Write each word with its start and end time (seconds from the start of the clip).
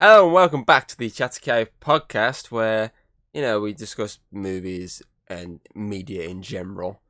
Hello 0.00 0.26
and 0.26 0.32
welcome 0.32 0.62
back 0.62 0.86
to 0.86 0.96
the 0.96 1.10
Chatter 1.10 1.40
Cave 1.40 1.70
podcast, 1.80 2.52
where 2.52 2.92
you 3.34 3.42
know 3.42 3.58
we 3.58 3.72
discuss 3.72 4.20
movies 4.30 5.02
and 5.26 5.58
media 5.74 6.28
in 6.28 6.40
general, 6.40 7.00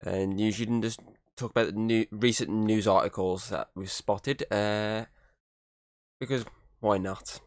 and 0.00 0.40
usually 0.40 0.80
just 0.80 1.00
talk 1.36 1.50
about 1.50 1.66
the 1.66 1.72
new 1.78 2.06
recent 2.10 2.48
news 2.48 2.86
articles 2.86 3.50
that 3.50 3.68
we've 3.74 3.90
spotted. 3.90 4.50
Uh, 4.50 5.04
because 6.18 6.46
why 6.80 6.96
not? 6.96 7.38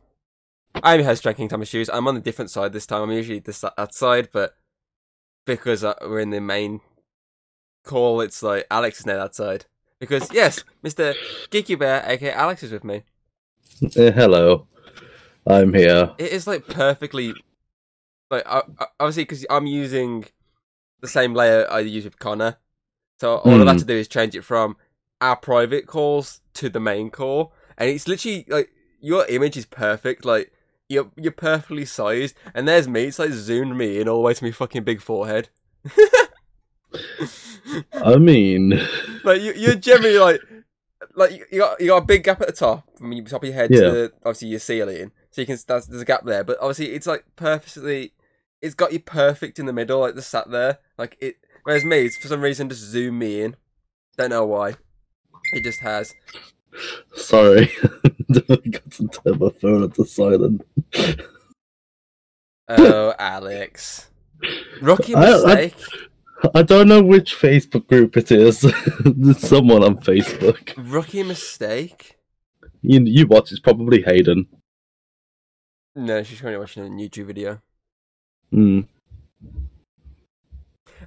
I'm 0.83 0.99
your 0.99 1.08
host, 1.08 1.24
Drinking 1.24 1.47
Thomas 1.47 1.70
Shoes. 1.70 1.90
I'm 1.90 2.08
on 2.08 2.13
the 2.13 2.22
different 2.22 2.52
side 2.52 2.72
this 2.72 2.86
time. 2.86 3.02
I'm 3.02 3.12
usually 3.12 3.40
this 3.40 3.62
that 3.62 3.96
side, 3.96 4.29
but 4.31 4.56
because 5.47 5.83
uh, 5.83 5.96
we're 6.02 6.20
in 6.20 6.29
the 6.29 6.40
main 6.40 6.81
call, 7.83 8.22
it's 8.22 8.44
like 8.44 8.67
Alex 8.70 8.99
is 8.99 9.08
now 9.08 9.17
that 9.17 9.33
side. 9.33 9.65
Because 9.99 10.31
yes, 10.31 10.63
Mister 10.83 11.15
Geeky 11.49 11.79
Bear, 11.79 12.04
aka 12.06 12.31
Alex, 12.31 12.62
is 12.62 12.72
with 12.72 12.83
me. 12.83 13.02
Uh, 13.83 14.12
hello, 14.12 14.67
I'm 15.47 15.73
here. 15.73 16.12
It 16.17 16.31
is 16.31 16.48
like 16.48 16.67
perfectly, 16.67 17.33
like 18.31 18.43
obviously 18.99 19.23
because 19.23 19.45
I'm 19.49 19.67
using 19.67 20.25
the 21.01 21.07
same 21.07 21.33
layer 21.33 21.67
I 21.71 21.79
use 21.81 22.03
with 22.05 22.17
Connor, 22.20 22.57
so 23.20 23.37
all 23.37 23.61
I've 23.61 23.67
had 23.67 23.73
Hmm. 23.73 23.79
to 23.79 23.85
do 23.85 23.95
is 23.95 24.07
change 24.07 24.35
it 24.35 24.43
from 24.43 24.75
our 25.21 25.35
private 25.35 25.85
calls 25.87 26.41
to 26.55 26.70
the 26.70 26.79
main 26.79 27.09
call, 27.09 27.53
and 27.77 27.89
it's 27.89 28.07
literally 28.07 28.45
like 28.47 28.71
your 28.99 29.25
image 29.27 29.55
is 29.57 29.65
perfect, 29.65 30.25
like 30.25 30.51
you're 30.89 31.11
you're 31.15 31.31
perfectly 31.31 31.85
sized, 31.85 32.35
and 32.53 32.67
there's 32.67 32.87
me. 32.87 33.05
It's 33.05 33.20
like 33.20 33.31
zoomed 33.31 33.77
me 33.77 33.99
in 33.99 34.07
all 34.09 34.17
the 34.17 34.21
way 34.23 34.34
to 34.34 34.43
my 34.43 34.51
fucking 34.51 34.84
big 34.84 35.01
forehead. 35.01 35.49
I 37.93 38.15
mean, 38.17 38.79
like 39.23 39.41
you, 39.41 39.53
you're 39.55 39.75
generally 39.75 40.17
like 40.17 40.41
like 41.15 41.31
you- 41.51 41.59
got 41.59 41.79
you 41.81 41.87
got 41.87 42.03
a 42.03 42.05
big 42.05 42.23
gap 42.23 42.41
at 42.41 42.48
the 42.48 42.53
top 42.53 42.84
from 42.98 43.09
the 43.12 43.21
top 43.23 43.43
of 43.43 43.48
your 43.49 43.55
head 43.55 43.70
Yeah. 43.71 43.79
to 43.81 44.13
obviously 44.25 44.49
your 44.49 44.59
ceiling, 44.59 45.12
so 45.35 45.41
you 45.41 45.45
can 45.45 45.57
there's, 45.67 45.88
there's 45.88 46.02
a 46.02 46.05
gap 46.05 46.23
there, 46.23 46.45
but 46.45 46.57
obviously 46.62 46.94
it's 46.94 47.05
like 47.05 47.25
purposely 47.35 48.13
it's 48.62 48.73
got 48.73 48.93
you 48.93 48.99
perfect 49.01 49.59
in 49.59 49.65
the 49.65 49.73
middle, 49.73 49.99
like 49.99 50.15
the 50.15 50.21
sat 50.21 50.49
there, 50.49 50.79
like 50.98 51.18
it. 51.20 51.35
Whereas 51.63 51.84
me, 51.84 52.05
it's 52.05 52.15
for 52.15 52.29
some 52.29 52.40
reason 52.40 52.70
just 52.70 52.84
zoom 52.84 53.20
me 53.20 53.41
in. 53.41 53.57
Don't 54.18 54.29
know 54.29 54.46
why. 54.46 54.76
It 55.51 55.65
just 55.65 55.82
has. 55.82 56.13
sorry, 57.15 57.70
I 57.84 58.40
got 58.55 58.91
to 58.91 59.07
turn 59.09 59.40
my 59.40 59.49
phone 59.49 59.91
to 59.91 60.05
silent. 60.05 60.62
Oh, 62.68 63.13
Alex. 63.20 64.09
Rookie 64.81 65.14
I- 65.16 65.24
I- 65.24 65.31
mistake. 65.34 65.76
I 66.56 66.62
don't 66.64 66.88
know 66.88 67.02
which 67.04 67.36
Facebook 67.36 67.88
group 67.88 68.18
it 68.18 68.31
is. 68.31 68.62
There's 69.06 69.40
someone 69.40 69.84
on 69.84 69.98
Facebook. 69.98 70.74
Rookie 70.78 71.24
mistake. 71.24 72.18
You 72.81 73.02
you 73.06 73.28
watch? 73.28 73.52
It's 73.52 73.59
probably 73.59 74.02
Hayden. 74.02 74.48
No, 75.96 76.24
she's 76.24 76.42
currently 76.42 76.60
watching 76.60 76.86
a 76.86 76.90
YouTube 76.90 77.28
video. 77.28 77.62
Hmm. 78.52 78.82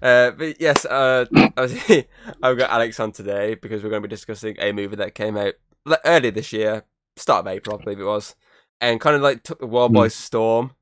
Uh, 0.00 0.30
but 0.30 0.60
yes, 0.60 0.84
uh, 0.84 1.26
I've 1.56 2.58
got 2.58 2.70
Alex 2.70 2.98
on 3.00 3.12
today 3.12 3.54
because 3.54 3.82
we're 3.82 3.90
going 3.90 4.02
to 4.02 4.08
be 4.08 4.14
discussing 4.14 4.56
a 4.60 4.72
movie 4.72 4.96
that 4.96 5.14
came 5.14 5.36
out 5.36 5.54
le- 5.84 5.98
early 6.04 6.30
this 6.30 6.52
year, 6.52 6.84
start 7.16 7.46
of 7.46 7.52
April, 7.52 7.78
I 7.78 7.84
believe 7.84 8.00
it 8.00 8.04
was, 8.04 8.34
and 8.80 9.00
kind 9.00 9.16
of 9.16 9.22
like 9.22 9.42
took 9.42 9.58
the 9.58 9.66
world 9.66 9.92
by 9.92 10.08
storm. 10.08 10.72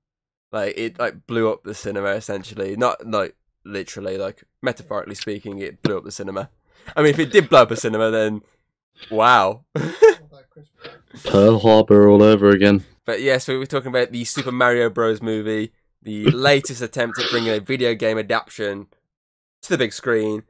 Like 0.53 0.75
it, 0.77 0.98
like 0.98 1.27
blew 1.27 1.51
up 1.51 1.65
the 1.65 1.75
cinema 1.75 2.11
essentially. 2.11 2.77
Not 2.77 3.07
like 3.07 3.35
literally, 3.65 4.19
like 4.19 4.45
metaphorically 4.63 5.17
speaking, 5.17 5.59
it 5.59 5.83
blew 5.83 5.98
up 5.98 6.05
the 6.05 6.13
cinema. 6.13 6.51
I 6.97 7.03
mean, 7.03 7.11
if 7.11 7.19
it 7.19 7.33
did 7.33 7.48
blow 7.48 7.63
up 7.63 7.70
a 7.70 7.77
cinema, 7.77 8.11
then 8.11 8.43
wow. 9.11 9.65
Pearl 11.25 11.59
Harbor 11.59 12.09
all 12.09 12.23
over 12.23 12.51
again. 12.51 12.85
But 13.07 13.23
yes, 13.23 13.49
we 13.49 13.57
were 13.57 13.67
talking 13.67 13.89
about 13.89 14.11
the 14.12 14.25
Super 14.25 14.53
Mario 14.53 14.91
Bros. 14.91 15.23
movie, 15.23 15.73
the 16.03 16.25
latest 16.31 16.83
attempt 16.83 17.19
at 17.19 17.31
bringing 17.31 17.51
a 17.55 17.61
video 17.61 17.95
game 17.95 18.19
adaptation 18.19 18.89
to 19.63 19.71
the 19.71 19.79
big 19.79 19.93
screen. 19.93 20.43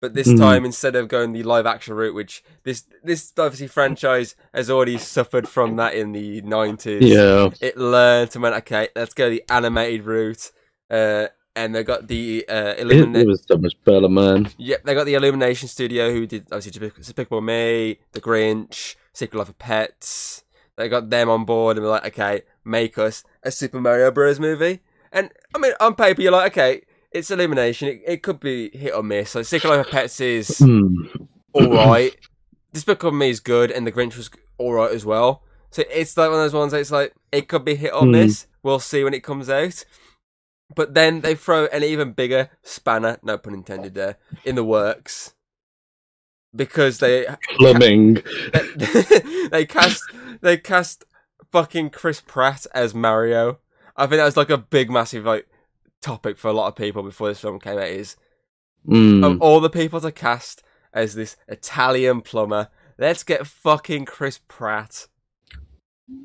But 0.00 0.14
this 0.14 0.26
Hmm. 0.28 0.36
time, 0.36 0.64
instead 0.64 0.96
of 0.96 1.06
going 1.08 1.32
the 1.32 1.44
live 1.44 1.64
action 1.64 1.94
route, 1.94 2.14
which 2.14 2.42
this 2.64 2.84
this 3.04 3.32
obviously 3.38 3.68
franchise 3.68 4.34
has 4.52 4.68
already 4.68 4.98
suffered 4.98 5.48
from 5.48 5.76
that 5.76 5.94
in 5.94 6.10
the 6.12 6.40
nineties, 6.42 7.02
Yeah. 7.04 7.50
it 7.60 7.76
learned 7.78 8.30
and 8.34 8.42
went, 8.42 8.56
okay, 8.56 8.88
let's 8.96 9.14
go 9.14 9.30
the 9.30 9.44
animated 9.48 10.04
route. 10.04 10.50
Uh, 10.90 11.28
and 11.54 11.74
they 11.74 11.84
got 11.84 12.08
the 12.08 12.44
uh, 12.48 12.74
It, 12.78 12.86
Illumina- 12.86 13.20
it 13.22 13.26
was 13.28 13.44
so 13.46 13.56
much 13.58 13.74
better, 13.84 14.08
man. 14.08 14.48
Yep, 14.58 14.84
they 14.84 14.94
got 14.94 15.04
the 15.04 15.14
Illumination 15.14 15.68
Studio 15.68 16.10
who 16.10 16.26
did 16.26 16.46
obviously 16.50 16.72
Despic- 16.80 16.96
Despicable 16.96 17.40
Me, 17.42 17.98
The 18.12 18.20
Grinch, 18.20 18.96
Secret 19.12 19.38
Life 19.38 19.50
of 19.50 19.58
Pets. 19.58 20.42
They 20.76 20.88
got 20.88 21.10
them 21.10 21.28
on 21.28 21.44
board 21.44 21.76
and 21.76 21.84
were 21.84 21.90
like, 21.92 22.06
okay, 22.06 22.42
make 22.64 22.96
us 22.98 23.24
a 23.42 23.50
Super 23.50 23.80
Mario 23.80 24.10
Bros. 24.10 24.40
movie. 24.40 24.80
And 25.12 25.30
I 25.54 25.58
mean, 25.58 25.72
on 25.80 25.94
paper, 25.94 26.22
you're 26.22 26.32
like, 26.32 26.52
okay, 26.52 26.82
it's 27.10 27.30
Illumination. 27.30 27.88
It, 27.88 28.02
it 28.06 28.22
could 28.22 28.40
be 28.40 28.70
hit 28.76 28.94
or 28.94 29.02
miss. 29.02 29.34
Like 29.34 29.44
Secret 29.44 29.68
Life 29.68 29.86
of 29.86 29.90
Pets 29.92 30.20
is 30.20 30.58
Hmm. 30.58 30.94
all 31.52 31.72
right. 31.72 32.16
Despicable 32.72 33.12
Me 33.12 33.28
is 33.28 33.40
good, 33.40 33.70
and 33.70 33.86
The 33.86 33.92
Grinch 33.92 34.16
was 34.16 34.30
all 34.56 34.72
right 34.72 34.90
as 34.90 35.04
well. 35.04 35.42
So 35.70 35.82
it's 35.90 36.16
like 36.16 36.30
one 36.30 36.38
of 36.38 36.44
those 36.44 36.54
ones. 36.54 36.72
That 36.72 36.80
it's 36.80 36.90
like 36.90 37.12
it 37.30 37.48
could 37.48 37.64
be 37.66 37.74
hit 37.74 37.92
or 37.92 38.04
Hmm. 38.04 38.12
miss. 38.12 38.46
We'll 38.62 38.78
see 38.78 39.04
when 39.04 39.12
it 39.14 39.22
comes 39.22 39.50
out. 39.50 39.84
But 40.74 40.94
then 40.94 41.20
they 41.20 41.34
throw 41.34 41.66
an 41.66 41.82
even 41.82 42.12
bigger 42.12 42.48
spanner, 42.62 43.18
no 43.22 43.36
pun 43.36 43.52
intended 43.52 43.94
there, 43.94 44.16
in 44.42 44.54
the 44.54 44.64
works 44.64 45.34
because 46.54 46.98
they 46.98 47.26
Plumbing. 47.56 48.14
they 49.50 49.66
cast 49.66 50.02
they 50.40 50.56
cast 50.56 51.04
fucking 51.50 51.90
Chris 51.90 52.20
Pratt 52.20 52.66
as 52.74 52.94
Mario. 52.94 53.58
I 53.96 54.06
think 54.06 54.18
that 54.18 54.24
was 54.24 54.36
like 54.36 54.50
a 54.50 54.58
big, 54.58 54.90
massive 54.90 55.24
like 55.24 55.46
topic 56.00 56.38
for 56.38 56.48
a 56.48 56.52
lot 56.52 56.68
of 56.68 56.76
people 56.76 57.02
before 57.02 57.28
this 57.28 57.40
film 57.40 57.60
came 57.60 57.78
out. 57.78 57.88
Is 57.88 58.16
Hmm. 58.86 59.22
of 59.22 59.40
all 59.40 59.60
the 59.60 59.70
people 59.70 60.00
to 60.00 60.10
cast 60.10 60.62
as 60.92 61.14
this 61.14 61.36
Italian 61.46 62.20
plumber, 62.20 62.68
let's 62.98 63.22
get 63.22 63.46
fucking 63.46 64.06
Chris 64.06 64.40
Pratt. 64.48 65.06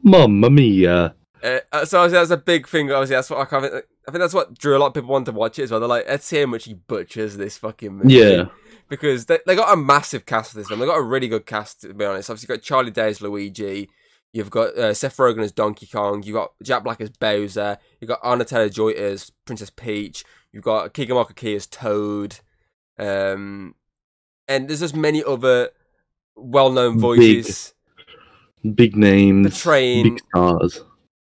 Mamma 0.04 0.50
mia. 0.50 1.14
Uh, 1.44 1.60
uh, 1.72 1.86
so 1.86 2.00
obviously 2.00 2.18
that's 2.18 2.32
a 2.32 2.38
big 2.38 2.68
thing. 2.68 2.92
Obviously 2.92 3.16
that's 3.16 3.30
what 3.30 3.40
I 3.40 3.46
kind 3.46 3.66
of, 3.66 3.74
I 4.08 4.12
think 4.12 4.22
that's 4.22 4.34
what 4.34 4.58
drew 4.58 4.76
a 4.76 4.80
lot 4.80 4.88
of 4.88 4.94
people 4.96 5.10
want 5.12 5.28
to 5.28 5.32
watch 5.32 5.60
it 5.60 5.64
as 5.64 5.72
well. 5.72 5.80
They're 5.80 5.88
like, 5.88 6.08
let's 6.08 6.26
see 6.26 6.40
how 6.40 6.48
much 6.48 6.66
he 6.66 6.74
butchers 6.74 7.38
this 7.38 7.60
fucking 7.60 7.98
movie. 7.98 8.16
Yeah. 8.16 8.46
Because 8.90 9.26
they 9.26 9.40
they 9.46 9.56
got 9.56 9.74
a 9.74 9.78
massive 9.78 10.26
cast 10.26 10.52
for 10.52 10.58
this 10.58 10.68
film. 10.68 10.80
They 10.80 10.86
got 10.86 10.98
a 10.98 11.04
really 11.04 11.28
good 11.28 11.46
cast 11.46 11.82
to 11.82 11.94
be 11.94 12.06
honest. 12.06 12.30
Obviously, 12.30 12.54
you've 12.54 12.62
got 12.62 12.66
Charlie 12.66 12.92
Day 12.92 13.10
as 13.10 13.22
Luigi. 13.22 13.90
You've 14.34 14.50
got 14.50 14.78
uh, 14.78 14.94
Seth 14.94 15.18
Rogen 15.18 15.42
as 15.44 15.52
Donkey 15.52 15.88
Kong. 15.88 16.22
You've 16.24 16.36
got 16.36 16.52
Jack 16.62 16.84
Black 16.84 17.02
as 17.02 17.10
Bowser. 17.10 17.78
You've 18.00 18.10
got 18.10 18.20
Anna 18.24 18.46
Taylor 18.46 18.70
Joy 18.70 18.92
as 18.92 19.32
Princess 19.46 19.70
Peach. 19.70 20.24
You've 20.52 20.64
got 20.64 20.94
Keegan 20.94 21.16
Michael 21.16 21.34
Key 21.34 21.56
as 21.56 21.66
Toad. 21.66 22.40
Um, 23.00 23.76
and 24.48 24.68
there's 24.68 24.82
just 24.82 24.96
many 24.96 25.24
other 25.24 25.70
well-known 26.36 27.00
voices, 27.00 27.74
Big 28.76 28.96
names. 28.96 29.48
The 29.50 29.56
train. 29.56 30.04
Big 30.04 30.20
stars. 30.30 30.82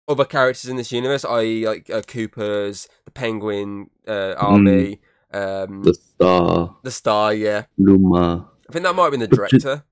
other 0.08 0.26
characters 0.26 0.70
in 0.70 0.78
this 0.78 0.92
universe, 0.92 1.26
i.e., 1.26 1.66
like 1.68 1.90
uh, 1.90 2.02
Koopas, 2.02 2.88
the 3.06 3.12
Penguin 3.12 3.90
uh, 4.08 4.34
Army, 4.38 5.00
um, 5.34 5.84
The 5.84 5.94
star. 5.94 6.76
the 6.84 6.92
Star. 6.92 7.34
Yeah, 7.34 7.64
Luma. 7.78 8.50
I 8.70 8.74
think 8.74 8.84
that 8.86 8.96
might 8.96 9.04
have 9.04 9.12
been 9.12 9.20
the 9.20 9.28
director. 9.28 9.84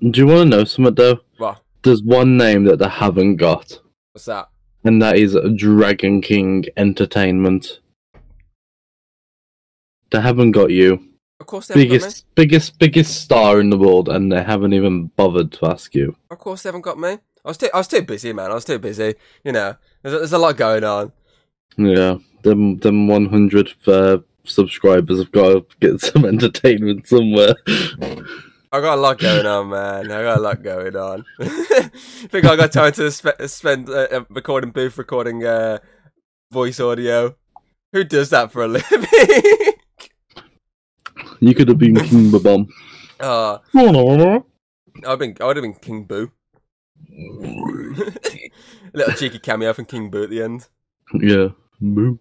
Do 0.00 0.20
you 0.20 0.26
want 0.26 0.50
to 0.50 0.56
know 0.56 0.64
something 0.64 0.94
though? 0.94 1.20
What? 1.38 1.60
There's 1.82 2.02
one 2.02 2.36
name 2.36 2.64
that 2.64 2.78
they 2.78 2.88
haven't 2.88 3.36
got, 3.36 3.80
What's 4.12 4.24
that? 4.26 4.48
and 4.84 5.00
that 5.02 5.16
is 5.16 5.36
Dragon 5.56 6.20
King 6.20 6.64
Entertainment. 6.76 7.80
They 10.10 10.20
haven't 10.20 10.52
got 10.52 10.70
you. 10.70 11.04
Of 11.40 11.46
course, 11.46 11.68
they 11.68 11.74
haven't 11.74 11.88
got 11.88 11.92
me. 11.94 11.98
Biggest, 11.98 12.34
biggest, 12.34 12.78
biggest 12.78 13.22
star 13.22 13.60
in 13.60 13.70
the 13.70 13.78
world, 13.78 14.08
and 14.08 14.32
they 14.32 14.42
haven't 14.42 14.72
even 14.72 15.06
bothered 15.16 15.52
to 15.52 15.66
ask 15.66 15.94
you. 15.94 16.16
Of 16.30 16.38
course, 16.38 16.62
they 16.62 16.68
haven't 16.68 16.82
got 16.82 16.98
me. 16.98 17.10
I 17.44 17.48
was 17.48 17.58
too, 17.58 17.68
I 17.72 17.78
was 17.78 17.88
too 17.88 18.02
busy, 18.02 18.32
man. 18.32 18.50
I 18.50 18.54
was 18.54 18.64
too 18.64 18.78
busy. 18.78 19.14
You 19.44 19.52
know, 19.52 19.76
there's, 20.02 20.14
there's 20.18 20.32
a 20.32 20.38
lot 20.38 20.56
going 20.56 20.84
on. 20.84 21.12
Yeah, 21.76 22.18
them, 22.42 22.78
them 22.78 23.06
100 23.06 23.74
uh, 23.86 24.18
subscribers 24.50 25.18
have 25.18 25.32
got 25.32 25.48
to 25.70 25.76
get 25.80 26.00
some 26.12 26.24
entertainment 26.24 27.06
somewhere. 27.06 27.54
I 28.70 28.80
got 28.80 28.98
a 28.98 29.00
lot 29.00 29.18
going 29.18 29.46
on, 29.46 29.70
man. 29.70 30.12
I 30.12 30.22
got 30.22 30.38
a 30.38 30.40
lot 30.42 30.62
going 30.62 30.94
on. 30.96 31.24
I 31.40 31.90
Think 32.28 32.44
I 32.44 32.56
got 32.56 32.72
time 32.72 32.92
to 32.92 33.10
spe- 33.10 33.42
spend 33.46 33.88
uh, 33.88 34.08
uh, 34.10 34.24
recording 34.28 34.70
booth, 34.72 34.98
recording 34.98 35.44
uh, 35.46 35.78
voice 36.52 36.78
audio. 36.80 37.34
Who 37.92 38.04
does 38.04 38.28
that 38.30 38.52
for 38.52 38.64
a 38.64 38.68
living? 38.68 39.06
You 41.40 41.54
could 41.54 41.68
have 41.68 41.78
been 41.78 41.94
King 41.96 42.30
Babom. 42.30 42.68
yeah, 43.72 44.40
I've 45.06 45.18
been, 45.18 45.36
I 45.40 45.44
would 45.46 45.56
have 45.56 45.62
been 45.62 45.74
King 45.74 46.04
Boo. 46.04 46.30
Little 48.92 49.14
cheeky 49.14 49.38
cameo 49.38 49.72
from 49.72 49.86
King 49.86 50.10
Boo 50.10 50.24
at 50.24 50.30
the 50.30 50.42
end. 50.42 50.68
Yeah, 51.14 51.48
Boo. 51.80 52.18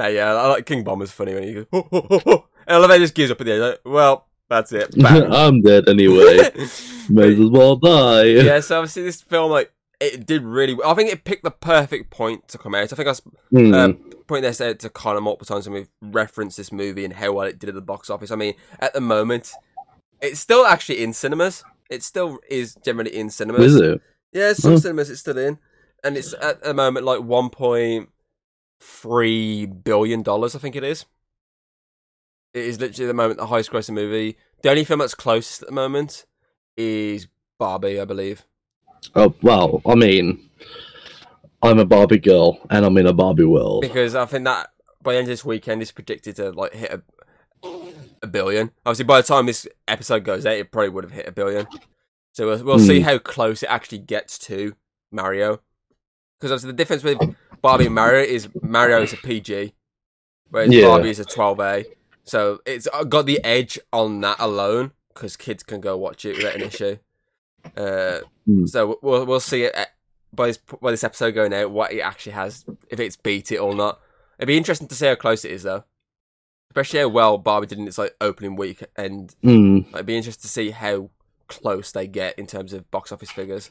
Nah, 0.00 0.06
yeah, 0.06 0.32
I 0.34 0.46
like 0.48 0.64
King 0.64 0.82
Bomber's 0.82 1.10
funny 1.10 1.34
when 1.34 1.42
he 1.42 1.52
goes, 1.54 1.66
ho, 1.72 1.86
ho, 1.90 2.06
ho, 2.08 2.18
ho. 2.24 2.44
and 2.66 3.00
just 3.02 3.14
gives 3.14 3.30
up 3.30 3.38
at 3.40 3.44
the 3.46 3.52
end. 3.52 3.60
Like, 3.62 3.80
well, 3.84 4.26
that's 4.48 4.72
it. 4.72 4.94
I'm 5.04 5.60
dead 5.60 5.88
anyway. 5.90 6.50
May 7.10 7.32
as 7.34 7.50
well 7.50 7.76
die. 7.76 8.24
yeah, 8.24 8.60
so 8.60 8.78
obviously 8.78 9.02
this 9.02 9.20
film, 9.20 9.50
like, 9.50 9.72
it 10.00 10.24
did 10.24 10.42
really. 10.42 10.72
Well. 10.72 10.90
I 10.90 10.94
think 10.94 11.12
it 11.12 11.24
picked 11.24 11.44
the 11.44 11.50
perfect 11.50 12.08
point 12.08 12.48
to 12.48 12.56
come 12.56 12.74
out. 12.74 12.84
I 12.90 12.96
think 12.96 13.06
I 13.08 13.10
was 13.10 13.22
Hmm. 13.50 13.74
uh, 13.74 13.88
pointing 14.26 14.48
this 14.48 14.60
out 14.62 14.78
to 14.78 14.88
Connor 14.88 15.20
multiple 15.20 15.44
times 15.54 15.68
when 15.68 15.74
we've 15.74 15.88
referenced 16.00 16.56
this 16.56 16.72
movie 16.72 17.04
and 17.04 17.12
how 17.12 17.32
well 17.32 17.46
it 17.46 17.58
did 17.58 17.68
at 17.68 17.74
the 17.74 17.82
box 17.82 18.08
office. 18.08 18.30
I 18.30 18.36
mean, 18.36 18.54
at 18.78 18.94
the 18.94 19.02
moment, 19.02 19.52
it's 20.22 20.40
still 20.40 20.64
actually 20.64 21.02
in 21.02 21.12
cinemas. 21.12 21.62
It 21.90 22.02
still 22.02 22.38
is 22.48 22.74
generally 22.76 23.14
in 23.14 23.28
cinemas. 23.28 23.74
Is 23.74 23.80
it? 23.80 24.00
Yeah, 24.32 24.54
some 24.54 24.72
Oh. 24.74 24.76
cinemas 24.78 25.10
it's 25.10 25.20
still 25.20 25.36
in, 25.36 25.58
and 26.02 26.16
it's 26.16 26.32
at 26.40 26.62
the 26.62 26.72
moment 26.72 27.04
like 27.04 27.20
one 27.20 27.50
point 27.50 28.08
three 28.80 29.66
billion 29.66 30.22
dollars. 30.22 30.54
I 30.54 30.58
think 30.58 30.76
it 30.76 30.84
is. 30.84 31.04
It 32.52 32.64
is 32.64 32.80
literally 32.80 33.04
at 33.04 33.08
the 33.08 33.14
moment 33.14 33.38
the 33.38 33.46
highest 33.46 33.70
grossing 33.70 33.94
movie. 33.94 34.36
The 34.62 34.70
only 34.70 34.84
film 34.84 35.00
that's 35.00 35.14
closest 35.14 35.62
at 35.62 35.68
the 35.68 35.74
moment 35.74 36.26
is 36.76 37.28
Barbie, 37.58 38.00
I 38.00 38.04
believe. 38.04 38.44
Oh 39.14 39.34
well, 39.42 39.80
I 39.86 39.94
mean, 39.94 40.50
I'm 41.62 41.78
a 41.78 41.84
Barbie 41.84 42.18
girl 42.18 42.58
and 42.68 42.84
I'm 42.84 42.96
in 42.98 43.06
a 43.06 43.12
Barbie 43.12 43.44
world. 43.44 43.82
because 43.82 44.14
I 44.14 44.24
think 44.26 44.44
that 44.44 44.70
by 45.02 45.12
the 45.12 45.18
end 45.18 45.24
of 45.26 45.28
this 45.30 45.44
weekend 45.44 45.80
it's 45.80 45.92
predicted 45.92 46.36
to 46.36 46.50
like 46.50 46.74
hit 46.74 46.90
a, 46.92 47.02
a 48.22 48.26
billion. 48.26 48.72
Obviously, 48.84 49.04
by 49.04 49.20
the 49.20 49.26
time 49.26 49.46
this 49.46 49.66
episode 49.88 50.24
goes 50.24 50.44
out, 50.44 50.54
it 50.54 50.70
probably 50.72 50.90
would 50.90 51.04
have 51.04 51.12
hit 51.12 51.28
a 51.28 51.32
billion. 51.32 51.66
So 52.32 52.46
we'll, 52.46 52.64
we'll 52.64 52.78
see 52.78 53.00
Hmm. 53.00 53.04
how 53.06 53.18
close 53.18 53.62
it 53.62 53.70
actually 53.70 53.98
gets 53.98 54.38
to 54.40 54.74
Mario. 55.10 55.60
Because 56.38 56.52
obviously 56.52 56.68
the 56.72 56.76
difference 56.76 57.02
with 57.02 57.18
Barbie 57.62 57.86
and 57.86 57.94
Mario 57.94 58.22
is 58.22 58.48
Mario 58.62 59.02
is 59.02 59.12
a 59.12 59.16
PG, 59.16 59.74
whereas 60.50 60.72
Yeah. 60.72 60.86
Barbie 60.86 61.10
is 61.10 61.20
a 61.20 61.24
12A. 61.24 61.84
So 62.24 62.60
it's 62.66 62.86
got 63.08 63.26
the 63.26 63.42
edge 63.44 63.78
on 63.92 64.20
that 64.22 64.36
alone 64.38 64.92
because 65.12 65.36
kids 65.36 65.62
can 65.62 65.80
go 65.80 65.96
watch 65.96 66.24
it 66.24 66.36
without 66.36 66.54
an 66.54 66.62
issue. 66.62 66.96
Uh, 67.76 68.20
Hmm. 68.46 68.66
So 68.66 68.98
we'll 69.02 69.26
we'll 69.26 69.38
see 69.40 69.64
it 69.64 69.74
by 70.32 70.46
this 70.46 70.56
by 70.80 70.90
this 70.90 71.04
episode 71.04 71.32
going 71.34 71.52
out 71.52 71.70
what 71.70 71.92
it 71.92 72.00
actually 72.00 72.32
has 72.32 72.64
if 72.88 72.98
it's 72.98 73.16
beat 73.16 73.52
it 73.52 73.58
or 73.58 73.74
not. 73.74 74.00
It'd 74.38 74.46
be 74.46 74.56
interesting 74.56 74.88
to 74.88 74.94
see 74.94 75.06
how 75.06 75.14
close 75.14 75.44
it 75.44 75.50
is 75.52 75.62
though, 75.64 75.84
especially 76.70 77.00
how 77.00 77.08
well 77.08 77.36
Barbie 77.36 77.66
did 77.66 77.78
in 77.78 77.86
its 77.86 77.98
like 77.98 78.16
opening 78.20 78.56
week, 78.56 78.82
and 78.96 79.34
Hmm. 79.42 79.80
it'd 79.92 80.06
be 80.06 80.16
interesting 80.16 80.42
to 80.42 80.48
see 80.48 80.70
how 80.70 81.10
close 81.48 81.92
they 81.92 82.06
get 82.06 82.38
in 82.38 82.46
terms 82.46 82.72
of 82.72 82.90
box 82.90 83.12
office 83.12 83.30
figures. 83.30 83.70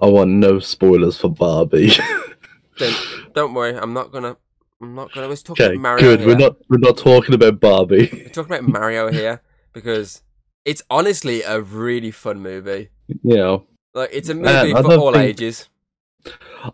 I 0.00 0.06
want 0.06 0.30
no 0.30 0.58
spoilers 0.58 1.18
for 1.18 1.28
Barbie. 1.28 1.92
Don't 2.78 3.34
don't 3.34 3.54
worry, 3.54 3.76
I'm 3.76 3.92
not 3.92 4.12
gonna 4.12 4.36
I'm 4.80 4.94
not 4.94 5.12
gonna. 5.14 5.28
Let's 5.28 5.42
talk 5.42 5.58
okay, 5.60 5.72
about 5.72 5.80
Mario. 5.80 6.02
good. 6.02 6.20
here. 6.20 6.28
We're 6.28 6.36
not 6.36 6.56
we're 6.68 6.78
not 6.78 6.96
talking 6.98 7.34
about 7.34 7.60
Barbie. 7.60 8.08
We're 8.12 8.28
talking 8.28 8.52
about 8.54 8.68
Mario 8.68 9.10
here 9.10 9.40
because 9.72 10.22
it's 10.64 10.82
honestly 10.90 11.42
a 11.42 11.60
really 11.60 12.10
fun 12.10 12.40
movie. 12.40 12.90
know, 13.22 13.66
Like 13.94 14.10
it's 14.12 14.28
a 14.28 14.34
movie 14.34 14.74
I 14.74 14.82
for 14.82 14.94
all 14.94 15.12
think- 15.12 15.24
ages. 15.24 15.68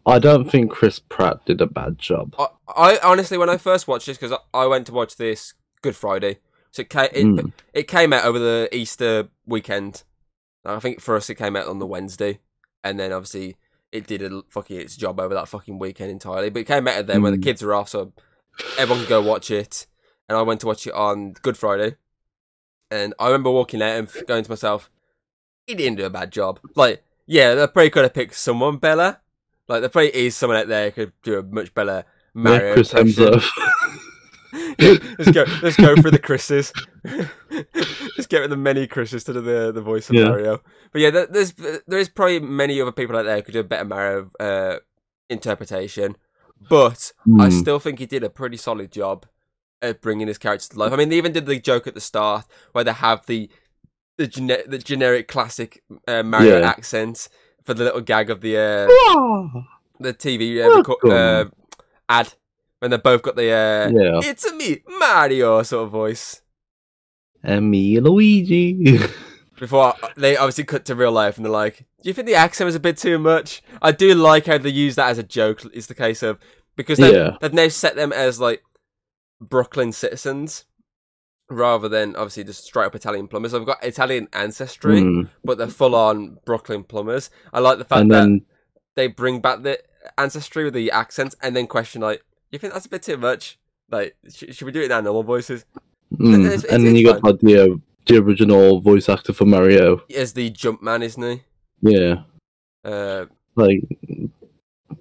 I 0.06 0.20
don't 0.20 0.49
think 0.49 0.70
Chris 0.70 1.00
Pratt 1.00 1.44
did 1.44 1.61
a 1.61 1.67
bad 1.67 1.99
job. 1.99 2.37
I, 2.38 2.47
I 2.69 2.99
honestly, 3.02 3.37
when 3.37 3.50
I 3.50 3.56
first 3.56 3.88
watched 3.88 4.06
this, 4.06 4.17
because 4.17 4.31
I, 4.55 4.58
I 4.62 4.67
went 4.67 4.87
to 4.87 4.93
watch 4.93 5.17
this 5.17 5.55
Good 5.82 5.97
Friday, 5.97 6.38
so 6.70 6.82
it 6.82 6.88
came, 6.91 7.08
it, 7.12 7.25
Mm. 7.26 7.52
it 7.75 7.88
came 7.88 8.12
out 8.12 8.25
over 8.25 8.38
the 8.38 8.69
Easter 8.73 9.29
weekend. 9.47 10.05
I 10.64 10.79
think 10.79 11.00
for 11.00 11.17
us 11.17 11.29
it 11.31 11.35
came 11.35 11.56
out 11.56 11.67
on 11.67 11.81
the 11.81 11.87
Wednesday, 11.87 12.38
and 12.85 13.00
then 13.00 13.12
obviously 13.12 13.56
it 13.93 14.07
did 14.07 14.23
a 14.23 14.43
fucking 14.49 14.81
its 14.81 14.97
job 14.97 15.19
over 15.21 15.35
that 15.35 15.49
fucking 15.49 15.79
weekend 15.79 16.11
entirely. 16.11 16.51
But 16.51 16.61
it 16.61 16.67
came 16.67 16.87
out 16.87 17.07
then 17.07 17.23
when 17.23 17.33
the 17.33 17.39
Mm. 17.39 17.43
kids 17.45 17.63
were 17.63 17.75
off, 17.75 17.89
so 17.89 18.13
everyone 18.79 19.03
could 19.05 19.09
go 19.09 19.23
watch 19.23 19.51
it. 19.51 19.87
And 20.29 20.39
I 20.39 20.43
went 20.43 20.61
to 20.61 20.67
watch 20.67 20.87
it 20.87 20.95
on 20.95 21.33
Good 21.43 21.57
Friday, 21.57 21.97
and 22.91 23.15
I 23.19 23.27
remember 23.27 23.51
walking 23.51 23.83
out 23.83 23.97
and 23.99 24.27
going 24.27 24.45
to 24.45 24.51
myself, 24.51 24.91
"He 25.67 25.75
didn't 25.75 25.97
do 25.99 26.05
a 26.07 26.11
bad 26.11 26.31
job." 26.31 26.61
Like, 26.77 27.03
yeah, 27.27 27.55
they 27.55 27.67
probably 27.67 27.91
could 27.91 28.05
have 28.05 28.15
picked 28.15 28.35
someone 28.37 28.77
better. 28.77 29.19
Like, 29.67 29.81
there 29.81 29.89
probably 29.89 30.15
is 30.15 30.37
someone 30.37 30.59
out 30.59 30.69
there 30.69 30.91
who 30.91 31.07
could 31.07 31.13
do 31.23 31.39
a 31.39 31.43
much 31.43 31.75
better 31.75 32.05
Mario 32.33 32.69
yeah, 32.69 32.75
Chris. 32.75 32.93
Hemsworth. 32.93 33.45
let's 34.79 35.31
go. 35.31 35.44
Let's 35.62 35.76
go 35.76 35.97
for 35.97 36.11
the 36.11 36.19
Chris's. 36.23 36.73
let's 37.05 38.26
get 38.29 38.49
the 38.50 38.56
many 38.56 38.87
Chris's 38.87 39.25
to 39.25 39.32
do 39.32 39.41
the 39.41 39.73
the 39.73 39.81
voice 39.82 40.08
of 40.11 40.17
Yeah. 40.17 40.25
Mario. 40.25 40.61
But 40.93 41.00
yeah, 41.00 41.11
there's 41.11 41.52
there 41.52 41.99
is 41.99 42.08
probably 42.08 42.41
many 42.41 42.81
other 42.81 42.93
people 42.93 43.17
out 43.17 43.25
there 43.25 43.37
who 43.37 43.43
could 43.43 43.55
do 43.55 43.61
a 43.61 43.64
better 43.64 43.85
Mario 43.85 44.31
uh, 44.41 44.76
interpretation. 45.29 46.17
But 46.69 47.12
I 47.38 47.47
Hmm. 47.47 47.50
still 47.50 47.79
think 47.79 47.99
he 47.99 48.06
did 48.06 48.23
a 48.23 48.31
pretty 48.31 48.56
solid 48.58 48.93
job 48.93 49.26
at 49.81 50.02
bringing 50.02 50.26
his 50.29 50.37
character 50.37 50.69
to 50.69 50.79
life. 50.79 50.93
I 50.93 50.97
mean, 50.97 51.08
they 51.08 51.17
even 51.17 51.32
did 51.32 51.47
the 51.47 51.58
joke 51.58 51.87
at 51.87 51.94
the 51.94 52.00
start 52.02 52.44
where 52.73 52.85
they 52.85 52.93
have 52.93 53.25
the 53.26 53.49
the, 54.19 54.26
gene- 54.26 54.62
the 54.67 54.79
generic 54.79 55.29
classic 55.29 55.82
uh, 56.06 56.23
Mario 56.23 56.58
Yeah. 56.61 56.69
accent 56.69 57.29
for 57.64 57.73
the 57.73 57.85
little 57.85 58.02
gag 58.02 58.29
of 58.29 58.43
the 58.43 58.56
uh, 58.58 59.61
the 59.99 60.12
TV 60.12 60.61
uh, 60.62 60.82
reco- 60.82 61.11
uh, 61.11 61.49
ad 62.08 62.35
when 62.81 62.91
they 62.91 62.97
both 62.99 63.23
got 63.23 63.37
the 63.37 63.50
uh, 63.50 63.91
Yeah. 63.93 64.21
"It's 64.25 64.44
a 64.44 64.55
me 64.55 64.82
Mario" 64.99 65.62
sort 65.62 65.85
of 65.87 65.91
voice. 65.91 66.43
and 67.43 67.71
me, 67.71 67.99
Luigi. 68.00 68.99
Before 69.59 69.94
they 70.17 70.37
obviously 70.38 70.65
cut 70.65 70.85
to 70.87 70.94
real 70.94 71.12
life 71.12 71.37
and 71.37 71.44
they're 71.44 71.53
like, 71.53 71.85
"Do 72.03 72.09
you 72.09 72.15
think 72.15 72.27
the 72.27 72.35
accent 72.35 72.67
was 72.67 72.75
a 72.75 72.81
bit 72.81 72.97
too 72.97 73.19
much?" 73.19 73.62
I 73.82 73.93
do 73.93 74.15
like 74.15 74.47
how 74.47 74.56
they 74.59 74.71
use 74.71 74.94
that 74.97 75.11
as 75.11 75.19
a 75.19 75.23
joke. 75.23 75.62
Is 75.75 75.87
the 75.87 75.94
case 75.94 76.23
of 76.23 76.38
because 76.77 76.99
they've, 76.99 77.12
Yeah. 77.15 77.37
they've 77.41 77.53
now 77.53 77.69
set 77.69 77.94
them 77.94 78.12
as 78.12 78.41
like 78.41 78.62
Brooklyn 79.41 79.93
citizens 79.93 80.65
rather 81.50 81.88
than 81.88 82.15
obviously 82.17 82.44
just 82.44 82.65
straight 82.65 82.87
up 82.87 82.94
Italian 82.94 83.29
plumbers. 83.29 83.53
I've 83.53 83.67
got 83.67 83.83
Italian 83.85 84.29
ancestry, 84.33 85.00
Hmm. 85.00 85.23
but 85.44 85.59
they're 85.59 85.67
full 85.67 85.94
on 85.94 86.38
Brooklyn 86.47 86.85
plumbers. 86.85 87.29
I 87.53 87.59
like 87.61 87.76
the 87.79 87.85
fact 87.85 88.03
And 88.03 88.11
that 88.12 88.21
then 88.21 88.43
they 88.97 89.09
bring 89.09 89.41
back 89.41 89.62
the 89.62 89.81
ancestry 90.17 90.65
with 90.65 90.75
the 90.75 90.91
accents 90.91 91.35
and 91.43 91.55
then 91.56 91.67
question 91.67 92.00
like, 92.03 92.23
"You 92.50 92.58
think 92.58 92.73
that's 92.73 92.87
a 92.87 92.88
bit 92.88 93.02
too 93.02 93.17
much? 93.17 93.58
Like, 93.91 94.17
sh- 94.29 94.44
should 94.55 94.64
we 94.67 94.73
do 94.73 94.81
it 94.81 94.87
in 94.87 94.93
our 94.93 95.02
normal 95.02 95.23
voices?" 95.23 95.64
Mm. 96.14 96.35
It's- 96.47 96.64
it's- 96.64 96.64
and 96.75 96.85
then 96.87 96.94
it's 96.97 97.00
you 97.02 97.12
got 97.12 97.41
the, 97.41 97.62
uh, 97.64 97.76
the 98.06 98.17
original 98.19 98.81
voice 98.81 99.08
actor 99.08 99.32
for 99.32 99.44
Mario. 99.44 100.02
As 100.14 100.32
the 100.32 100.50
jump 100.50 100.82
man, 100.82 101.02
isn't 101.02 101.23
he? 101.23 101.43
Yeah, 101.82 102.25
Uh, 102.85 103.26
like 103.56 103.81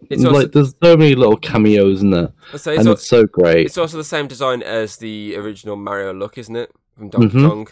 it's 0.09 0.23
also 0.25 0.37
like 0.39 0.51
there's 0.51 0.73
so 0.83 0.95
many 0.97 1.15
little 1.15 1.37
cameos 1.37 2.01
in 2.01 2.11
there, 2.11 2.31
so 2.51 2.55
it's, 2.71 2.79
and 2.79 2.87
al- 2.87 2.93
it's 2.93 3.07
so 3.07 3.25
great. 3.25 3.65
it's 3.65 3.77
also 3.77 3.97
the 3.97 4.03
same 4.03 4.27
design 4.27 4.61
as 4.63 4.97
the 4.97 5.35
original 5.35 5.75
Mario 5.75 6.13
look, 6.13 6.37
isn't 6.37 6.55
it? 6.55 6.71
From 6.97 7.09
Donkey 7.09 7.37
Mhm. 7.37 7.49
Kong, 7.49 7.67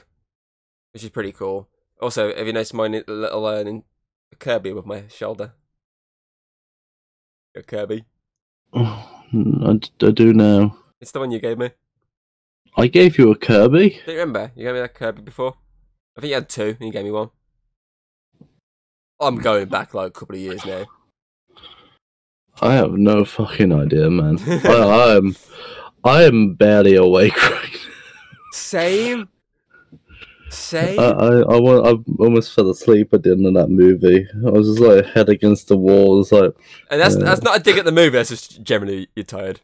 which 0.94 1.04
is 1.04 1.10
pretty 1.10 1.32
cool. 1.32 1.68
Also, 2.02 2.34
have 2.36 2.48
you 2.48 2.54
noticed 2.54 2.74
my 2.74 2.88
little 2.88 3.46
uh, 3.46 3.64
Kirby 4.40 4.72
with 4.74 4.86
my 4.86 5.08
shoulder? 5.10 5.54
A 7.56 7.62
Kirby. 7.64 8.06
I, 9.34 9.74
d- 9.74 10.08
I 10.08 10.12
do 10.12 10.34
now. 10.34 10.78
It's 11.02 11.12
the 11.12 11.20
one 11.20 11.32
you 11.32 11.40
gave 11.40 11.58
me. 11.58 11.72
I 12.78 12.88
gave 12.88 13.18
you 13.18 13.32
a 13.32 13.36
Kirby. 13.36 14.02
Do 14.06 14.12
you 14.12 14.20
remember? 14.20 14.52
You 14.56 14.66
gave 14.66 14.74
me 14.76 14.80
that 14.82 14.94
Kirby 14.94 15.22
before. 15.22 15.56
I 16.18 16.22
think 16.22 16.30
you 16.30 16.36
had 16.36 16.50
two, 16.50 16.78
and 16.80 16.88
you 16.88 16.92
gave 16.92 17.04
me 17.04 17.12
one. 17.12 17.30
I'm 19.20 19.38
going 19.38 19.68
back 19.68 19.94
like 19.94 20.08
a 20.08 20.12
couple 20.12 20.36
of 20.36 20.42
years 20.42 20.66
now. 20.66 20.86
I 22.62 22.74
have 22.74 22.94
no 22.94 23.26
fucking 23.26 23.74
idea, 23.74 24.10
man. 24.10 24.40
I, 24.48 24.68
I 24.68 25.16
am, 25.18 25.36
I 26.04 26.24
am 26.24 26.54
barely 26.56 26.96
awake 26.96 27.38
right 27.52 27.80
Same. 28.54 29.20
Same. 29.20 29.30
Now. 30.52 30.78
I, 30.98 31.10
I, 31.12 31.42
I, 31.42 31.92
I 31.92 31.96
almost 32.20 32.54
fell 32.54 32.70
asleep 32.70 33.14
at 33.14 33.24
the 33.24 33.32
end 33.32 33.46
of 33.46 33.54
that 33.56 33.70
movie. 33.70 34.28
I 34.46 34.50
was 34.50 34.68
just 34.68 34.80
like 34.80 35.06
head 35.06 35.30
against 35.30 35.68
the 35.68 35.78
wall. 35.78 36.22
It's 36.22 36.32
like, 36.32 36.52
and 36.90 37.02
that's 37.02 37.16
uh, 37.16 37.20
that's 37.20 37.42
not 37.42 37.60
a 37.60 37.64
dig 37.64 37.78
at 37.78 37.86
the 37.86 37.92
movie. 37.92 38.12
That's 38.12 38.30
just 38.30 38.62
generally 38.64 39.10
you're 39.16 39.26
tired. 39.26 39.62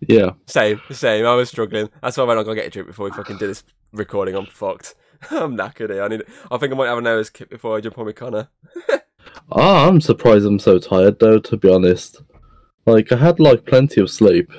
yeah, 0.00 0.30
Same, 0.46 0.80
same. 0.90 1.26
I 1.26 1.34
was 1.34 1.48
struggling. 1.50 1.88
That's 2.02 2.16
why 2.16 2.24
I 2.24 2.26
went 2.26 2.38
on 2.38 2.44
go 2.44 2.54
get 2.54 2.66
a 2.66 2.70
drink 2.70 2.88
before 2.88 3.06
we 3.06 3.12
fucking 3.12 3.38
do 3.38 3.46
this 3.46 3.64
recording. 3.92 4.34
I'm 4.34 4.46
fucked. 4.46 4.94
I'm 5.30 5.56
knackered 5.56 5.90
here. 5.90 6.02
I 6.02 6.08
need. 6.08 6.22
I 6.50 6.58
think 6.58 6.72
I 6.72 6.76
might 6.76 6.88
have 6.88 6.98
an 6.98 7.06
hour's 7.06 7.30
kip 7.30 7.50
before 7.50 7.76
I 7.76 7.80
jump 7.80 7.98
on 7.98 8.06
with 8.06 8.16
Connor. 8.16 8.48
Ah, 9.50 9.88
I'm 9.88 10.00
surprised 10.00 10.44
I'm 10.46 10.58
so 10.58 10.78
tired 10.78 11.18
though. 11.18 11.38
To 11.38 11.56
be 11.56 11.72
honest, 11.72 12.22
like 12.86 13.10
I 13.10 13.16
had 13.16 13.40
like 13.40 13.64
plenty 13.64 14.00
of 14.00 14.10
sleep. 14.10 14.50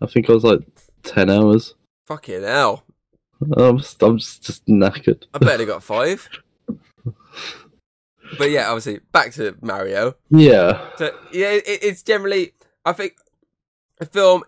I 0.00 0.06
think 0.06 0.28
I 0.28 0.32
was 0.32 0.44
like 0.44 0.60
ten 1.02 1.30
hours. 1.30 1.74
Fucking 2.06 2.42
hell. 2.42 2.84
I'm 3.56 3.78
just, 3.78 4.02
I'm 4.02 4.18
just, 4.18 4.42
just 4.44 4.66
knackered. 4.66 5.24
I 5.34 5.38
barely 5.38 5.66
got 5.66 5.82
five. 5.82 6.28
But 8.38 8.50
yeah, 8.50 8.68
obviously 8.68 9.00
back 9.12 9.32
to 9.34 9.56
Mario. 9.60 10.14
Yeah, 10.30 10.88
So 10.96 11.10
yeah, 11.32 11.50
it, 11.50 11.64
it's 11.66 12.02
generally. 12.02 12.52
I 12.84 12.92
think 12.92 13.14
the 13.98 14.06
film 14.06 14.42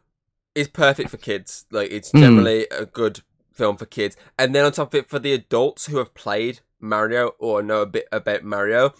is 0.54 0.68
perfect 0.68 1.10
for 1.10 1.16
kids. 1.18 1.66
Like 1.70 1.90
it's 1.90 2.10
Hmm. 2.10 2.20
generally 2.20 2.66
a 2.70 2.86
good 2.86 3.20
film 3.52 3.76
for 3.76 3.86
kids, 3.86 4.16
and 4.38 4.54
then 4.54 4.64
on 4.64 4.72
top 4.72 4.94
of 4.94 4.98
it, 4.98 5.08
for 5.08 5.18
the 5.18 5.32
adults 5.32 5.86
who 5.86 5.98
have 5.98 6.14
played 6.14 6.60
Mario 6.80 7.32
or 7.38 7.62
know 7.62 7.82
a 7.82 7.86
bit 7.86 8.08
about 8.10 8.42
Mario, 8.42 8.94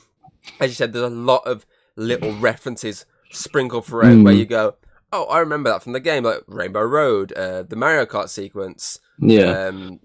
as 0.61 0.71
you 0.71 0.75
said, 0.75 0.93
there's 0.93 1.05
a 1.05 1.09
lot 1.09 1.43
of 1.47 1.65
little 1.97 2.33
references 2.35 3.07
sprinkled 3.31 3.87
throughout 3.87 4.13
Hmm. 4.13 4.23
where 4.25 4.35
you 4.35 4.45
go, 4.45 4.77
"Oh, 5.14 5.25
I 5.26 5.38
remember 5.38 5.71
that 5.71 5.83
from 5.83 5.92
the 5.92 6.00
game, 6.00 6.25
like 6.25 6.42
Rainbow 6.49 6.83
Road, 6.83 7.33
uh, 7.33 7.62
the 7.62 7.76
Mario 7.76 8.04
Kart 8.04 8.28
sequence, 8.28 8.99
yeah. 9.21 9.68
um, 9.68 10.00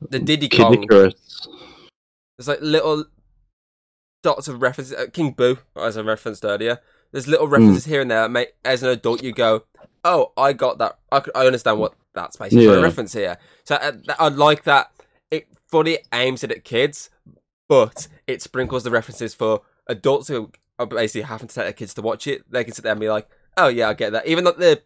the 0.00 0.18
Diddy 0.18 0.48
Kid 0.48 0.62
Kong." 0.62 0.82
Icarus. 0.84 1.46
There's 2.36 2.48
like 2.48 2.60
little 2.62 3.04
dots 4.22 4.48
of 4.48 4.62
references. 4.62 4.94
Uh, 4.94 5.06
King 5.12 5.32
Boo, 5.32 5.58
as 5.76 5.98
I 5.98 6.00
referenced 6.00 6.44
earlier. 6.44 6.80
There's 7.12 7.26
little 7.28 7.48
references 7.48 7.86
here 7.86 8.02
and 8.02 8.10
there. 8.10 8.22
that 8.22 8.30
Make, 8.30 8.54
as 8.64 8.82
an 8.82 8.90
adult, 8.90 9.22
you 9.22 9.32
go, 9.32 9.64
"Oh, 10.04 10.32
I 10.36 10.52
got 10.52 10.78
that. 10.78 10.98
I, 11.10 11.22
I 11.34 11.46
understand 11.46 11.78
what 11.78 11.94
that's 12.14 12.36
basically 12.36 12.66
Yeah. 12.66 12.80
reference 12.80 13.12
here." 13.12 13.38
So 13.64 13.76
uh, 13.76 13.92
I 14.18 14.28
like 14.28 14.64
that. 14.64 14.90
It 15.30 15.48
fully 15.70 15.98
aims 16.12 16.42
it 16.44 16.50
at 16.50 16.64
kids, 16.64 17.10
but 17.68 18.08
it 18.26 18.42
sprinkles 18.42 18.84
the 18.84 18.90
references 18.90 19.34
for 19.34 19.62
adults 19.86 20.28
who 20.28 20.52
are 20.78 20.86
basically 20.86 21.22
having 21.22 21.48
to 21.48 21.54
take 21.54 21.64
their 21.64 21.72
kids 21.72 21.94
to 21.94 22.02
watch 22.02 22.26
it. 22.26 22.42
They 22.50 22.64
can 22.64 22.72
sit 22.72 22.82
there 22.82 22.92
and 22.92 23.00
be 23.00 23.08
like, 23.10 23.28
"Oh 23.58 23.68
yeah, 23.68 23.88
I 23.88 23.94
get 23.94 24.12
that." 24.12 24.26
Even 24.26 24.44
like 24.44 24.56
the 24.56 24.80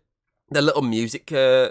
the 0.51 0.63
little 0.63 0.83
music 0.83 1.31
uh, 1.33 1.71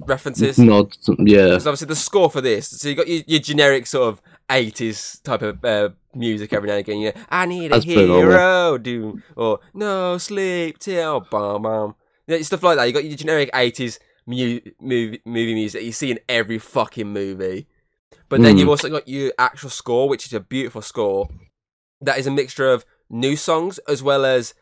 references. 0.00 0.58
Not 0.58 0.96
yeah. 1.18 1.44
Because 1.46 1.66
obviously 1.66 1.86
the 1.88 1.96
score 1.96 2.30
for 2.30 2.40
this, 2.40 2.68
so 2.68 2.88
you 2.88 2.94
got 2.94 3.08
your, 3.08 3.22
your 3.26 3.40
generic 3.40 3.86
sort 3.86 4.08
of 4.08 4.20
eighties 4.50 5.20
type 5.24 5.42
of 5.42 5.64
uh, 5.64 5.90
music 6.14 6.52
every 6.52 6.68
now 6.68 6.74
and 6.76 6.80
again. 6.80 6.98
You 6.98 7.12
know, 7.12 7.20
I 7.30 7.46
need 7.46 7.66
a 7.66 7.74
That's 7.76 7.84
hero, 7.84 8.78
do 8.78 9.20
or 9.36 9.60
no 9.72 10.18
sleep 10.18 10.78
till 10.78 11.20
bam. 11.20 11.94
You 12.26 12.36
know, 12.36 12.42
stuff 12.42 12.62
like 12.62 12.76
that. 12.78 12.86
You 12.86 12.92
got 12.92 13.04
your 13.04 13.16
generic 13.16 13.50
eighties 13.54 13.98
mu- 14.26 14.60
movie 14.80 15.20
movie 15.24 15.54
music 15.54 15.80
that 15.80 15.86
you 15.86 15.92
see 15.92 16.10
in 16.10 16.18
every 16.28 16.58
fucking 16.58 17.08
movie. 17.12 17.66
But 18.28 18.40
then 18.40 18.56
Mm. 18.56 18.60
you've 18.60 18.68
also 18.70 18.88
got 18.88 19.06
your 19.06 19.32
actual 19.38 19.70
score, 19.70 20.08
which 20.08 20.26
is 20.26 20.32
a 20.32 20.40
beautiful 20.40 20.82
score. 20.82 21.28
That 22.00 22.18
is 22.18 22.26
a 22.26 22.30
mixture 22.30 22.70
of 22.72 22.84
new 23.10 23.36
songs 23.36 23.78
as 23.86 24.02
well 24.02 24.24
as 24.24 24.54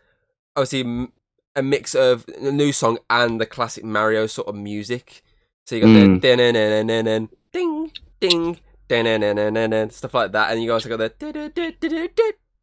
obviously 0.57 1.09
a 1.55 1.63
mix 1.63 1.95
of 1.95 2.25
a 2.41 2.51
new 2.51 2.73
song 2.73 2.99
and 3.11 3.41
the 3.41 3.47
classic 3.47 3.85
Mario 3.85 4.27
sort 4.27 4.49
of 4.49 4.55
music. 4.55 5.23
So 5.67 5.77
you 5.77 5.83
got 5.83 5.89
Mm. 5.89 6.21
the 6.21 6.29
ding 6.29 7.31
ding 7.51 7.91
ding 8.21 8.57
ding 9.71 9.91
stuff 9.91 10.15
like 10.15 10.33
that, 10.33 10.51
and 10.53 10.63
you 10.63 10.73
also 10.73 10.89
got 10.89 11.19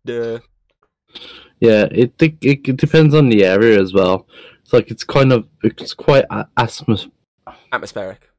the. 0.03 0.41
Yeah, 1.59 1.87
it, 1.91 2.13
it 2.21 2.37
it 2.41 2.77
depends 2.77 3.13
on 3.13 3.29
the 3.29 3.43
area 3.45 3.79
as 3.81 3.93
well. 3.93 4.27
It's 4.61 4.71
like 4.73 4.89
it's 4.91 5.03
kind 5.03 5.33
of 5.33 5.47
it's 5.63 5.93
quite 5.93 6.25
atmos 6.29 7.09
atmospheric. 7.71 8.29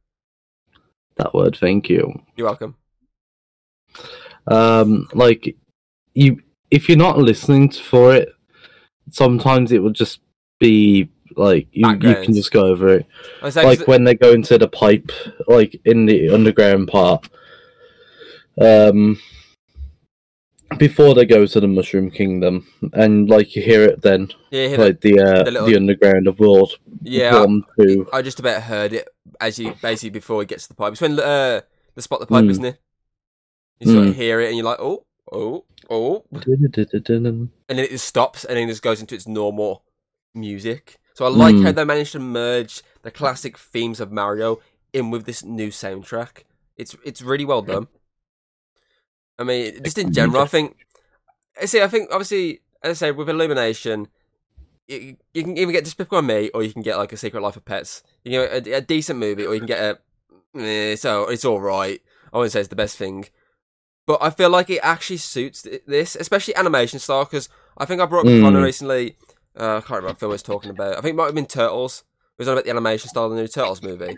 that 1.17 1.35
word. 1.35 1.57
Thank 1.61 1.89
you. 1.89 2.13
You're 2.37 2.47
welcome. 2.47 2.77
Um, 4.47 5.09
like 5.13 5.57
you, 6.15 6.41
if 6.71 6.89
you're 6.89 6.97
not 6.99 7.19
listening 7.19 7.71
for 7.71 8.15
it, 8.15 8.31
sometimes 9.11 9.71
it 9.73 9.83
will 9.83 9.91
just 9.91 10.21
be 10.61 11.11
like 11.37 11.67
you, 11.73 11.89
you 11.91 12.15
can 12.23 12.35
just 12.35 12.53
go 12.53 12.67
over 12.67 12.89
it. 12.99 13.07
I 13.43 13.51
saying, 13.51 13.67
Like 13.67 13.89
when 13.89 14.05
they 14.05 14.15
go 14.15 14.31
into 14.33 14.57
the 14.59 14.69
pipe, 14.69 15.11
like 15.49 15.81
in 15.85 16.07
the 16.07 16.31
underground 16.31 16.87
part. 16.89 17.29
Um, 18.61 19.19
before 20.79 21.15
they 21.15 21.25
go 21.25 21.47
to 21.47 21.61
the 21.61 21.67
Mushroom 21.67 22.11
Kingdom, 22.11 22.67
and 22.93 23.29
like 23.29 23.57
you 23.57 23.63
hear 23.63 23.83
it 23.85 24.03
then, 24.03 24.31
yeah, 24.51 24.69
hear 24.69 24.79
like 24.79 25.01
the 25.01 25.19
uh, 25.19 25.43
the 25.45 25.51
little- 25.51 25.67
the 25.67 25.77
underground 25.77 26.29
of 26.29 26.39
World 26.39 26.75
yeah. 27.03 27.41
One, 27.41 27.65
Two. 27.79 28.09
I 28.13 28.23
just 28.23 28.39
about 28.39 28.63
heard 28.63 28.93
it 28.93 29.09
as 29.41 29.59
you 29.59 29.75
basically 29.83 30.11
before 30.11 30.43
it 30.43 30.49
gets 30.49 30.65
to 30.65 30.69
the 30.69 30.75
pipe. 30.75 30.93
It's 30.93 31.01
when 31.01 31.19
uh, 31.19 31.63
the 31.95 32.03
spot 32.03 32.21
the 32.21 32.27
pipe, 32.27 32.45
Mm. 32.45 32.51
isn't 32.51 32.65
it? 32.65 32.81
You 33.81 33.93
sort 33.93 34.07
of 34.09 34.15
Mm. 34.15 34.17
hear 34.17 34.41
it, 34.41 34.49
and 34.49 34.57
you're 34.57 34.67
like, 34.67 34.79
oh, 34.81 35.05
oh, 35.33 35.65
oh, 35.89 36.25
and 36.33 36.43
then 36.45 37.79
it 37.79 37.91
just 37.91 38.07
stops, 38.07 38.45
and 38.45 38.57
then 38.57 38.65
it 38.69 38.73
just 38.73 38.83
goes 38.83 39.01
into 39.01 39.15
its 39.15 39.27
normal 39.27 39.83
music. 40.35 40.99
So 41.15 41.25
I 41.25 41.29
like 41.29 41.55
Mm. 41.55 41.65
how 41.65 41.73
they 41.73 41.85
managed 41.85 42.13
to 42.13 42.19
merge 42.21 42.83
the 43.03 43.11
classic 43.11 43.59
themes 43.59 44.01
of 44.01 44.11
Mario 44.13 44.61
in 44.93 45.11
with 45.11 45.25
this 45.27 45.45
new 45.45 45.69
soundtrack. 45.71 46.45
It's 46.77 46.97
it's 47.05 47.21
really 47.23 47.45
well 47.45 47.63
done. 47.63 47.89
I 49.39 49.45
mean, 49.45 49.83
just 49.83 49.99
in 49.99 50.13
general, 50.13 50.43
I 50.43 50.47
think. 50.47 50.77
I 51.61 51.65
see. 51.67 51.83
I 51.83 51.89
think 51.89 52.11
obviously, 52.11 52.61
as 52.83 53.03
I 53.03 53.07
say, 53.07 53.13
with 53.13 53.29
Illumination, 53.29 54.09
you, 54.89 55.17
you 55.35 55.43
can 55.43 55.57
even 55.57 55.73
get 55.73 55.85
Despicable 55.85 56.19
on 56.19 56.27
Me, 56.27 56.51
or 56.55 56.63
you 56.63 56.73
can 56.73 56.83
get 56.83 56.97
like 56.97 57.13
a 57.13 57.17
Secret 57.17 57.41
Life 57.43 57.57
of 57.57 57.65
Pets. 57.65 58.03
You 58.25 58.33
know, 58.33 58.45
a, 58.45 58.73
a 58.75 58.81
decent 58.81 59.19
movie, 59.19 59.47
or 59.47 59.55
you 59.55 59.61
can 59.61 59.67
get 59.67 59.99
a. 60.55 60.59
Eh, 60.59 60.97
so 60.97 61.29
it's 61.29 61.45
all 61.45 61.61
right. 61.61 62.01
I 62.33 62.37
wouldn't 62.39 62.53
say 62.53 62.61
it's 62.61 62.69
the 62.69 62.77
best 62.77 62.97
thing, 62.97 63.27
but 64.07 64.19
I 64.23 64.31
feel 64.31 64.51
like 64.51 64.71
it 64.71 64.81
actually 64.83 65.17
suits 65.19 65.63
th- 65.63 65.83
this, 65.87 66.17
especially 66.17 66.55
animation 66.57 66.99
style. 66.99 67.25
Because 67.25 67.49
I 67.79 67.85
think 67.85 68.01
I 68.01 68.07
brought 68.07 68.27
up 68.27 68.33
Mm. 68.33 68.43
Connor 68.43 68.63
recently. 68.63 69.17
Uh, 69.59 69.77
I 69.77 69.81
can't 69.81 69.91
remember 69.91 70.09
what 70.09 70.19
film 70.19 70.31
I 70.31 70.35
was 70.35 70.43
talking 70.43 70.71
about. 70.71 70.93
I 70.93 71.01
think 71.01 71.15
it 71.15 71.17
might 71.17 71.27
have 71.27 71.35
been 71.35 71.47
Turtles. 71.47 72.05
It 72.39 72.43
was 72.43 72.49
on 72.49 72.55
about 72.55 72.65
the 72.65 72.71
animation 72.71 73.09
style 73.09 73.25
of 73.25 73.33
the 73.33 73.37
new 73.41 73.49
Turtles 73.49 73.83
movie. 73.83 74.17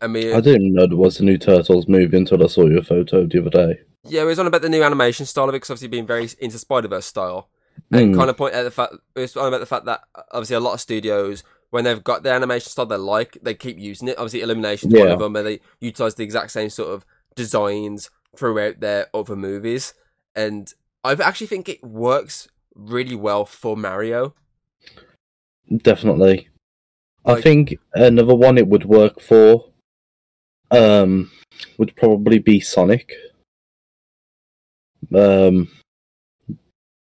I 0.00 0.06
mean, 0.06 0.34
I 0.34 0.40
didn't 0.40 0.74
know 0.74 0.86
there 0.86 0.96
was 0.96 1.20
a 1.20 1.24
new 1.24 1.38
Turtles 1.38 1.88
movie 1.88 2.16
until 2.16 2.42
I 2.42 2.46
saw 2.48 2.66
your 2.66 2.82
photo 2.82 3.26
the 3.26 3.40
other 3.40 3.50
day. 3.50 3.80
Yeah, 4.04 4.22
it 4.22 4.26
was 4.26 4.38
on 4.38 4.46
about 4.46 4.62
the 4.62 4.68
new 4.68 4.82
animation 4.82 5.26
style 5.26 5.44
of 5.44 5.50
it 5.50 5.52
because 5.56 5.70
obviously 5.70 5.88
being 5.88 6.06
very 6.06 6.28
into 6.40 6.58
Spider 6.58 6.88
Verse 6.88 7.06
style, 7.06 7.48
and 7.90 8.12
Mm. 8.12 8.16
kind 8.16 8.30
of 8.30 8.36
point 8.36 8.54
out 8.54 8.62
the 8.64 8.70
fact 8.70 8.94
it 9.14 9.20
was 9.20 9.36
on 9.36 9.48
about 9.48 9.60
the 9.60 9.66
fact 9.66 9.86
that 9.86 10.02
obviously 10.32 10.56
a 10.56 10.60
lot 10.60 10.74
of 10.74 10.80
studios 10.80 11.42
when 11.70 11.84
they've 11.84 12.02
got 12.04 12.22
the 12.22 12.32
animation 12.32 12.70
style 12.70 12.86
they 12.86 12.96
like, 12.96 13.36
they 13.42 13.54
keep 13.54 13.78
using 13.78 14.08
it. 14.08 14.16
Obviously, 14.18 14.40
Illumination's 14.40 14.94
one 14.94 15.10
of 15.10 15.18
them, 15.18 15.36
and 15.36 15.46
they 15.46 15.60
utilize 15.80 16.14
the 16.14 16.22
exact 16.24 16.50
same 16.50 16.70
sort 16.70 16.90
of 16.90 17.04
designs 17.34 18.10
throughout 18.36 18.80
their 18.80 19.08
other 19.14 19.36
movies, 19.36 19.94
and 20.34 20.72
I 21.04 21.12
actually 21.12 21.46
think 21.48 21.68
it 21.68 21.82
works 21.84 22.48
really 22.78 23.16
well 23.16 23.44
for 23.44 23.76
Mario. 23.76 24.34
Definitely. 25.76 26.48
I 27.26 27.42
think 27.42 27.78
another 27.92 28.34
one 28.34 28.56
it 28.56 28.66
would 28.66 28.86
work 28.86 29.20
for 29.20 29.66
um 30.70 31.30
would 31.76 31.94
probably 31.96 32.38
be 32.38 32.60
Sonic. 32.60 33.12
Um 35.14 35.68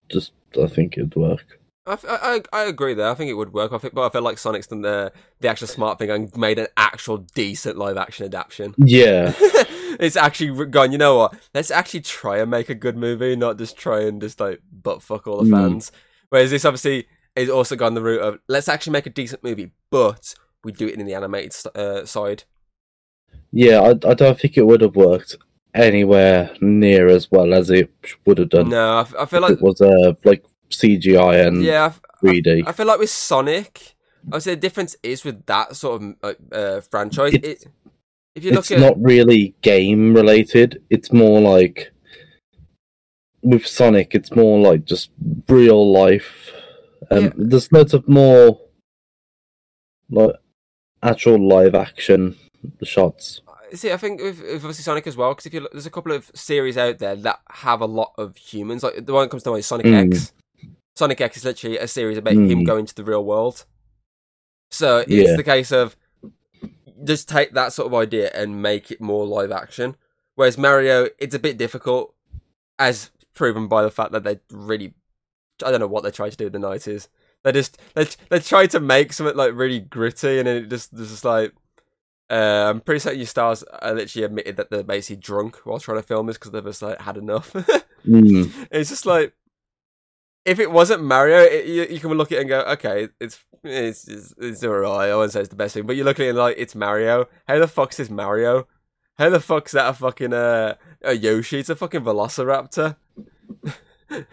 just 0.08 0.32
I 0.62 0.68
think 0.68 0.96
it'd 0.96 1.16
work. 1.16 1.58
I, 1.86 1.92
I, 2.08 2.40
I- 2.52 2.60
I 2.60 2.64
agree 2.64 2.94
there. 2.94 3.08
I 3.10 3.14
think 3.14 3.30
it 3.30 3.34
would 3.34 3.52
work. 3.52 3.72
I 3.72 3.78
think, 3.78 3.94
but 3.94 4.06
I 4.06 4.08
feel 4.10 4.22
like 4.22 4.38
Sonic's 4.38 4.66
done 4.68 4.82
the 4.82 5.12
the 5.40 5.48
actual 5.48 5.66
smart 5.68 5.98
thing 5.98 6.10
and 6.10 6.34
made 6.36 6.58
an 6.58 6.68
actual 6.76 7.18
decent 7.18 7.76
live 7.76 7.96
action 7.96 8.24
adaptation. 8.26 8.74
Yeah. 8.78 9.34
it's 10.00 10.16
actually 10.16 10.66
gone. 10.66 10.92
You 10.92 10.98
know 10.98 11.16
what? 11.16 11.34
Let's 11.52 11.70
actually 11.70 12.00
try 12.00 12.38
and 12.38 12.50
make 12.50 12.68
a 12.70 12.74
good 12.74 12.96
movie, 12.96 13.36
not 13.36 13.58
just 13.58 13.76
try 13.76 14.02
and 14.02 14.20
just 14.20 14.40
like 14.40 14.60
butt 14.72 15.02
fuck 15.02 15.26
all 15.26 15.38
the 15.42 15.44
Mm. 15.50 15.50
fans. 15.60 15.92
Whereas 16.30 16.50
this 16.50 16.64
obviously 16.64 17.06
is 17.36 17.50
also 17.50 17.76
gone 17.76 17.94
the 17.94 18.02
route 18.02 18.22
of 18.22 18.38
let's 18.48 18.68
actually 18.68 18.92
make 18.92 19.06
a 19.06 19.10
decent 19.10 19.44
movie, 19.44 19.72
but 19.90 20.34
we 20.64 20.72
do 20.72 20.86
it 20.88 20.98
in 20.98 21.04
the 21.04 21.14
animated 21.14 21.54
uh, 21.74 22.04
side. 22.06 22.44
Yeah, 23.52 23.80
I, 23.82 23.90
I 24.10 24.14
don't 24.14 24.38
think 24.40 24.56
it 24.56 24.66
would 24.66 24.80
have 24.80 24.96
worked 24.96 25.36
anywhere 25.74 26.54
near 26.60 27.08
as 27.08 27.30
well 27.30 27.52
as 27.52 27.68
it 27.70 27.90
would 28.24 28.38
have 28.38 28.48
done 28.48 28.68
No, 28.68 29.04
I 29.18 29.26
feel 29.26 29.40
like 29.40 29.52
it 29.52 29.60
was 29.62 29.80
uh, 29.80 30.14
like 30.24 30.44
CGI 30.70 31.46
and 31.46 31.62
yeah, 31.62 31.84
I 31.84 31.86
f- 31.86 32.00
3D. 32.22 32.64
I 32.66 32.72
feel 32.72 32.86
like 32.86 32.98
with 32.98 33.10
Sonic, 33.10 33.94
obviously 34.26 34.54
the 34.54 34.60
difference 34.60 34.96
is 35.02 35.24
with 35.24 35.44
that 35.46 35.76
sort 35.76 36.02
of 36.02 36.14
uh, 36.22 36.54
uh, 36.54 36.80
franchise. 36.82 37.34
It's- 37.34 37.62
It, 37.62 37.68
if 38.34 38.42
you 38.44 38.50
look 38.50 38.60
it's 38.62 38.72
at 38.72 38.80
not 38.80 39.00
really 39.00 39.54
game 39.62 40.12
related. 40.12 40.82
It's 40.90 41.12
more 41.12 41.40
like 41.40 41.92
with 43.42 43.64
Sonic, 43.64 44.12
it's 44.14 44.34
more 44.34 44.58
like 44.60 44.84
just 44.86 45.10
real 45.48 45.92
life. 45.92 46.50
Um, 47.12 47.24
Yeah. 47.24 47.30
There's 47.36 47.70
loads 47.70 47.94
of 47.94 48.08
more 48.08 48.58
like 50.10 50.34
actual 51.02 51.46
live 51.46 51.74
action 51.74 52.36
shots. 52.82 53.40
See, 53.72 53.92
I 53.92 53.96
think 53.96 54.20
with, 54.20 54.40
with 54.40 54.56
obviously 54.56 54.82
Sonic 54.82 55.06
as 55.06 55.16
well, 55.16 55.30
because 55.30 55.46
if 55.46 55.54
you 55.54 55.60
look, 55.60 55.72
there's 55.72 55.86
a 55.86 55.90
couple 55.90 56.12
of 56.12 56.30
series 56.34 56.76
out 56.76 56.98
there 56.98 57.16
that 57.16 57.40
have 57.50 57.80
a 57.80 57.86
lot 57.86 58.12
of 58.18 58.36
humans. 58.36 58.82
Like 58.82 59.04
the 59.06 59.12
one 59.12 59.24
that 59.24 59.30
comes 59.30 59.42
to 59.44 59.50
mind 59.50 59.60
is 59.60 59.66
Sonic 59.66 59.86
Mm. 59.86 60.12
X. 60.12 60.32
Sonic 60.96 61.20
X 61.20 61.36
is 61.38 61.44
literally 61.44 61.78
a 61.78 61.88
series 61.88 62.18
about 62.18 62.34
him 62.34 62.48
Mm. 62.48 62.66
going 62.66 62.86
to 62.86 62.94
the 62.94 63.04
real 63.04 63.24
world. 63.24 63.64
So 64.70 64.98
it's 64.98 65.10
Yeah. 65.10 65.36
the 65.36 65.42
case 65.42 65.72
of 65.72 65.96
just 67.04 67.28
take 67.28 67.52
that 67.54 67.72
sort 67.72 67.86
of 67.86 67.94
idea 67.94 68.30
and 68.34 68.62
make 68.62 68.90
it 68.90 69.00
more 69.00 69.26
live 69.26 69.52
action. 69.52 69.96
Whereas 70.36 70.56
Mario, 70.58 71.08
it's 71.18 71.34
a 71.34 71.38
bit 71.38 71.58
difficult, 71.58 72.14
as 72.78 73.10
proven 73.34 73.66
by 73.68 73.82
the 73.82 73.90
fact 73.90 74.12
that 74.12 74.24
they 74.24 74.40
really, 74.50 74.94
I 75.64 75.70
don't 75.70 75.80
know 75.80 75.86
what 75.86 76.02
they 76.02 76.10
tried 76.10 76.30
to 76.30 76.36
do 76.36 76.46
in 76.46 76.52
the 76.52 76.58
nineties. 76.58 77.08
They 77.42 77.52
just 77.52 77.78
they 77.94 78.08
they 78.30 78.40
tried 78.40 78.70
to 78.70 78.80
make 78.80 79.12
something 79.12 79.36
like 79.36 79.52
really 79.54 79.80
gritty, 79.80 80.38
and 80.38 80.46
then 80.48 80.56
it 80.64 80.68
just 80.70 80.92
it's 80.92 81.10
just 81.10 81.24
like. 81.24 81.52
Uh, 82.30 82.70
I'm 82.70 82.80
pretty 82.80 83.00
certain 83.00 83.18
your 83.18 83.26
stars 83.26 83.62
uh, 83.82 83.92
literally 83.94 84.24
admitted 84.24 84.56
that 84.56 84.70
they're 84.70 84.82
basically 84.82 85.20
drunk 85.20 85.56
while 85.64 85.78
trying 85.78 85.98
to 85.98 86.02
film 86.02 86.26
this 86.26 86.38
because 86.38 86.52
they've 86.52 86.64
just 86.64 86.80
like 86.80 87.00
had 87.00 87.16
enough. 87.16 87.52
Mm. 88.06 88.50
it's 88.70 88.88
just 88.90 89.04
like 89.06 89.32
if 90.44 90.58
it 90.58 90.70
wasn't 90.70 91.02
Mario, 91.02 91.38
it, 91.38 91.66
you, 91.66 91.86
you 91.90 92.00
can 92.00 92.10
look 92.12 92.30
at 92.32 92.38
it 92.38 92.40
and 92.42 92.48
go, 92.48 92.60
okay, 92.60 93.08
it's 93.20 93.42
it's 93.62 94.06
it's, 94.06 94.34
it's 94.38 94.64
alright. 94.64 95.10
I 95.10 95.16
won't 95.16 95.32
say 95.32 95.40
it's 95.40 95.48
the 95.48 95.56
best 95.56 95.74
thing, 95.74 95.86
but 95.86 95.96
you 95.96 96.04
look 96.04 96.20
at 96.20 96.26
it 96.26 96.30
and 96.30 96.38
like 96.38 96.56
it's 96.58 96.74
Mario. 96.74 97.26
How 97.48 97.58
the 97.58 97.68
fuck's 97.68 97.98
is 97.98 98.10
Mario? 98.10 98.66
How 99.16 99.30
the 99.30 99.40
fuck's 99.40 99.72
that 99.72 99.88
a 99.88 99.92
fucking 99.94 100.32
uh, 100.32 100.74
a 101.02 101.14
Yoshi? 101.14 101.60
It's 101.60 101.70
a 101.70 101.76
fucking 101.76 102.02
Velociraptor. 102.02 102.96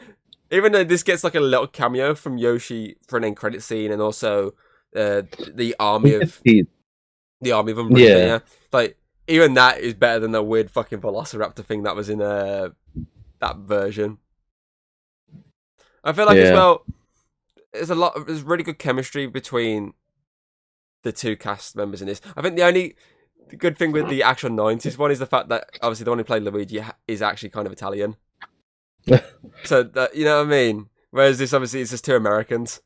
Even 0.51 0.73
though 0.73 0.83
this 0.83 1.03
gets 1.03 1.23
like 1.23 1.35
a 1.35 1.39
little 1.39 1.67
cameo 1.67 2.13
from 2.13 2.37
Yoshi 2.37 2.97
for 3.07 3.17
an 3.17 3.23
end 3.23 3.37
credit 3.37 3.63
scene, 3.63 3.91
and 3.91 4.01
also 4.01 4.53
uh, 4.95 5.21
the 5.53 5.75
army 5.79 6.15
of 6.15 6.41
the 6.43 7.51
army 7.51 7.71
of 7.71 7.77
them. 7.77 7.95
Yeah. 7.95 8.07
Yeah. 8.07 8.39
Like 8.73 8.97
even 9.27 9.53
that 9.53 9.79
is 9.79 9.93
better 9.93 10.19
than 10.19 10.31
the 10.31 10.43
weird 10.43 10.69
fucking 10.69 10.99
Velociraptor 10.99 11.63
thing 11.63 11.83
that 11.83 11.95
was 11.95 12.09
in 12.09 12.21
uh 12.21 12.69
that 13.39 13.57
version. 13.57 14.17
I 16.03 16.13
feel 16.13 16.25
like 16.25 16.37
as 16.37 16.51
well, 16.51 16.85
there's 17.73 17.89
a 17.89 17.95
lot. 17.95 18.15
Of, 18.15 18.27
there's 18.27 18.43
really 18.43 18.63
good 18.63 18.79
chemistry 18.79 19.27
between 19.27 19.93
the 21.03 21.11
two 21.11 21.35
cast 21.35 21.75
members 21.75 22.01
in 22.01 22.07
this. 22.07 22.21
I 22.35 22.41
think 22.41 22.55
the 22.55 22.63
only 22.63 22.95
good 23.57 23.77
thing 23.77 23.91
with 23.91 24.09
the 24.09 24.23
actual 24.23 24.49
'90s 24.49 24.97
one 24.97 25.11
is 25.11 25.19
the 25.19 25.25
fact 25.25 25.49
that 25.49 25.69
obviously 25.81 26.03
the 26.05 26.11
one 26.11 26.17
who 26.17 26.23
played 26.23 26.43
Luigi 26.43 26.81
is 27.07 27.21
actually 27.21 27.49
kind 27.49 27.67
of 27.67 27.73
Italian. 27.73 28.15
so 29.63 29.83
that 29.83 30.15
you 30.15 30.25
know 30.25 30.37
what 30.39 30.47
I 30.47 30.49
mean. 30.49 30.89
Whereas 31.11 31.37
this 31.39 31.53
obviously 31.53 31.81
is 31.81 31.89
just 31.89 32.05
two 32.05 32.15
Americans. 32.15 32.81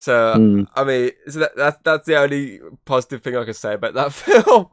So 0.00 0.34
Mm. 0.36 0.66
I 0.74 0.84
mean, 0.84 1.10
so 1.28 1.38
that, 1.40 1.56
that's 1.56 1.78
that's 1.82 2.06
the 2.06 2.16
only 2.18 2.60
positive 2.84 3.22
thing 3.22 3.36
I 3.36 3.44
can 3.44 3.54
say 3.54 3.74
about 3.74 3.94
that 3.94 4.12
film. 4.12 4.68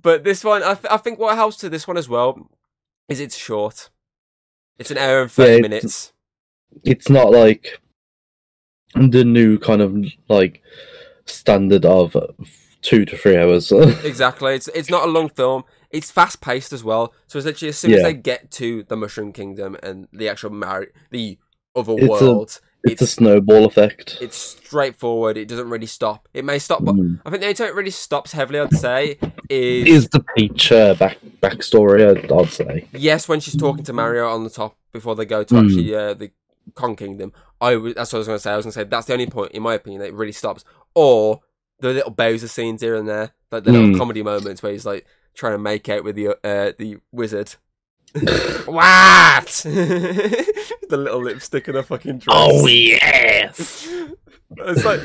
but 0.00 0.24
this 0.24 0.44
one, 0.44 0.62
I, 0.62 0.74
th- 0.74 0.90
I 0.92 0.98
think 0.98 1.18
what 1.18 1.36
helps 1.36 1.56
to 1.58 1.68
this 1.70 1.88
one 1.88 1.96
as 1.96 2.08
well 2.08 2.50
is 3.08 3.18
it's 3.20 3.36
short. 3.36 3.88
It's 4.82 4.90
an 4.90 4.98
hour 4.98 5.22
and 5.22 5.30
thirty 5.32 5.50
Yeah, 5.50 5.56
it's- 5.58 5.70
minutes. 5.70 6.12
It's 6.84 7.08
not 7.08 7.30
like 7.30 7.80
the 8.94 9.24
new 9.24 9.58
kind 9.58 9.80
of 9.80 9.96
like 10.28 10.62
standard 11.26 11.84
of 11.84 12.16
two 12.82 13.04
to 13.04 13.16
three 13.16 13.36
hours. 13.36 13.70
Exactly. 14.04 14.54
It's 14.54 14.68
it's 14.68 14.90
not 14.90 15.04
a 15.08 15.10
long 15.10 15.28
film. 15.28 15.64
It's 15.90 16.10
fast 16.10 16.40
paced 16.40 16.72
as 16.72 16.82
well. 16.82 17.12
So 17.26 17.38
essentially, 17.38 17.68
as 17.68 17.78
soon 17.78 17.92
as 17.92 17.98
Yeah. 17.98 18.02
they 18.04 18.14
get 18.14 18.50
to 18.52 18.82
the 18.84 18.96
Mushroom 18.96 19.32
Kingdom 19.32 19.76
and 19.82 20.08
the 20.12 20.28
actual 20.28 20.50
Mar- 20.50 20.88
the 21.10 21.38
other 21.76 21.94
It's 21.98 22.22
a- 22.22 22.60
world, 22.84 22.92
it's 22.92 23.02
a 23.02 23.06
snowball 23.06 23.64
effect. 23.64 24.18
it's 24.20 24.36
straightforward. 24.36 25.36
It 25.36 25.48
doesn't 25.48 25.68
really 25.70 25.86
stop. 25.86 26.28
It 26.34 26.44
may 26.44 26.58
stop, 26.58 26.84
but 26.84 26.94
Mm. 26.94 27.20
I 27.24 27.30
think 27.30 27.40
the 27.40 27.46
only 27.46 27.54
time 27.54 27.68
it 27.68 27.74
really 27.74 27.90
stops 27.90 28.32
heavily, 28.32 28.58
I'd 28.60 28.72
say, 28.74 29.18
is, 29.48 29.88
Is 30.04 30.08
the 30.08 30.24
Peach 30.36 30.72
uh, 30.72 30.94
back 30.94 31.18
backstory? 31.42 32.08
I'd, 32.16 32.30
I'd 32.32 32.48
say. 32.50 32.88
yes 32.92 33.28
when 33.28 33.40
she's 33.40 33.56
talking 33.56 33.84
to 33.84 33.92
Mario 33.92 34.28
on 34.28 34.44
the 34.44 34.50
top 34.50 34.76
before 34.92 35.14
they 35.16 35.24
go 35.24 35.42
to 35.44 35.54
Mm. 35.54 35.64
actually 35.64 35.94
uh, 35.94 36.14
the 36.14 36.30
Kong 36.74 36.96
Kingdom. 36.96 37.32
I 37.60 37.76
was, 37.76 37.94
that's 37.94 38.12
what 38.12 38.18
I 38.18 38.20
was 38.20 38.26
going 38.28 38.36
to 38.38 38.42
say. 38.42 38.52
I 38.52 38.56
was 38.56 38.64
going 38.64 38.72
to 38.72 38.78
say 38.80 38.84
that's 38.84 39.06
the 39.06 39.12
only 39.12 39.26
point, 39.26 39.52
in 39.52 39.62
my 39.62 39.74
opinion, 39.74 40.00
that 40.00 40.08
it 40.08 40.14
really 40.14 40.32
stops. 40.32 40.64
Or 40.94 41.40
the 41.80 41.88
little 41.92 42.10
Bowser 42.10 42.48
scenes 42.48 42.80
here 42.82 42.94
and 42.96 43.08
there, 43.08 43.32
like 43.50 43.64
the 43.64 43.72
little 43.72 43.88
Mm. 43.88 43.98
comedy 43.98 44.22
moments 44.22 44.62
where 44.62 44.72
he's 44.72 44.86
like 44.86 45.06
trying 45.34 45.52
to 45.54 45.58
make 45.58 45.88
out 45.88 46.04
with 46.04 46.14
the 46.16 46.28
uh, 46.44 46.72
the 46.78 46.98
wizard. 47.12 47.54
What? 48.14 49.46
the 49.64 50.96
little 50.96 51.22
lipstick 51.22 51.68
and 51.68 51.78
a 51.78 51.82
fucking 51.82 52.18
dress. 52.18 52.36
Oh, 52.38 52.66
yes. 52.66 53.88
It's 54.58 54.84
like 54.84 55.00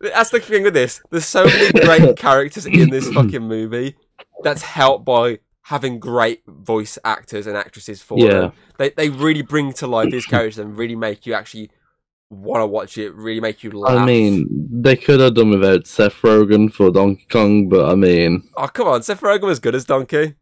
that's 0.00 0.30
the 0.30 0.40
thing 0.40 0.62
with 0.64 0.74
this. 0.74 1.00
There's 1.10 1.24
so 1.24 1.44
many 1.46 1.72
great 1.72 2.16
characters 2.18 2.66
in 2.66 2.90
this 2.90 3.08
fucking 3.10 3.42
movie 3.42 3.96
that's 4.42 4.62
helped 4.62 5.04
by 5.06 5.38
having 5.62 5.98
great 5.98 6.42
voice 6.46 6.98
actors 7.04 7.46
and 7.46 7.56
actresses 7.56 8.02
for 8.02 8.18
Yeah. 8.18 8.28
them. 8.40 8.52
They 8.78 8.90
they 8.90 9.08
really 9.08 9.42
bring 9.42 9.72
to 9.74 9.86
life 9.86 10.10
these 10.10 10.26
characters 10.26 10.58
and 10.58 10.76
really 10.76 10.96
make 10.96 11.24
you 11.26 11.32
actually 11.32 11.70
want 12.28 12.60
to 12.60 12.66
watch 12.66 12.98
it. 12.98 13.14
Really 13.14 13.40
make 13.40 13.64
you 13.64 13.70
laugh. 13.70 13.98
I 13.98 14.04
mean, 14.04 14.46
they 14.70 14.96
could 14.96 15.20
have 15.20 15.34
done 15.34 15.50
without 15.50 15.86
Seth 15.86 16.14
Rogen 16.16 16.70
for 16.70 16.90
Donkey 16.90 17.26
Kong, 17.30 17.68
but 17.70 17.90
I 17.90 17.94
mean, 17.94 18.42
oh 18.56 18.68
come 18.68 18.86
on, 18.88 19.02
Seth 19.02 19.20
Rogen 19.22 19.44
was 19.44 19.60
good 19.60 19.74
as 19.74 19.86
Donkey. 19.86 20.34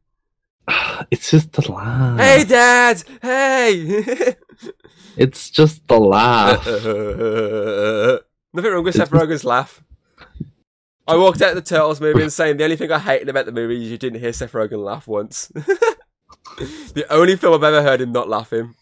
it's 1.11 1.31
just 1.31 1.53
the 1.53 1.73
laugh. 1.73 2.21
Hey, 2.21 2.45
Dad. 2.45 3.03
Hey. 3.23 4.35
It's 5.19 5.51
just 5.51 5.87
the 5.89 5.99
laugh. 5.99 6.65
Nothing 8.55 8.73
wrong 8.73 8.85
with 8.85 8.95
Seth 8.95 9.11
Rogen's 9.11 9.43
laugh. 9.45 9.83
I 11.09 11.17
walked 11.17 11.43
out 11.43 11.51
of 11.51 11.57
the 11.57 11.63
Turtles 11.63 12.01
movie 12.01 12.23
and 12.23 12.33
saying 12.33 12.57
the 12.57 12.63
only 12.63 12.77
thing 12.77 12.93
I 12.93 13.01
hated 13.01 13.29
about 13.29 13.45
the 13.45 13.53
movie 13.53 13.83
is 13.83 13.91
you 13.91 13.99
didn't 13.99 14.21
hear 14.21 14.33
Seth 14.33 14.53
Rogen 14.53 14.85
laugh 14.85 15.09
once. 15.09 15.49
the 16.95 17.05
only 17.11 17.35
film 17.35 17.55
I've 17.55 17.65
ever 17.65 17.83
heard 17.83 18.01
him 18.01 18.13
not 18.13 18.29
laughing. 18.29 18.77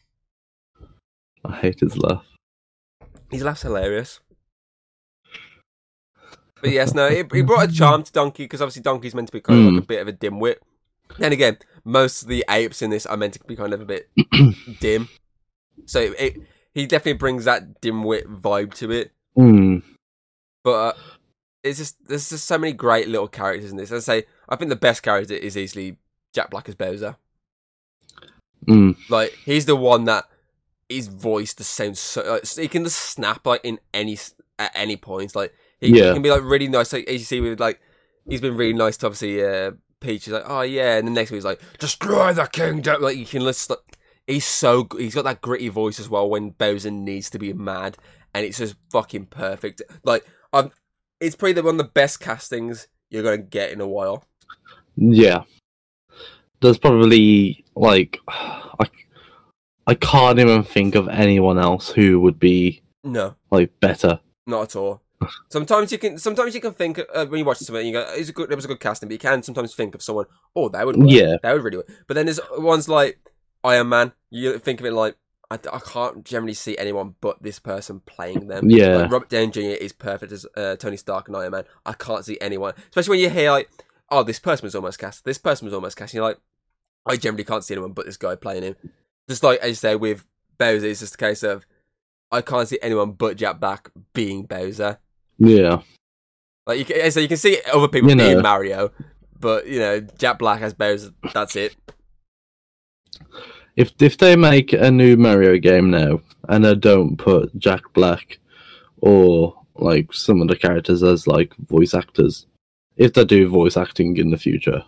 I 1.43 1.57
hate 1.57 1.81
his 1.81 1.97
laugh. 1.97 2.26
His 3.31 3.43
laugh's 3.43 3.62
hilarious. 3.62 4.21
But 6.60 6.71
yes, 6.71 6.93
no, 6.93 7.08
he, 7.08 7.25
he 7.32 7.41
brought 7.41 7.71
a 7.71 7.73
charm 7.73 8.02
to 8.02 8.13
Donkey 8.13 8.45
because 8.45 8.60
obviously 8.60 8.82
Donkey's 8.82 9.15
meant 9.15 9.28
to 9.28 9.32
be 9.32 9.41
kind 9.41 9.60
of 9.60 9.65
like 9.65 9.73
hmm. 9.73 9.78
a 9.78 9.87
bit 9.87 10.02
of 10.02 10.08
a 10.08 10.13
dimwit. 10.13 10.56
Then 11.19 11.32
again, 11.32 11.56
most 11.86 12.22
of 12.22 12.28
the 12.28 12.44
apes 12.50 12.82
in 12.82 12.90
this 12.90 13.06
are 13.06 13.16
meant 13.16 13.34
to 13.34 13.44
be 13.44 13.54
kind 13.54 13.72
of 13.72 13.80
a 13.80 13.84
bit 13.84 14.10
dim. 14.80 15.08
So 15.84 16.00
it, 16.18 16.36
he 16.75 16.86
definitely 16.86 17.18
brings 17.18 17.44
that 17.44 17.80
dimwit 17.80 18.25
vibe 18.25 18.75
to 18.75 18.90
it. 18.90 19.12
Mm. 19.38 19.82
But 20.64 20.72
uh, 20.72 20.92
it's 21.62 21.78
just 21.78 21.96
there's 22.08 22.28
just 22.28 22.46
so 22.46 22.58
many 22.58 22.72
great 22.72 23.06
little 23.06 23.28
characters 23.28 23.70
in 23.70 23.76
this. 23.76 23.92
As 23.92 24.08
I 24.08 24.18
say, 24.18 24.26
I 24.49 24.56
think 24.56 24.68
the 24.68 24.76
best 24.76 25.04
character 25.04 25.34
is 25.34 25.56
easily 25.56 25.96
Jack 26.34 26.50
Black 26.50 26.68
as 26.68 26.75
Bowser. 26.75 27.16
Mm. 28.66 28.96
Like 29.08 29.30
he's 29.44 29.66
the 29.66 29.76
one 29.76 30.04
that 30.06 30.25
his 30.88 31.06
voice 31.06 31.54
just 31.54 31.72
sounds 31.72 32.00
so 32.00 32.22
like, 32.22 32.46
he 32.49 32.68
can 32.68 32.82
just 32.82 32.99
snap 32.99 33.46
like 33.46 33.60
in 33.62 33.78
any 33.94 34.18
at 34.58 34.72
any 34.75 34.96
point. 34.96 35.36
Like 35.36 35.54
he, 35.78 35.92
he 35.92 36.00
can 36.00 36.22
be 36.22 36.30
like 36.30 36.42
really 36.42 36.66
nice. 36.66 36.92
Like 36.92 37.06
as 37.06 37.14
you 37.14 37.26
see 37.26 37.40
with 37.40 37.60
like 37.60 37.80
he's 38.28 38.40
been 38.40 38.56
really 38.56 38.72
nice 38.72 38.96
to 38.99 39.06
obviously 39.06 39.44
uh, 39.44 39.70
Peach. 40.00 40.25
He's 40.26 40.35
like 40.35 40.45
oh 40.47 40.63
yeah, 40.63 40.97
and 40.97 41.06
the 41.06 41.13
next 41.13 41.30
week 41.30 41.39
he's 41.39 41.45
like 41.45 41.61
destroy 41.78 42.32
the 42.32 42.47
kingdom. 42.47 43.02
Like 43.02 43.17
you 43.17 43.26
can 43.26 43.43
listen. 43.45 43.76
Like, 43.76 43.99
he's 44.26 44.45
so 44.47 44.87
he's 44.97 45.15
got 45.15 45.25
that 45.25 45.41
gritty 45.41 45.69
voice 45.69 45.99
as 45.99 46.09
well 46.09 46.28
when 46.28 46.50
Bowser 46.50 46.91
needs 46.91 47.30
to 47.30 47.39
be 47.39 47.52
mad, 47.52 47.97
and 48.35 48.45
it's 48.45 48.59
just 48.59 48.76
fucking 48.91 49.26
perfect. 49.26 49.82
Like 50.04 50.26
I'm, 50.52 50.71
it's 51.21 51.37
probably 51.37 51.54
the 51.54 51.63
one 51.63 51.75
of 51.75 51.78
the 51.78 51.85
best 51.85 52.21
castings 52.21 52.89
you're 53.11 53.23
gonna 53.23 53.39
get 53.39 53.71
in 53.71 53.80
a 53.80 53.89
while. 53.89 54.25
Yeah. 54.97 55.43
There's 56.61 56.78
probably 56.78 57.65
like 57.75 58.19
I 58.28 58.87
I 59.87 59.95
can't 59.95 60.39
even 60.39 60.65
think 60.65 60.95
of 60.95 61.09
anyone 61.09 61.59
else 61.59 61.91
who 61.91 62.21
would 62.21 62.39
be 62.39 62.82
No, 63.04 63.37
like 63.50 63.78
better. 63.80 64.21
Not 64.47 64.63
at 64.63 64.76
all. 64.76 65.02
Sometimes 65.49 65.93
you 65.93 65.99
can. 65.99 66.19
Sometimes 66.19 66.55
you 66.55 66.61
can 66.61 66.73
think 66.73 66.99
uh, 66.99 67.26
when 67.26 67.39
you 67.39 67.45
watch 67.45 67.59
something, 67.59 67.87
you 67.87 67.93
go, 67.93 68.07
"It's 68.11 68.29
a 68.29 68.33
good. 68.33 68.50
It 68.50 68.55
was 68.55 68.65
a 68.65 68.69
good 68.69 68.81
casting." 68.81 69.09
But 69.09 69.15
you 69.15 69.19
can 69.19 69.43
sometimes 69.43 69.75
think 69.75 69.95
of 69.95 70.02
someone. 70.02 70.26
Oh, 70.55 70.69
that 70.69 70.87
would. 70.87 70.97
Work. 70.97 71.11
Yeah. 71.11 71.37
that 71.43 71.52
would 71.52 71.65
really 71.65 71.79
work. 71.79 71.91
But 72.07 72.15
then 72.15 72.26
there's 72.26 72.41
ones 72.59 72.89
like 72.89 73.19
Iron 73.65 73.89
Man. 73.89 74.13
You 74.31 74.59
think 74.59 74.81
of 74.81 74.87
it 74.87 74.93
like 74.93 75.17
I, 75.50 75.59
I 75.73 75.79
can't 75.79 76.25
generally 76.25 76.55
see 76.55 76.76
anyone 76.76 77.15
but 77.21 77.43
this 77.43 77.59
person 77.59 78.00
playing 78.00 78.49
them. 78.49 78.69
Yeah. 78.69 78.97
Like, 78.97 79.11
Robert 79.11 79.29
Downey 79.29 79.50
Jr. 79.50 79.61
is 79.61 79.93
perfect 79.93 80.33
as 80.33 80.47
uh, 80.57 80.76
Tony 80.76 80.97
Stark 80.97 81.29
and 81.29 81.37
Iron 81.37 81.52
Man. 81.52 81.65
I 81.85 81.93
can't 81.93 82.25
see 82.25 82.39
anyone, 82.41 82.75
especially 82.89 83.11
when 83.11 83.21
you 83.21 83.31
hear 83.31 83.52
like, 83.52 83.71
"Oh, 84.11 84.23
this 84.23 84.39
person 84.41 84.65
was 84.67 84.75
almost 84.75 84.99
cast. 84.99 85.25
This 85.25 85.39
person 85.39 85.67
was 85.67 85.75
almost 85.75 85.97
cast." 85.97 86.15
You're 86.15 86.25
like, 86.25 86.39
I 87.07 87.17
generally 87.17 87.45
can't 87.45 87.65
see 87.65 87.75
anyone 87.75 87.93
but 87.93 88.07
this 88.07 88.17
guy 88.17 88.35
playing 88.35 88.65
him. 88.65 88.76
Just 89.29 89.43
like 89.43 89.61
as 89.61 89.69
you 89.71 89.75
say 89.76 89.97
with 89.97 90.26
Bowser, 90.59 90.87
it's 90.87 91.00
just 91.00 91.15
a 91.15 91.19
case 91.19 91.43
of 91.43 91.65
I 92.33 92.43
can't 92.43 92.69
see 92.69 92.79
anyone 92.83 93.13
but 93.13 93.37
Jack 93.37 93.61
Black 93.61 93.91
being 94.13 94.45
Bowser. 94.45 94.99
Yeah. 95.38 95.82
Like 96.66 96.78
you 96.78 96.84
can, 96.84 97.10
so 97.10 97.20
you 97.20 97.28
can 97.28 97.36
see 97.36 97.60
other 97.72 97.88
people 97.88 98.10
You 98.10 98.16
being 98.16 98.36
know. 98.36 98.42
Mario, 98.42 98.90
but 99.38 99.66
you 99.68 99.78
know 99.78 100.00
Jack 100.00 100.38
Black 100.38 100.62
as 100.62 100.75
Bowser. 100.75 101.10
That's 101.32 101.54
it. 101.56 101.76
If 103.76 103.92
if 104.00 104.18
they 104.18 104.36
make 104.36 104.72
a 104.72 104.90
new 104.90 105.16
Mario 105.16 105.58
game 105.58 105.90
now 105.90 106.20
and 106.49 106.64
they 106.64 106.75
don't 106.75 107.16
put 107.16 107.56
Jack 107.58 107.82
Black 107.92 108.38
or 108.99 109.54
like 109.76 110.12
some 110.12 110.40
of 110.40 110.49
the 110.49 110.56
characters 110.56 111.02
as 111.02 111.26
like 111.26 111.54
voice 111.68 111.94
actors, 111.94 112.46
if 112.96 113.12
they 113.12 113.25
do 113.25 113.49
voice 113.49 113.76
acting 113.76 114.16
in 114.16 114.30
the 114.30 114.38
future, 114.38 114.82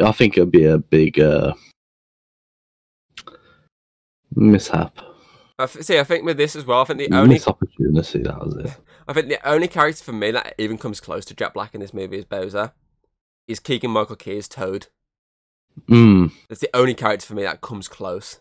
I 0.00 0.12
think 0.12 0.36
it'd 0.36 0.50
be 0.50 0.64
a 0.64 0.78
big 0.78 1.18
uh, 1.20 1.54
mishap, 4.34 4.98
I 5.58 5.64
f- 5.64 5.80
see. 5.80 5.98
I 5.98 6.04
think 6.04 6.24
with 6.24 6.36
this 6.36 6.56
as 6.56 6.64
well. 6.64 6.82
I 6.82 6.84
think 6.84 6.98
the 6.98 7.16
only 7.16 7.34
miss 7.36 7.48
opportunity. 7.48 8.22
That 8.22 8.44
was 8.44 8.56
it. 8.56 8.76
I 9.08 9.12
think 9.12 9.28
the 9.28 9.48
only 9.48 9.68
character 9.68 10.02
for 10.04 10.12
me 10.12 10.30
that 10.32 10.54
even 10.58 10.78
comes 10.78 11.00
close 11.00 11.24
to 11.26 11.34
Jack 11.34 11.54
Black 11.54 11.74
in 11.74 11.80
this 11.80 11.94
movie 11.94 12.18
is 12.18 12.24
Bowser. 12.24 12.72
Is 13.46 13.60
Keegan 13.60 13.90
Michael 13.92 14.16
Key 14.16 14.38
as 14.38 14.48
Toad. 14.48 14.88
Mm, 15.88 16.32
That's 16.48 16.60
the 16.60 16.70
only 16.74 16.94
character 16.94 17.26
for 17.26 17.34
me 17.34 17.42
that 17.42 17.60
comes 17.60 17.86
close. 17.86 18.38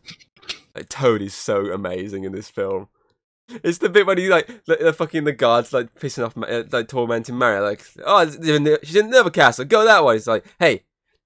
Like 0.76 0.90
Toad 0.90 1.22
is 1.22 1.34
so 1.34 1.72
amazing 1.72 2.24
in 2.24 2.32
this 2.32 2.50
film. 2.50 2.88
It's 3.64 3.78
the 3.78 3.90
bit 3.90 4.08
when 4.08 4.18
he 4.18 4.28
like 4.30 4.66
the, 4.66 4.92
fucking 4.94 5.24
the 5.26 5.32
guards 5.32 5.72
like 5.72 5.94
pissing 5.96 6.26
off, 6.26 6.36
uh, 6.38 6.64
like 6.72 6.88
tormenting 6.88 7.36
Mario. 7.36 7.64
Like, 7.64 7.86
oh, 8.04 8.20
it's 8.24 8.36
in 8.38 8.64
the- 8.64 8.80
she's 8.84 8.96
in 8.96 9.10
the 9.12 9.20
other 9.20 9.30
castle. 9.30 9.66
Go 9.66 9.86
that 9.86 10.04
way. 10.04 10.16
It's 10.16 10.26
like, 10.28 10.46
hey, 10.60 10.84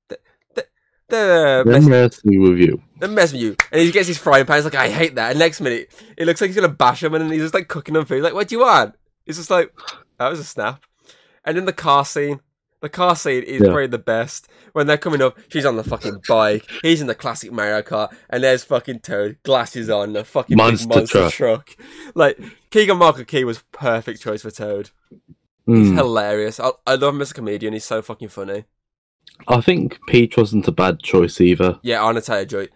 th- 0.09 0.19
th- 0.55 0.67
they're, 1.07 1.59
uh, 1.61 1.63
they're 1.63 1.73
messing, 1.79 1.89
messing 1.89 2.41
with 2.41 2.57
you. 2.59 2.81
they're 2.99 3.07
messing 3.07 3.37
with 3.39 3.43
you. 3.45 3.55
And 3.71 3.81
he 3.81 3.91
gets 3.91 4.07
his 4.09 4.17
frying 4.17 4.45
pan. 4.45 4.57
He's 4.57 4.65
like, 4.65 4.75
I 4.75 4.89
hate 4.89 5.15
that. 5.15 5.29
And 5.31 5.39
next 5.39 5.61
minute, 5.61 5.93
it 6.17 6.25
looks 6.25 6.41
like 6.41 6.49
he's 6.49 6.55
gonna 6.55 6.67
bash 6.67 7.01
him, 7.03 7.13
and 7.13 7.23
then 7.23 7.31
he's 7.31 7.43
just 7.43 7.53
like 7.53 7.69
cooking 7.69 7.93
them 7.93 8.05
food. 8.05 8.21
Like, 8.23 8.33
what 8.33 8.49
do 8.49 8.55
you 8.55 8.61
want? 8.61 8.95
It's 9.29 9.37
just 9.37 9.49
like 9.49 9.71
that 10.17 10.27
was 10.29 10.39
a 10.39 10.43
snap. 10.43 10.83
And 11.45 11.55
then 11.55 11.63
the 11.65 11.71
car 11.73 12.03
scene. 12.03 12.41
The 12.81 12.89
car 12.89 13.15
scene 13.15 13.43
is 13.43 13.59
Yeah. 13.61 13.67
probably 13.67 13.87
the 13.87 13.97
best. 13.97 14.47
When 14.73 14.87
they're 14.87 14.97
coming 14.97 15.21
up, 15.21 15.37
she's 15.49 15.65
on 15.65 15.75
the 15.75 15.83
fucking 15.83 16.21
bike. 16.29 16.65
He's 16.81 17.01
in 17.01 17.07
the 17.07 17.15
classic 17.15 17.51
Mario 17.51 17.81
Kart, 17.81 18.13
and 18.29 18.41
there's 18.43 18.63
fucking 18.63 18.99
Toad, 18.99 19.37
glasses 19.43 19.89
on, 19.89 20.13
the 20.13 20.23
fucking 20.23 20.55
Monster 20.55 20.87
monster 20.87 21.29
truck. 21.29 21.65
truck. 21.67 21.75
Like 22.15 22.39
Keegan 22.71 22.97
Michael 22.97 23.25
Key 23.25 23.43
was 23.43 23.63
perfect 23.73 24.21
choice 24.21 24.41
for 24.43 24.51
Toad. 24.51 24.91
He's 25.65 25.89
Mm. 25.89 25.95
hilarious. 25.95 26.59
I, 26.59 26.71
I 26.87 26.95
love 26.95 27.13
him 27.15 27.21
as 27.21 27.31
a 27.31 27.33
comedian. 27.35 27.73
He's 27.73 27.83
so 27.85 28.01
fucking 28.01 28.29
funny. 28.29 28.63
I 29.47 29.61
think 29.61 29.99
Peach 30.07 30.37
wasn't 30.37 30.67
a 30.67 30.71
bad 30.71 30.99
choice 31.01 31.39
either. 31.41 31.79
Yeah, 31.83 32.03
Anna 32.03 32.21
Joy. 32.45 32.67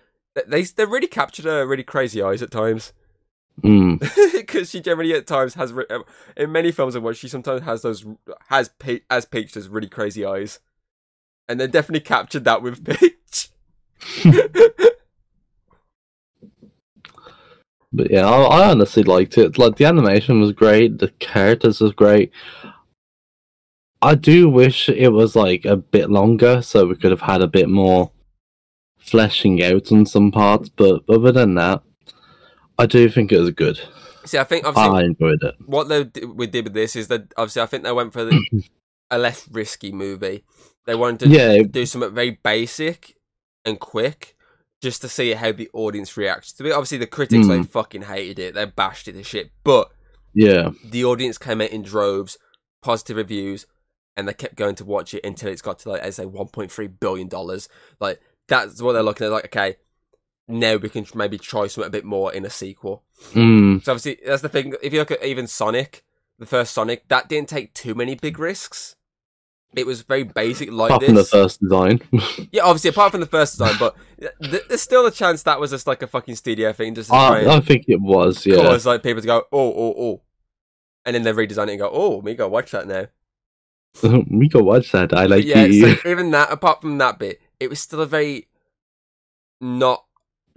They 0.47 0.63
they 0.63 0.85
really 0.85 1.07
captured 1.07 1.45
her 1.45 1.65
really 1.65 1.83
crazy 1.83 2.21
eyes 2.21 2.41
at 2.41 2.51
times. 2.51 2.91
Mm. 3.63 3.99
because 4.33 4.71
she 4.71 4.81
generally 4.81 5.13
at 5.13 5.27
times 5.27 5.53
has 5.53 5.71
re- 5.71 5.85
um, 5.91 6.03
in 6.35 6.51
many 6.51 6.71
films 6.71 6.95
I've 6.95 7.03
watched, 7.03 7.19
she 7.19 7.27
sometimes 7.27 7.61
has 7.61 7.83
those 7.83 8.03
has 8.49 8.69
Pe- 8.79 9.01
as 9.11 9.25
Peach 9.25 9.53
those 9.53 9.67
really 9.67 9.87
crazy 9.87 10.25
eyes, 10.25 10.59
and 11.47 11.59
they 11.59 11.67
definitely 11.67 12.01
captured 12.01 12.45
that 12.45 12.63
with 12.63 12.83
Peach. 12.99 13.49
But 17.93 18.09
yeah, 18.09 18.27
I, 18.27 18.41
I 18.41 18.71
honestly 18.71 19.03
liked 19.03 19.37
it. 19.37 19.57
Like 19.59 19.75
the 19.75 19.85
animation 19.85 20.41
was 20.41 20.51
great, 20.51 20.97
the 20.97 21.09
characters 21.19 21.79
was 21.79 21.93
great. 21.93 22.31
I 24.01 24.15
do 24.15 24.49
wish 24.49 24.89
it 24.89 25.09
was 25.09 25.35
like 25.35 25.63
a 25.63 25.77
bit 25.77 26.09
longer, 26.09 26.61
so 26.61 26.87
we 26.87 26.95
could 26.95 27.11
have 27.11 27.21
had 27.21 27.41
a 27.41 27.47
bit 27.47 27.69
more 27.69 28.11
fleshing 28.97 29.63
out 29.63 29.91
on 29.91 30.05
some 30.07 30.31
parts. 30.31 30.69
But 30.69 31.03
other 31.07 31.31
than 31.31 31.53
that, 31.55 31.83
I 32.77 32.86
do 32.86 33.07
think 33.09 33.31
it 33.31 33.39
was 33.39 33.51
good. 33.51 33.79
See, 34.25 34.38
I 34.38 34.43
think 34.43 34.65
obviously 34.65 34.99
I 34.99 35.03
enjoyed 35.03 35.43
it. 35.43 35.55
what 35.65 35.89
they 35.89 36.03
we 36.25 36.47
did 36.47 36.65
with 36.65 36.73
this 36.73 36.95
is 36.95 37.07
that 37.09 37.33
obviously 37.38 37.62
I 37.62 37.65
think 37.65 37.83
they 37.83 37.91
went 37.91 38.13
for 38.13 38.23
the, 38.23 38.63
a 39.12 39.17
less 39.17 39.47
risky 39.49 39.91
movie. 39.91 40.43
They 40.86 40.95
wanted 40.95 41.19
to 41.21 41.29
Yeah, 41.29 41.63
do 41.63 41.86
something 41.86 42.13
very 42.13 42.31
basic 42.31 43.15
and 43.65 43.79
quick, 43.79 44.36
just 44.81 45.01
to 45.01 45.09
see 45.09 45.33
how 45.33 45.51
the 45.51 45.69
audience 45.73 46.15
reacts 46.17 46.51
to 46.53 46.65
it. 46.65 46.71
Obviously, 46.71 46.97
the 46.97 47.07
critics 47.07 47.47
they 47.47 47.57
hmm. 47.57 47.63
fucking 47.63 48.03
hated 48.03 48.39
it, 48.39 48.55
they 48.55 48.65
bashed 48.65 49.07
it 49.07 49.13
to 49.13 49.23
shit, 49.23 49.51
but 49.63 49.91
yeah, 50.33 50.71
the 50.83 51.05
audience 51.05 51.38
came 51.38 51.62
out 51.62 51.69
in 51.69 51.83
droves, 51.83 52.38
positive 52.81 53.17
reviews, 53.17 53.65
and 54.17 54.27
they 54.27 54.33
kept 54.33 54.55
going 54.55 54.75
to 54.75 54.86
watch 54.86 55.13
it 55.13 55.25
until 55.25 55.49
it's 55.49 55.62
got 55.62 55.79
to 55.79 55.89
like 55.89 56.03
I 56.03 56.09
say, 56.09 56.25
one 56.25 56.47
point 56.47 56.71
three 56.71 56.88
billion 56.88 57.27
dollars. 57.27 57.69
Like 57.99 58.21
that's 58.47 58.81
what 58.81 58.93
they're 58.93 59.03
looking 59.03 59.27
at. 59.27 59.33
Like, 59.33 59.45
okay, 59.45 59.77
now 60.47 60.75
we 60.75 60.89
can 60.89 61.06
maybe 61.15 61.38
try 61.38 61.67
something 61.67 61.88
a 61.88 61.91
bit 61.91 62.06
more 62.06 62.34
in 62.34 62.45
a 62.45 62.49
sequel. 62.49 63.03
mm, 63.32 63.84
So 63.84 63.91
obviously, 63.93 64.19
that's 64.25 64.41
the 64.41 64.49
thing. 64.49 64.75
If 64.82 64.93
you 64.93 64.99
look 64.99 65.12
at 65.12 65.23
even 65.23 65.47
Sonic, 65.47 66.03
the 66.39 66.45
first 66.45 66.73
Sonic, 66.73 67.08
that 67.08 67.29
didn't 67.29 67.49
take 67.49 67.73
too 67.73 67.95
many 67.95 68.15
big 68.15 68.39
risks. 68.39 68.95
It 69.75 69.88
was 69.88 70.03
very 70.03 70.23
basic 70.23 70.71
like 70.71 70.91
apart 70.91 71.06
from 71.06 71.15
the 71.15 71.23
first 71.23 71.60
design. 71.60 72.01
Yeah, 72.51 72.63
obviously, 72.63 72.91
apart 72.91 73.12
from 73.12 73.21
the 73.21 73.25
first 73.27 73.53
design, 73.53 73.73
but 73.79 73.95
th- 74.19 74.63
there's 74.67 74.82
still 74.84 75.08
a 75.08 75.12
chance 75.12 75.41
that 75.43 75.60
was 75.60 75.71
just 75.71 75.88
like 75.88 76.03
a 76.03 76.08
fucking 76.08 76.36
studio 76.36 76.71
thing, 76.73 76.93
just 76.93 77.10
to 77.10 77.15
try 77.15 77.39
and 77.39 77.49
I, 77.49 77.58
I 77.58 77.60
think 77.60 77.86
it 77.88 77.99
was. 77.99 78.45
Yeah, 78.45 78.58
cause 78.58 78.86
like 78.86 79.01
people 79.01 79.21
to 79.21 79.25
go, 79.25 79.38
oh, 79.51 79.73
oh, 79.73 79.95
oh, 79.97 80.21
and 81.06 81.15
then 81.15 81.23
they 81.23 81.32
redesign 81.34 81.69
it 81.69 81.71
and 81.71 81.79
go, 81.79 81.89
oh, 81.91 82.21
me 82.21 82.36
go 82.36 82.47
watch 82.47 82.69
that 82.71 82.88
now. 82.88 83.08
we 84.29 84.49
can 84.49 84.63
watch 84.63 84.91
that. 84.91 85.13
I 85.13 85.25
like 85.25 85.29
But 85.29 85.45
yeah, 85.45 85.95
so 85.95 86.10
even 86.10 86.29
that, 86.32 86.51
apart 86.51 86.82
from 86.82 86.97
that 86.99 87.17
bit, 87.17 87.41
it 87.60 87.69
was 87.69 87.79
still 87.79 88.01
a 88.01 88.06
very 88.06 88.47
not 89.60 90.06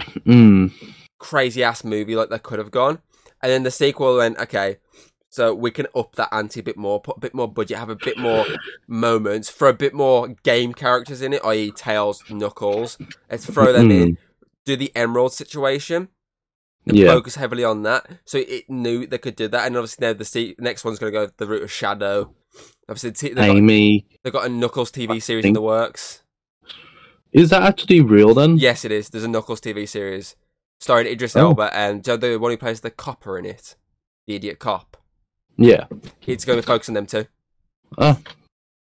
mm, 0.00 0.72
crazy 1.18 1.62
ass 1.62 1.84
movie 1.84 2.16
like 2.16 2.28
they 2.30 2.38
could 2.38 2.58
have 2.58 2.70
gone. 2.70 3.00
And 3.42 3.52
then 3.52 3.62
the 3.62 3.70
sequel 3.70 4.16
went, 4.16 4.38
okay, 4.38 4.78
so 5.28 5.54
we 5.54 5.70
can 5.70 5.86
up 5.94 6.14
that 6.16 6.30
ante 6.32 6.60
a 6.60 6.62
bit 6.62 6.76
more, 6.76 7.00
put 7.00 7.18
a 7.18 7.20
bit 7.20 7.34
more 7.34 7.46
budget, 7.46 7.78
have 7.78 7.90
a 7.90 7.96
bit 7.96 8.16
more 8.16 8.46
moments, 8.88 9.50
throw 9.50 9.68
a 9.68 9.74
bit 9.74 9.92
more 9.92 10.28
game 10.44 10.72
characters 10.72 11.20
in 11.20 11.34
it, 11.34 11.44
i.e., 11.44 11.70
Tails, 11.72 12.24
Knuckles. 12.30 12.96
Let's 13.30 13.44
throw 13.44 13.72
them 13.72 13.90
in. 13.90 14.18
Do 14.64 14.76
the 14.76 14.90
Emerald 14.96 15.32
situation. 15.34 16.08
And 16.86 16.96
Yeah. 16.96 17.08
Focus 17.08 17.34
heavily 17.34 17.64
on 17.64 17.82
that. 17.82 18.08
So 18.24 18.38
it 18.38 18.70
knew 18.70 19.06
they 19.06 19.18
could 19.18 19.36
do 19.36 19.48
that. 19.48 19.66
And 19.66 19.76
obviously, 19.76 20.06
now 20.06 20.12
the 20.14 20.24
se- 20.24 20.56
next 20.58 20.84
one's 20.84 20.98
going 20.98 21.12
to 21.12 21.26
go 21.26 21.32
the 21.36 21.46
route 21.46 21.62
of 21.62 21.70
Shadow. 21.70 22.34
Obviously, 22.88 23.10
they've, 23.10 23.34
got, 23.36 23.56
Amy, 23.56 24.06
they've 24.22 24.32
got 24.32 24.46
a 24.46 24.48
Knuckles 24.48 24.90
TV 24.90 25.22
series 25.22 25.44
in 25.44 25.52
the 25.52 25.60
works. 25.60 26.22
Is 27.42 27.50
that 27.50 27.62
actually 27.62 28.00
real 28.00 28.34
then? 28.34 28.56
Yes, 28.58 28.84
it 28.84 28.92
is. 28.92 29.08
There's 29.10 29.24
a 29.24 29.28
Knuckles 29.28 29.60
TV 29.60 29.88
series 29.88 30.36
starring 30.80 31.06
Idris 31.06 31.36
Oh. 31.36 31.48
Elba 31.48 31.70
and 31.74 32.02
the 32.04 32.36
one 32.38 32.50
who 32.50 32.56
plays 32.56 32.80
the 32.80 32.90
copper 32.90 33.38
in 33.38 33.46
it, 33.46 33.76
the 34.26 34.34
idiot 34.34 34.58
cop. 34.58 34.96
Yeah. 35.56 35.86
It's 36.26 36.44
going 36.44 36.60
to 36.60 36.66
focus 36.66 36.88
on 36.88 36.94
them 36.94 37.06
too. 37.06 37.26
Oh, 37.96 38.18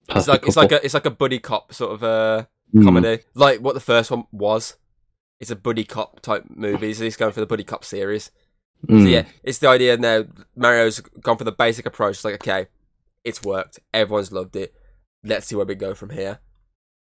It's 0.09 0.26
like 0.28 0.46
it's 0.46 0.56
like 0.56 0.72
a 0.72 0.85
it's 0.85 0.94
like 0.94 1.06
a 1.06 1.11
buddy 1.11 1.38
cop 1.38 1.72
sort 1.74 1.92
of 1.92 2.02
uh, 2.02 2.44
Hmm. 2.72 2.82
comedy, 2.85 3.20
like 3.35 3.61
what 3.61 3.74
the 3.74 3.80
first 3.80 4.11
one 4.11 4.24
was. 4.32 4.76
It's 5.38 5.50
a 5.52 5.56
buddy 5.56 5.85
cop 5.85 6.20
type 6.20 6.44
movie, 6.48 6.92
so 6.94 7.04
he's 7.04 7.16
going 7.16 7.32
for 7.32 7.38
the 7.40 7.46
buddy 7.46 7.62
cop 7.62 7.85
series. 7.85 8.30
So 8.88 8.96
yeah, 8.96 9.24
it's 9.44 9.59
the 9.59 9.68
idea 9.68 9.96
now. 9.96 10.24
Mario's 10.56 11.00
gone 11.00 11.37
for 11.38 11.44
the 11.44 11.52
basic 11.52 11.87
approach. 11.87 12.16
It's 12.16 12.24
like, 12.24 12.35
okay, 12.35 12.66
it's 13.24 13.42
worked. 13.42 13.78
Everyone's 13.94 14.32
loved 14.32 14.56
it. 14.56 14.74
Let's 15.22 15.46
see 15.46 15.54
where 15.56 15.64
we 15.66 15.74
go 15.76 15.94
from 15.94 16.11
here. 16.11 16.40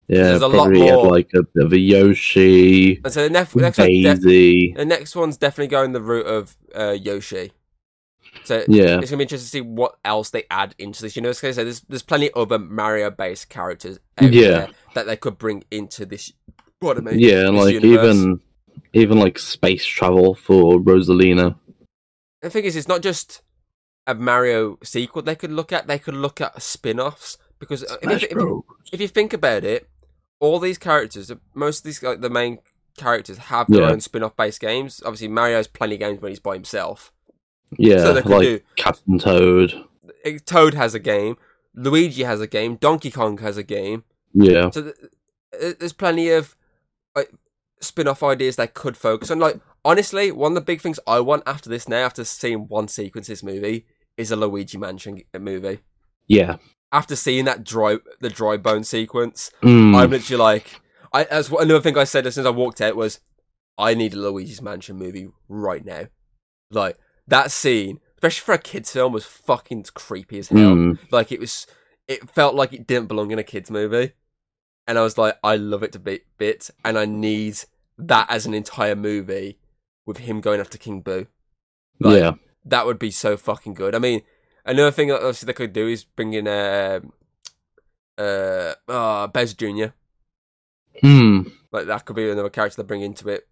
Yeah. 0.08 0.24
there's 0.24 0.42
a 0.42 0.48
lot 0.48 0.72
more- 0.72 1.08
like 1.12 1.30
a 1.36 1.44
bit 1.44 1.64
of 1.66 1.74
a 1.74 1.80
Yoshi, 1.80 3.02
And 3.04 3.14
so 3.14 3.24
the 3.24 3.30
nef- 3.30 3.56
next 3.56 3.78
one, 3.78 3.88
de- 3.88 4.74
the 4.76 4.86
next 4.86 5.16
one's 5.16 5.38
definitely 5.38 5.68
going 5.68 5.92
the 5.94 6.02
route 6.02 6.26
of 6.28 6.56
uh, 6.76 6.92
Yoshi. 7.00 7.52
So 8.44 8.64
Yeah. 8.68 9.00
it's 9.00 9.10
gonna 9.12 9.18
be 9.18 9.24
interesting 9.24 9.38
to 9.40 9.46
see 9.46 9.62
what 9.62 9.96
else 10.06 10.30
they 10.30 10.44
add 10.50 10.76
into 10.78 11.02
this 11.02 11.16
universe. 11.16 11.42
'Cause 11.42 11.50
I 11.50 11.62
say 11.62 11.64
there's 11.64 11.82
there's 11.82 12.04
plenty 12.04 12.30
of 12.32 12.52
other 12.52 12.60
Mario 12.60 13.10
based 13.10 13.50
characters 13.50 14.00
Yeah. 14.22 14.68
that 14.94 15.06
they 15.08 15.16
could 15.18 15.38
bring 15.38 15.64
into 15.72 16.06
this. 16.06 16.32
What 16.80 16.98
I 16.98 17.02
mean, 17.02 17.20
Yeah, 17.20 17.48
and 17.48 17.58
like 17.58 17.74
universe. 17.74 18.16
even 18.16 18.42
even 18.94 19.20
like 19.20 19.40
space 19.40 19.86
travel 19.86 20.36
for 20.36 20.80
Rosalina. 20.80 21.56
the 22.42 22.50
thing 22.52 22.64
is, 22.66 22.76
it's 22.76 22.88
not 22.88 23.02
just 23.02 23.42
a 24.06 24.14
Mario 24.14 24.78
sequel. 24.84 25.24
They 25.24 25.36
could 25.36 25.52
look 25.52 25.74
at 25.74 25.88
they 25.88 26.00
could 26.00 26.14
look 26.14 26.40
at 26.40 26.62
spin-offs 26.62 27.38
because 27.60 27.82
if, 27.84 27.98
if, 28.04 28.24
if, 28.32 28.38
if 28.94 29.02
you 29.02 29.08
think 29.08 29.34
about 29.34 29.64
it, 29.66 29.90
all 30.40 30.60
these 30.60 30.78
characters, 30.78 31.32
most 31.54 31.80
of 31.80 31.84
these 31.84 32.02
like 32.04 32.22
the 32.22 32.30
main 32.30 32.60
characters 32.98 33.38
have 33.38 33.68
their 33.68 33.82
Yeah. 33.84 33.92
own 33.92 34.02
spin-off 34.02 34.36
based 34.36 34.60
games. 34.60 35.02
Obviously, 35.06 35.28
Mario 35.28 35.58
has 35.58 35.68
plenty 35.68 35.96
of 35.96 36.00
games 36.00 36.22
when 36.22 36.32
he's 36.32 36.40
by 36.40 36.54
himself. 36.56 37.12
Yeah, 37.78 37.98
so 37.98 38.14
they 38.14 38.22
could 38.22 38.32
like 38.32 38.42
do 38.42 38.60
Captain 38.76 39.20
Toad. 39.20 39.84
Toad 40.46 40.74
has 40.74 40.94
a 40.94 41.00
game, 41.00 41.38
Luigi 41.76 42.24
has 42.24 42.40
a 42.42 42.48
game, 42.48 42.76
Donkey 42.78 43.12
Kong 43.12 43.38
has 43.40 43.58
a 43.58 43.64
game. 43.64 44.04
Yeah, 44.34 44.70
So 44.72 44.84
th- 44.84 44.96
th- 45.60 45.78
there's 45.80 45.94
plenty 45.94 46.30
of 46.30 46.56
like 47.16 47.32
spin-off 47.82 48.24
ideas 48.24 48.56
they 48.56 48.68
could 48.68 48.96
focus 48.98 49.30
on. 49.32 49.40
Like 49.40 49.60
honestly, 49.84 50.32
one 50.32 50.52
of 50.54 50.56
the 50.56 50.62
big 50.62 50.82
things 50.82 51.00
I 51.08 51.20
want 51.20 51.44
after 51.46 51.70
this 51.70 51.88
now, 51.90 52.06
after 52.06 52.24
seeing 52.24 52.68
one 52.68 52.88
sequence 52.88 53.28
this 53.28 53.44
movie, 53.44 53.86
is 54.18 54.32
a 54.32 54.36
Luigi 54.36 54.78
Mansion 54.78 55.22
movie. 55.38 55.80
yeah. 56.28 56.58
After 56.92 57.16
seeing 57.16 57.46
that 57.46 57.64
dry 57.64 57.98
the 58.22 58.30
dry 58.30 58.58
bone 58.58 58.84
sequence, 58.84 59.52
Mm, 59.62 59.96
I'm 59.96 60.10
literally 60.10 60.42
like, 60.42 60.80
I 61.14 61.24
as 61.26 61.50
another 61.50 61.82
thing 61.82 61.98
I 61.98 62.06
said 62.06 62.26
as 62.26 62.36
soon 62.36 62.44
as 62.44 62.46
I 62.48 62.52
walked 62.52 62.80
out 62.82 62.96
was, 62.96 63.20
I 63.78 63.94
need 63.94 64.14
a 64.14 64.18
Luigi's 64.18 64.62
Mansion 64.62 64.96
movie 64.98 65.30
right 65.50 65.84
now. 65.86 66.06
Like 66.72 66.98
that 67.28 67.52
scene, 67.52 68.00
especially 68.16 68.46
for 68.46 68.54
a 68.54 68.58
kids 68.58 68.92
film, 68.92 69.12
was 69.14 69.26
fucking 69.26 69.86
creepy 69.94 70.40
as 70.40 70.50
hell. 70.50 70.76
mm, 70.76 71.00
Like 71.12 71.32
it 71.32 71.40
was, 71.40 71.68
it 72.08 72.30
felt 72.30 72.56
like 72.56 72.72
it 72.74 72.88
didn't 72.88 73.08
belong 73.10 73.32
in 73.32 73.40
a 73.40 73.44
kids 73.44 73.70
movie, 73.70 74.14
and 74.88 74.98
I 74.98 75.02
was 75.02 75.18
like, 75.18 75.38
I 75.44 75.58
love 75.58 75.84
it 75.84 75.92
to 75.94 76.00
bit, 76.00 76.26
bits, 76.38 76.72
and 76.86 76.98
I 76.98 77.06
need 77.06 77.60
that 77.98 78.28
as 78.30 78.46
an 78.46 78.54
entire 78.54 78.96
movie 78.96 79.60
with 80.06 80.20
him 80.20 80.40
going 80.40 80.62
after 80.62 80.78
King 80.78 81.02
Boo. 81.02 81.28
Like, 82.00 82.20
yeah. 82.20 82.32
that 82.64 82.86
would 82.86 83.00
be 83.00 83.12
so 83.12 83.36
fucking 83.36 83.74
good. 83.74 83.94
I 83.96 84.00
mean, 84.00 84.22
another 84.68 84.92
thing 84.92 85.08
that 85.08 85.18
obviously 85.18 85.48
they 85.48 85.54
could 85.54 85.74
do 85.74 85.88
is 85.88 86.04
bring 86.04 86.34
in 86.34 86.48
uh, 86.48 87.00
uh, 88.18 88.74
uh, 88.88 89.28
Bowser 89.28 89.56
Jr. 89.56 89.86
Mm, 91.04 91.52
Like 91.72 91.86
that 91.88 92.06
could 92.06 92.16
be 92.16 92.30
another 92.30 92.50
character 92.50 92.82
they 92.82 92.88
bring 92.88 93.02
into 93.02 93.30
it. 93.30 93.48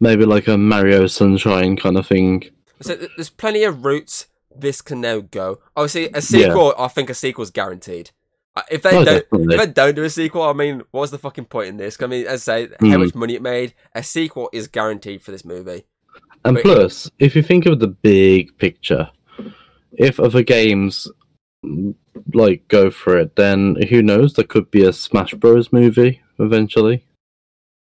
maybe 0.00 0.24
like 0.24 0.48
a 0.48 0.56
Mario 0.58 1.06
Sunshine 1.06 1.76
kind 1.76 1.96
of 1.96 2.06
thing. 2.06 2.44
So 2.80 2.96
th- 2.96 3.10
there's 3.16 3.30
plenty 3.30 3.64
of 3.64 3.84
routes 3.84 4.26
this 4.54 4.80
can 4.82 5.00
now 5.00 5.20
go. 5.20 5.60
Obviously, 5.76 6.08
a 6.14 6.20
sequel. 6.22 6.74
I 6.78 6.88
think 6.88 7.10
a 7.10 7.14
sequel's 7.14 7.50
guaranteed. 7.50 8.10
Uh, 8.56 8.62
If 8.70 8.82
they 8.82 8.90
Oh, 8.90 9.04
don't, 9.04 9.30
definitely. 9.30 9.54
if 9.54 9.60
they 9.60 9.72
don't 9.72 9.94
do 9.94 10.04
a 10.04 10.10
sequel, 10.10 10.42
I 10.42 10.52
mean, 10.54 10.82
what's 10.90 11.12
the 11.12 11.18
fucking 11.18 11.44
point 11.46 11.68
in 11.68 11.76
this? 11.76 12.00
I 12.02 12.06
mean, 12.06 12.26
as 12.26 12.48
I 12.48 12.66
say, 12.66 12.68
how 12.80 12.86
Mm. 12.96 13.04
much 13.04 13.14
money 13.14 13.34
it 13.34 13.42
made, 13.42 13.74
a 13.94 14.02
sequel 14.02 14.48
is 14.52 14.66
guaranteed 14.66 15.22
for 15.22 15.30
this 15.30 15.44
movie. 15.44 15.84
And 16.44 16.56
Wait. 16.56 16.64
plus, 16.64 17.10
if 17.18 17.36
you 17.36 17.42
think 17.42 17.66
of 17.66 17.78
the 17.80 17.86
big 17.88 18.56
picture, 18.58 19.10
if 19.92 20.18
other 20.20 20.42
games 20.42 21.08
like 22.32 22.66
go 22.68 22.90
for 22.90 23.18
it, 23.18 23.36
then 23.36 23.76
who 23.88 24.02
knows? 24.02 24.34
There 24.34 24.44
could 24.44 24.70
be 24.70 24.84
a 24.84 24.92
Smash 24.92 25.34
Bros. 25.34 25.72
movie 25.72 26.22
eventually. 26.38 27.04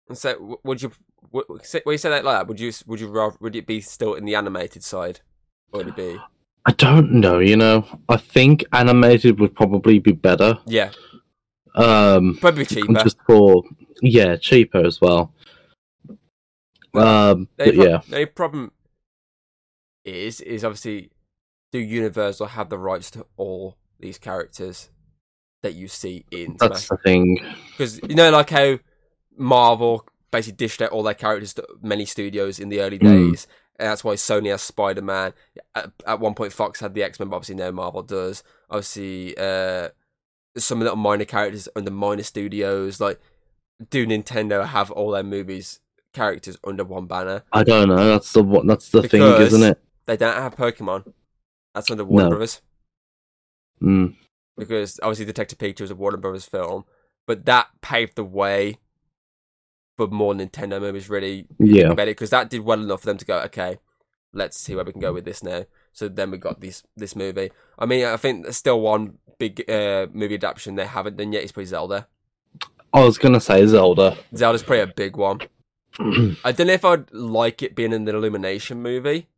And 0.09 0.16
so, 0.18 0.59
would 0.64 0.83
you, 0.83 0.90
w- 1.33 1.44
w- 1.46 1.61
say- 1.62 1.83
when 1.85 1.94
you 1.94 1.98
say 1.98 2.11
that 2.11 2.24
like 2.24 2.38
that, 2.38 2.48
would 2.48 2.59
you, 2.59 2.72
would 2.87 3.00
you 3.00 3.09
rather, 3.09 3.37
would 3.40 3.55
it 3.55 3.66
be 3.66 3.81
still 3.81 4.14
in 4.14 4.24
the 4.24 4.35
animated 4.35 4.83
side, 4.83 5.20
or 5.72 5.79
would 5.79 5.88
it 5.88 5.96
be? 5.96 6.18
I 6.66 6.72
don't 6.72 7.12
know. 7.12 7.38
You 7.38 7.57
know, 7.57 7.87
I 8.09 8.16
think 8.16 8.64
animated 8.72 9.38
would 9.40 9.55
probably 9.55 9.98
be 9.98 10.12
better. 10.12 10.59
Yeah, 10.66 10.90
Um, 11.74 12.37
probably 12.40 12.66
cheaper. 12.66 12.92
just 12.94 13.18
for 13.26 13.62
yeah, 14.03 14.37
cheaper 14.37 14.85
as 14.85 15.00
well. 15.00 15.33
Um, 16.92 17.48
The 17.57 17.64
only 17.64 17.76
pro- 17.76 17.85
yeah, 17.85 17.98
the 18.09 18.14
only 18.16 18.26
problem 18.26 18.72
is, 20.05 20.40
is 20.40 20.64
obviously, 20.64 21.11
do 21.72 21.78
Universal 21.78 22.46
have 22.48 22.68
the 22.68 22.78
rights 22.78 23.11
to 23.12 23.26
all 23.37 23.76
these 23.98 24.18
characters? 24.18 24.90
that 25.62 25.74
you 25.74 25.88
see 25.88 26.24
in 26.30 26.56
That's 26.59 26.87
Smash. 26.87 26.88
the 26.88 26.96
thing. 27.04 27.38
Because 27.72 28.00
you 28.09 28.14
know, 28.14 28.30
like 28.30 28.48
how 28.48 28.78
Marvel 29.37 30.06
basically 30.30 30.56
dished 30.56 30.80
out 30.80 30.90
all 30.90 31.02
their 31.02 31.12
characters 31.12 31.52
to 31.52 31.66
many 31.83 32.06
studios 32.06 32.59
in 32.59 32.70
the 32.70 32.80
early 32.80 32.98
Mm. 32.98 33.30
days. 33.30 33.46
And 33.78 33.88
that's 33.90 34.02
why 34.02 34.14
Sony 34.14 34.48
has 34.50 34.62
Spider 34.62 35.02
Man. 35.02 35.35
At, 35.74 35.92
at 36.06 36.18
one 36.18 36.33
point, 36.35 36.54
Fox 36.54 36.80
had 36.80 36.94
the 36.94 37.02
X 37.02 37.20
Men, 37.20 37.28
but 37.28 37.37
obviously 37.37 37.56
now 37.56 37.70
Marvel 37.72 38.02
does. 38.02 38.42
Obviously, 38.70 39.37
uh, 39.37 39.90
some 40.56 40.78
of 40.78 40.80
the 40.80 40.85
little 40.85 40.96
minor 40.96 41.26
characters 41.26 41.68
under 41.76 41.90
minor 41.90 42.22
studios. 42.22 42.98
Like, 42.98 43.20
do 43.90 44.06
Nintendo 44.06 44.64
have 44.66 44.90
all 44.90 45.11
their 45.11 45.22
movies 45.22 45.80
characters 46.14 46.56
under 46.64 46.85
one 46.85 47.04
banner? 47.06 47.42
I 47.52 47.64
don't 47.64 47.88
know. 47.88 47.96
That's 48.09 48.33
the. 48.33 48.62
That's 48.64 48.88
the 48.88 49.06
thing, 49.06 49.20
isn't 49.22 49.62
it? 49.62 49.78
They 50.06 50.16
don't 50.16 50.37
have 50.37 50.56
Pokemon. 50.56 51.12
That's 51.74 51.90
under 51.90 52.04
Warner 52.04 52.24
No. 52.24 52.30
Brothers. 52.30 52.62
Mm. 53.83 54.16
because 54.59 55.00
obviously 55.02 55.24
Detective 55.24 55.56
Pikachu 55.59 55.80
was 55.83 55.90
a 55.90 55.94
Warner 55.94 56.18
Brothers 56.18 56.44
film, 56.44 56.85
but 57.26 57.46
that 57.46 57.68
paved 57.80 58.14
the 58.16 58.24
way 58.24 58.76
for 59.96 60.06
more 60.06 60.35
Nintendo 60.35 60.78
movies. 60.80 61.09
Really, 61.09 61.46
Yeah. 61.59 61.94
because 61.94 62.30
that 62.30 62.50
did 62.50 62.61
well 62.61 62.80
enough 62.83 63.00
for 63.00 63.06
them 63.06 63.16
to 63.18 63.24
go, 63.24 63.38
okay, 63.42 63.78
let's 64.35 64.59
see 64.59 64.74
where 64.74 64.85
we 64.85 64.92
can 64.92 65.00
go 65.00 65.12
with 65.14 65.24
this 65.24 65.42
now. 65.42 65.64
So 65.92 66.09
then 66.09 66.30
we 66.30 66.37
got 66.38 66.61
this 66.61 66.83
this 66.96 67.16
movie. 67.16 67.50
I 67.78 67.87
mean, 67.87 68.04
I 68.04 68.16
think 68.18 68.42
there's 68.42 68.56
still 68.59 68.80
one 68.80 69.18
big 69.38 69.68
uh, 69.70 70.06
movie 70.12 70.35
adaptation 70.35 70.74
they 70.74 70.87
haven't 70.87 71.16
done 71.16 71.33
yet. 71.33 71.42
Is 71.44 71.52
probably 71.52 71.66
Zelda. 71.66 72.06
I 72.92 73.02
was 73.04 73.16
gonna 73.18 73.40
say 73.40 73.64
Zelda. 73.66 74.16
Zelda's 74.37 74.62
probably 74.62 74.80
a 74.83 74.87
big 74.88 75.16
one. 75.16 75.40
I 76.44 76.52
don't 76.52 76.66
know 76.66 76.72
if 76.74 76.85
I'd 76.85 77.11
like 77.12 77.62
it 77.62 77.74
being 77.74 77.92
an 77.94 78.06
Illumination 78.06 78.83
movie. 78.83 79.28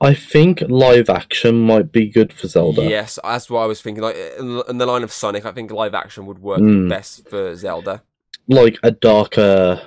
I 0.00 0.14
think 0.14 0.60
live 0.68 1.10
action 1.10 1.60
might 1.60 1.90
be 1.90 2.06
good 2.08 2.32
for 2.32 2.46
Zelda. 2.46 2.82
Yes, 2.88 3.18
that's 3.22 3.50
what 3.50 3.60
I 3.60 3.66
was 3.66 3.80
thinking. 3.82 4.02
Like 4.02 4.16
in 4.38 4.78
the 4.78 4.86
line 4.86 5.02
of 5.02 5.12
Sonic, 5.12 5.44
I 5.44 5.52
think 5.52 5.70
live 5.72 5.94
action 5.94 6.26
would 6.26 6.38
work 6.40 6.60
Mm. 6.60 6.88
best 6.88 7.28
for 7.28 7.54
Zelda. 7.56 8.02
Like 8.46 8.78
a 8.82 8.90
darker, 8.92 9.82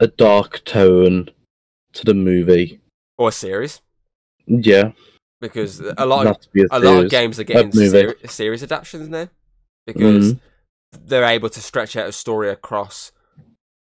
a 0.00 0.06
dark 0.08 0.64
tone 0.64 1.30
to 1.92 2.04
the 2.04 2.14
movie. 2.14 2.80
or 3.18 3.28
a 3.28 3.32
series 3.32 3.82
Yeah. 4.46 4.92
because 5.42 5.78
a 5.80 6.06
lot 6.06 6.26
of 6.26 6.36
a, 6.56 6.66
a 6.70 6.80
lot 6.80 7.04
of 7.04 7.10
games 7.10 7.38
are 7.38 7.44
getting 7.44 7.70
seri- 7.70 8.14
series 8.26 8.62
adaptations 8.62 9.08
now 9.10 9.28
because 9.86 10.32
Mm. 10.34 10.40
they're 11.06 11.24
able 11.24 11.50
to 11.50 11.60
stretch 11.60 11.96
out 11.96 12.08
a 12.08 12.12
story 12.12 12.48
across 12.50 13.12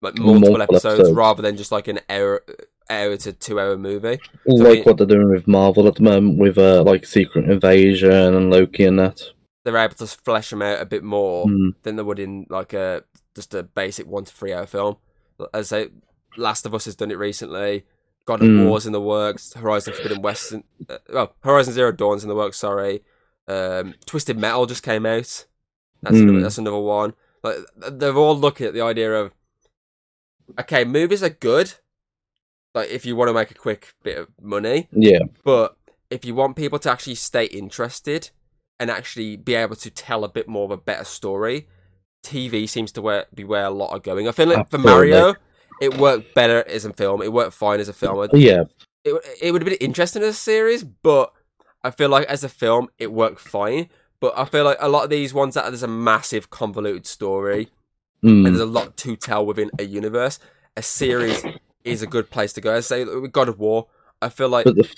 like 0.03 0.17
multiple, 0.19 0.41
Multiple 0.59 0.63
episodes, 0.63 1.01
episodes. 1.01 1.17
rather 1.17 1.43
than 1.43 1.57
just 1.57 1.71
like 1.71 1.87
an 1.89 2.01
hour 2.09 2.43
hour 2.90 3.16
to 3.16 3.33
two 3.33 3.59
hour 3.61 3.77
movie. 3.77 4.18
like 4.46 4.79
we- 4.79 4.83
what 4.83 4.96
they're 4.99 5.07
doing 5.07 5.29
with 5.31 5.46
Marvel 5.49 5.87
at 5.88 5.96
the 5.96 6.03
moment 6.03 6.38
with 6.38 6.59
uh, 6.59 6.83
like 6.83 7.05
Secret 7.07 7.49
Invasion 7.51 8.11
and 8.35 8.51
Loki 8.51 8.85
and 8.85 8.99
that. 8.99 9.22
They're 9.64 9.77
able 9.77 9.94
to 9.96 10.07
flesh 10.07 10.51
them 10.51 10.62
out 10.62 10.81
a 10.81 10.87
bit 10.87 11.03
more 11.03 11.46
Mm. 11.46 11.75
than 11.83 11.96
they 11.96 12.03
would 12.03 12.18
in 12.20 12.46
like 12.49 12.72
a 12.72 13.03
just 13.35 13.53
a 13.55 13.62
basic 13.64 14.07
one 14.07 14.25
to 14.25 14.33
three 14.33 14.53
hour 14.53 14.66
film. 14.66 14.96
As 15.53 15.72
I 15.72 15.83
say, 15.85 15.88
Last 16.37 16.66
of 16.66 16.75
Us 16.75 16.85
has 16.85 16.94
done 16.96 17.11
it 17.11 17.18
recently. 17.18 17.85
God 18.27 18.42
of 18.42 18.49
Mm. 18.49 18.68
War's 18.68 18.87
in 18.87 18.92
the 18.92 19.01
works. 19.01 19.53
Horizon 19.55 19.92
Forbidden 19.94 20.22
West, 20.22 20.53
in- 20.53 20.64
uh, 20.88 20.99
well, 21.12 21.35
Horizon 21.42 21.75
Zero 21.75 21.92
Dawn's 21.92 22.22
in 22.22 22.29
the 22.29 22.35
works. 22.35 22.59
Sorry, 22.59 23.03
um, 23.49 23.94
Twisted 24.05 24.38
Metal 24.38 24.66
just 24.66 24.83
came 24.83 25.05
out. 25.07 25.46
That's 26.03 26.16
Mm. 26.16 26.22
another, 26.22 26.40
that's 26.40 26.59
another 26.59 26.79
one. 26.79 27.14
Like 27.42 27.57
they're 27.77 28.14
all 28.16 28.37
looking 28.38 28.66
at 28.66 28.75
the 28.75 28.81
idea 28.83 29.12
of 29.14 29.33
okay, 30.61 30.85
movies 30.85 31.22
are 31.22 31.29
good. 31.31 31.75
Like 32.77 32.91
if 32.91 33.05
you 33.07 33.17
want 33.17 33.29
to 33.31 33.33
make 33.35 33.51
a 33.51 33.55
quick 33.55 33.95
bit 34.05 34.19
of 34.19 34.29
money, 34.41 34.89
Yeah. 34.93 35.21
but 35.45 35.77
if 36.11 36.25
you 36.25 36.35
want 36.35 36.55
people 36.57 36.79
to 36.81 36.91
actually 36.93 37.15
stay 37.17 37.47
interested 37.47 38.31
and 38.79 38.91
actually 38.91 39.37
be 39.37 39.55
able 39.55 39.77
to 39.77 39.91
tell 39.91 40.23
a 40.23 40.29
bit 40.29 40.47
more 40.47 40.67
of 40.67 40.71
a 40.71 40.77
better 40.77 41.05
story, 41.05 41.67
TV 42.23 42.69
seems 42.69 42.93
to 42.93 43.03
where, 43.03 43.27
be 43.35 43.45
where 43.45 43.65
a 43.65 43.71
lot 43.71 43.91
are 43.93 43.99
going. 43.99 44.29
I 44.29 44.33
feel 44.33 44.47
like 44.49 44.71
for 44.71 44.79
Mario, 44.79 45.35
it 45.81 45.97
worked 45.97 46.35
better 46.35 46.62
as 46.69 46.85
a 46.85 46.93
film. 46.93 47.23
It 47.23 47.33
worked 47.33 47.55
fine 47.55 47.81
as 47.81 47.89
a 47.89 47.93
film. 47.95 48.29
Yeah. 48.35 48.65
It, 49.05 49.15
it 49.41 49.53
would 49.53 49.62
have 49.62 49.69
been 49.71 49.79
interesting 49.89 50.23
as 50.23 50.29
a 50.29 50.39
series, 50.39 50.85
but 50.85 51.33
I 51.83 51.91
feel 51.91 52.09
like 52.11 52.27
as 52.29 52.45
a 52.45 52.49
film, 52.49 52.89
it 52.99 53.11
worked 53.12 53.41
fine. 53.41 53.89
But 54.21 54.35
I 54.39 54.45
feel 54.45 54.65
like 54.65 54.79
a 54.81 54.89
lot 54.89 55.05
of 55.05 55.11
these 55.11 55.33
ones 55.33 55.55
that 55.55 55.65
there's 55.65 55.83
a 55.83 55.89
massive 55.89 56.51
convoluted 56.51 57.07
story 57.07 57.69
and 58.23 58.45
Mm. 58.45 58.45
there's 58.45 58.61
a 58.61 58.67
lot 58.67 58.97
to 58.99 59.17
tell 59.17 59.47
within 59.47 59.71
a 59.79 59.85
universe. 59.85 60.39
A 60.77 60.83
series 60.83 61.43
is 61.87 62.03
a 62.03 62.07
good 62.07 62.31
place 62.31 62.53
to 62.55 62.61
go. 62.61 62.72
As 62.72 62.90
I 62.90 62.96
say 62.96 63.05
with 63.05 63.33
God 63.33 63.49
of 63.49 63.59
War, 63.59 63.87
I 64.20 64.29
feel 64.29 64.49
like 64.49 64.64
the, 64.64 64.88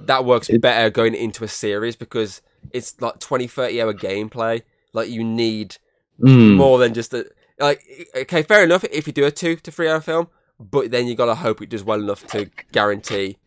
that 0.00 0.24
works 0.24 0.48
It- 0.48 0.60
better 0.60 0.90
going 0.90 1.14
into 1.14 1.44
a 1.44 1.48
series 1.48 1.96
because 1.96 2.42
it's 2.72 3.00
like 3.00 3.18
20 3.20 3.46
30 3.46 3.82
hour 3.82 3.94
gameplay. 3.94 4.62
Like 4.92 5.08
you 5.08 5.22
need 5.22 5.76
mm. 6.20 6.56
more 6.56 6.78
than 6.78 6.94
just 6.94 7.12
a 7.14 7.26
like 7.58 7.82
okay 8.14 8.42
fair 8.42 8.64
enough 8.64 8.84
if 8.84 9.06
you 9.06 9.12
do 9.12 9.24
a 9.24 9.30
two 9.30 9.56
to 9.56 9.70
three 9.70 9.88
hour 9.88 10.00
film 10.00 10.28
but 10.58 10.90
then 10.90 11.06
you 11.06 11.14
gotta 11.14 11.34
hope 11.34 11.62
it 11.62 11.70
does 11.70 11.84
well 11.84 12.00
enough 12.00 12.26
to 12.26 12.50
guarantee 12.72 13.38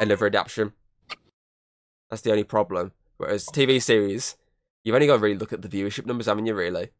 another 0.00 0.26
adaptation. 0.26 0.72
That's 2.08 2.22
the 2.22 2.30
only 2.30 2.44
problem. 2.44 2.92
Whereas 3.16 3.46
tv 3.46 3.82
series 3.82 4.36
you've 4.84 4.94
only 4.94 5.06
got 5.06 5.16
to 5.16 5.22
really 5.22 5.36
look 5.36 5.52
at 5.52 5.62
the 5.62 5.68
viewership 5.68 6.06
numbers 6.06 6.26
haven't 6.26 6.46
you 6.46 6.54
really 6.54 6.90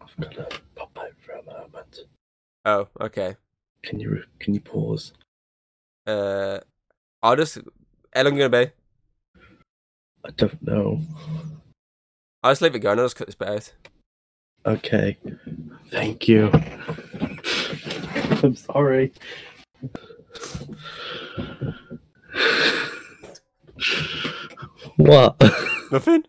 I've 0.00 0.16
got 0.16 0.32
to 0.32 0.60
pop 0.76 0.96
out 0.98 1.12
for 1.18 1.32
a 1.32 1.42
moment. 1.42 2.00
Oh 2.66 2.86
okay 3.00 3.36
Can 3.82 3.98
you 4.00 4.22
can 4.38 4.52
you 4.54 4.60
pause? 4.60 5.12
uh 6.06 6.58
i'll 7.22 7.36
just 7.36 7.58
how 8.14 8.22
long 8.22 8.36
gonna 8.36 8.48
be 8.50 8.70
I 10.24 10.30
don't 10.36 10.60
know. 10.62 11.00
i'll 12.42 12.50
just 12.52 12.60
leave 12.62 12.74
it 12.74 12.80
going 12.80 12.98
i'll 12.98 13.04
just 13.06 13.16
cut 13.16 13.26
this 13.28 13.34
bit 13.36 13.48
out 13.48 13.72
Okay. 14.66 15.16
Thank 15.92 16.26
you. 16.26 16.50
I'm 18.42 18.56
sorry. 18.56 19.12
what? 24.96 25.36
Nothing. 25.92 26.24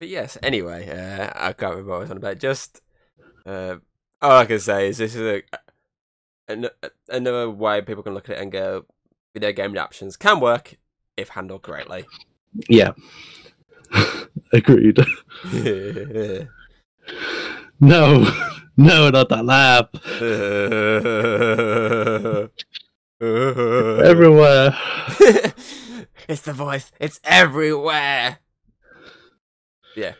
But 0.00 0.08
yes, 0.08 0.36
anyway, 0.42 0.88
uh, 0.88 1.30
I 1.34 1.52
can't 1.52 1.72
remember 1.72 1.90
what 1.90 1.96
I 1.96 2.00
was 2.00 2.10
on 2.10 2.16
about. 2.18 2.38
Just 2.38 2.80
uh, 3.46 3.76
all 4.22 4.38
I 4.38 4.46
can 4.46 4.58
say 4.58 4.88
is 4.88 4.98
this 4.98 5.14
is 5.14 5.20
a, 5.22 5.42
an, 6.48 6.68
another 7.08 7.50
way 7.50 7.80
people 7.82 8.02
can 8.02 8.14
look 8.14 8.28
at 8.28 8.36
it 8.36 8.42
and 8.42 8.52
go, 8.52 8.86
video 9.32 9.52
game 9.52 9.72
adaptations 9.72 10.16
can 10.16 10.40
work 10.40 10.76
if 11.16 11.30
handled 11.30 11.62
correctly. 11.62 12.04
Yeah. 12.68 12.92
Agreed. 14.52 14.98
No, 17.80 18.26
no, 18.76 19.10
not 19.10 19.28
that 19.28 19.44
laugh. 19.44 19.88
Everywhere. 23.20 24.76
it's 26.28 26.42
the 26.42 26.52
voice. 26.52 26.92
It's 27.00 27.20
everywhere. 27.24 28.38
Yeah. 29.96 30.14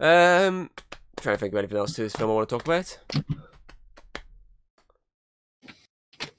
Um, 0.00 0.70
trying 1.22 1.36
to 1.36 1.40
think 1.40 1.52
of 1.52 1.58
anything 1.58 1.78
else 1.78 1.94
to 1.94 2.02
this 2.02 2.14
film 2.14 2.30
I 2.30 2.34
want 2.34 2.48
to 2.48 2.56
talk 2.56 2.64
about. 2.64 2.98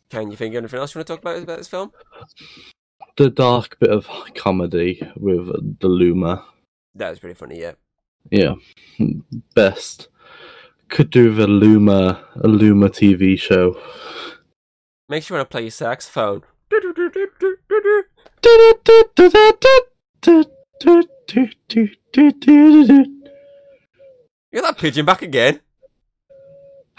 Can 0.09 0.29
you 0.29 0.37
think 0.37 0.53
of 0.53 0.59
anything 0.59 0.79
else 0.79 0.93
you 0.93 0.99
want 0.99 1.07
to 1.07 1.13
talk 1.13 1.21
about 1.21 1.41
about 1.41 1.57
this 1.57 1.67
film? 1.67 1.91
The 3.17 3.29
dark 3.29 3.79
bit 3.79 3.89
of 3.89 4.07
comedy 4.35 5.01
with 5.15 5.79
the 5.79 5.87
Luma. 5.87 6.45
That 6.95 7.09
was 7.09 7.19
pretty 7.19 7.35
funny. 7.35 7.59
Yeah. 7.59 7.73
Yeah, 8.31 8.55
best. 9.53 10.07
Could 10.89 11.09
do 11.09 11.33
the 11.33 11.47
Luma, 11.47 12.25
a 12.35 12.47
Luma 12.47 12.89
TV 12.89 13.37
show. 13.37 13.79
Makes 15.09 15.29
you 15.29 15.35
want 15.35 15.49
to 15.49 15.51
play 15.51 15.63
your 15.63 15.71
saxophone. 15.71 16.43
You 24.53 24.61
got 24.61 24.75
that 24.75 24.81
pigeon 24.81 25.05
back 25.05 25.23
again? 25.23 25.59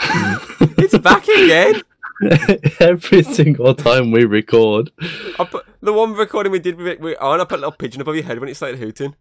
It's 0.77 0.99
back 0.99 1.27
again. 1.29 1.83
Every 2.81 3.23
single 3.23 3.75
time 3.75 4.11
we 4.11 4.25
record, 4.25 4.91
I 5.39 5.45
put 5.45 5.65
the 5.81 5.93
one 5.93 6.15
recording 6.15 6.53
we 6.53 6.59
did 6.59 6.77
with 6.77 6.89
it. 6.89 7.01
We, 7.01 7.17
on, 7.17 7.39
oh, 7.39 7.43
I 7.43 7.45
put 7.47 7.59
a 7.59 7.63
little 7.63 7.73
pigeon 7.73 8.01
above 8.01 8.17
your 8.17 8.25
head 8.25 8.39
when 8.41 8.49
it 8.49 8.57
started 8.57 8.81
hooting. 8.81 9.15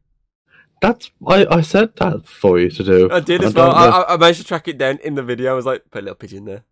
that's 0.82 1.12
I, 1.26 1.46
I 1.46 1.62
said 1.62 1.96
that 1.98 2.28
for 2.28 2.60
you 2.60 2.70
to 2.72 2.84
do. 2.84 3.10
I 3.12 3.20
did 3.20 3.44
as 3.44 3.54
don't 3.54 3.68
well. 3.68 3.76
I, 3.76 4.02
I, 4.02 4.14
I 4.14 4.18
managed 4.18 4.42
to 4.42 4.46
track 4.48 4.68
it 4.68 4.78
down 4.78 4.98
in 5.04 5.16
the 5.16 5.24
video. 5.24 5.52
I 5.52 5.56
was 5.56 5.66
like, 5.66 5.90
put 5.92 6.00
a 6.00 6.06
little 6.06 6.16
pigeon 6.16 6.46
there. 6.46 6.64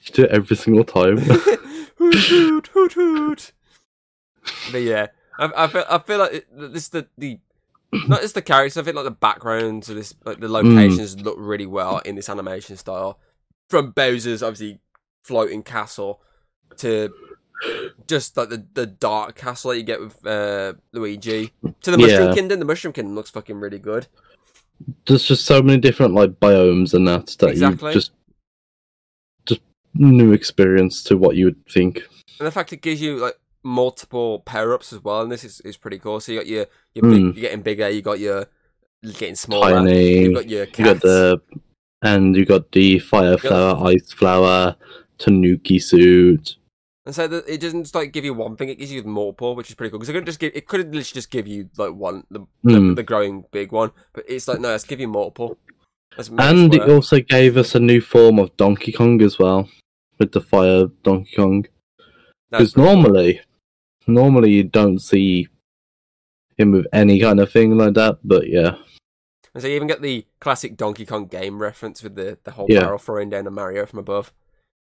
you 0.00 0.12
do 0.12 0.24
it 0.24 0.30
every 0.30 0.56
single 0.56 0.84
time. 0.84 1.18
hoot 1.96 2.14
hoot 2.14 2.66
hoot 2.66 2.92
hoot. 2.92 3.52
But 4.72 4.82
yeah, 4.82 5.06
I, 5.38 5.52
I 5.56 5.66
feel 5.68 5.84
I 5.88 5.98
feel 5.98 6.18
like 6.18 6.46
this 6.52 6.88
the 6.88 7.06
the 7.16 7.38
not 7.92 8.20
just 8.22 8.34
the 8.34 8.42
characters. 8.42 8.76
I 8.76 8.82
think 8.82 8.96
like 8.96 9.04
the 9.04 9.10
backgrounds 9.10 9.88
of 9.88 9.96
this, 9.96 10.14
like 10.24 10.40
the 10.40 10.48
locations, 10.48 11.20
look 11.20 11.36
really 11.38 11.66
well 11.66 11.98
in 11.98 12.14
this 12.16 12.28
animation 12.28 12.76
style. 12.76 13.18
From 13.68 13.90
Bowser's 13.92 14.42
obviously 14.42 14.80
floating 15.24 15.62
castle 15.62 16.20
to 16.78 17.12
just 18.06 18.36
like 18.36 18.48
the, 18.48 18.66
the 18.74 18.86
dark 18.86 19.36
castle 19.36 19.70
that 19.70 19.76
you 19.76 19.82
get 19.82 20.00
with 20.00 20.24
uh, 20.26 20.72
Luigi 20.92 21.52
to 21.82 21.90
the 21.90 21.98
Mushroom 21.98 22.28
Yeah. 22.28 22.34
Kingdom. 22.34 22.58
The 22.58 22.64
Mushroom 22.64 22.92
Kingdom 22.92 23.14
looks 23.14 23.30
fucking 23.30 23.58
really 23.60 23.78
good. 23.78 24.06
There's 25.06 25.24
just 25.24 25.44
so 25.44 25.62
many 25.62 25.78
different 25.78 26.14
like 26.14 26.40
biomes 26.40 26.94
and 26.94 27.06
that 27.06 27.26
that 27.38 27.50
Exactly. 27.50 27.90
you 27.90 27.94
just 27.94 28.12
just 29.46 29.60
new 29.94 30.32
experience 30.32 31.02
to 31.04 31.16
what 31.18 31.36
you 31.36 31.44
would 31.46 31.66
think. 31.68 32.02
And 32.38 32.46
the 32.46 32.50
fact 32.50 32.72
it 32.72 32.80
gives 32.80 33.02
you 33.02 33.18
like 33.18 33.34
multiple 33.62 34.40
power 34.40 34.74
ups 34.74 34.92
as 34.92 35.02
well, 35.02 35.22
and 35.22 35.30
this 35.30 35.44
is, 35.44 35.60
is 35.60 35.76
pretty 35.76 35.98
cool. 35.98 36.20
So 36.20 36.32
you 36.32 36.38
got 36.38 36.46
your 36.46 36.66
your 36.94 37.04
Mm. 37.04 37.10
big, 37.10 37.22
you're 37.36 37.50
getting 37.50 37.62
bigger, 37.62 37.88
you 37.88 38.02
got 38.02 38.18
your 38.20 38.46
you're 39.02 39.12
getting 39.14 39.34
smaller, 39.34 39.70
Tiny. 39.70 40.20
you've 40.20 40.34
got 40.34 40.48
your 40.48 40.66
cats. 40.66 40.78
You 40.78 40.84
got 40.84 41.02
the 41.02 41.42
and 42.02 42.36
you 42.36 42.44
got 42.44 42.72
the 42.72 42.98
fire 42.98 43.36
flower, 43.36 43.86
ice 43.86 44.12
flower, 44.12 44.76
Tanuki 45.18 45.78
suit. 45.78 46.56
And 47.06 47.14
so 47.14 47.26
that 47.26 47.48
it 47.48 47.60
doesn't 47.60 47.84
just 47.84 47.94
like 47.94 48.12
give 48.12 48.24
you 48.24 48.34
one 48.34 48.56
thing; 48.56 48.68
it 48.68 48.78
gives 48.78 48.92
you 48.92 49.02
multiple, 49.02 49.54
which 49.56 49.70
is 49.70 49.74
pretty 49.74 49.90
cool. 49.90 49.98
Because 49.98 50.10
it 50.10 50.12
could 50.12 50.26
just 50.26 50.38
give 50.38 50.52
it 50.54 50.66
could 50.66 50.80
literally 50.80 51.02
just 51.02 51.30
give 51.30 51.46
you 51.46 51.68
like 51.76 51.92
one, 51.94 52.24
the, 52.30 52.40
the, 52.62 52.78
Hmm. 52.78 52.94
the 52.94 53.02
growing 53.02 53.44
big 53.50 53.72
one, 53.72 53.90
but 54.12 54.24
it's 54.28 54.46
like 54.48 54.60
no, 54.60 54.68
let's 54.68 54.84
give 54.84 55.00
you 55.00 55.08
multiple. 55.08 55.58
And 56.38 56.74
it 56.74 56.82
also 56.90 57.20
gave 57.20 57.56
us 57.56 57.74
a 57.74 57.80
new 57.80 58.00
form 58.00 58.38
of 58.38 58.54
Donkey 58.56 58.92
Kong 58.92 59.22
as 59.22 59.38
well, 59.38 59.68
with 60.18 60.32
the 60.32 60.40
fire 60.40 60.86
Donkey 61.02 61.36
Kong. 61.36 61.66
Because 62.50 62.76
normally, 62.76 63.40
normally 64.06 64.50
you 64.50 64.64
don't 64.64 64.98
see 64.98 65.48
him 66.56 66.72
with 66.72 66.86
any 66.92 67.18
kind 67.20 67.40
of 67.40 67.50
thing 67.50 67.76
like 67.76 67.94
that. 67.94 68.18
But 68.24 68.48
yeah, 68.48 68.76
And 69.54 69.62
so 69.62 69.68
you 69.68 69.74
even 69.76 69.88
get 69.88 70.02
the 70.02 70.26
classic 70.40 70.76
Donkey 70.76 71.06
Kong 71.06 71.26
game 71.26 71.60
reference 71.60 72.02
with 72.02 72.14
the, 72.16 72.38
the 72.44 72.52
whole 72.52 72.66
Yeah. 72.68 72.80
barrel 72.80 72.98
throwing 72.98 73.30
down 73.30 73.46
a 73.46 73.50
Mario 73.50 73.86
from 73.86 73.98
above. 73.98 74.32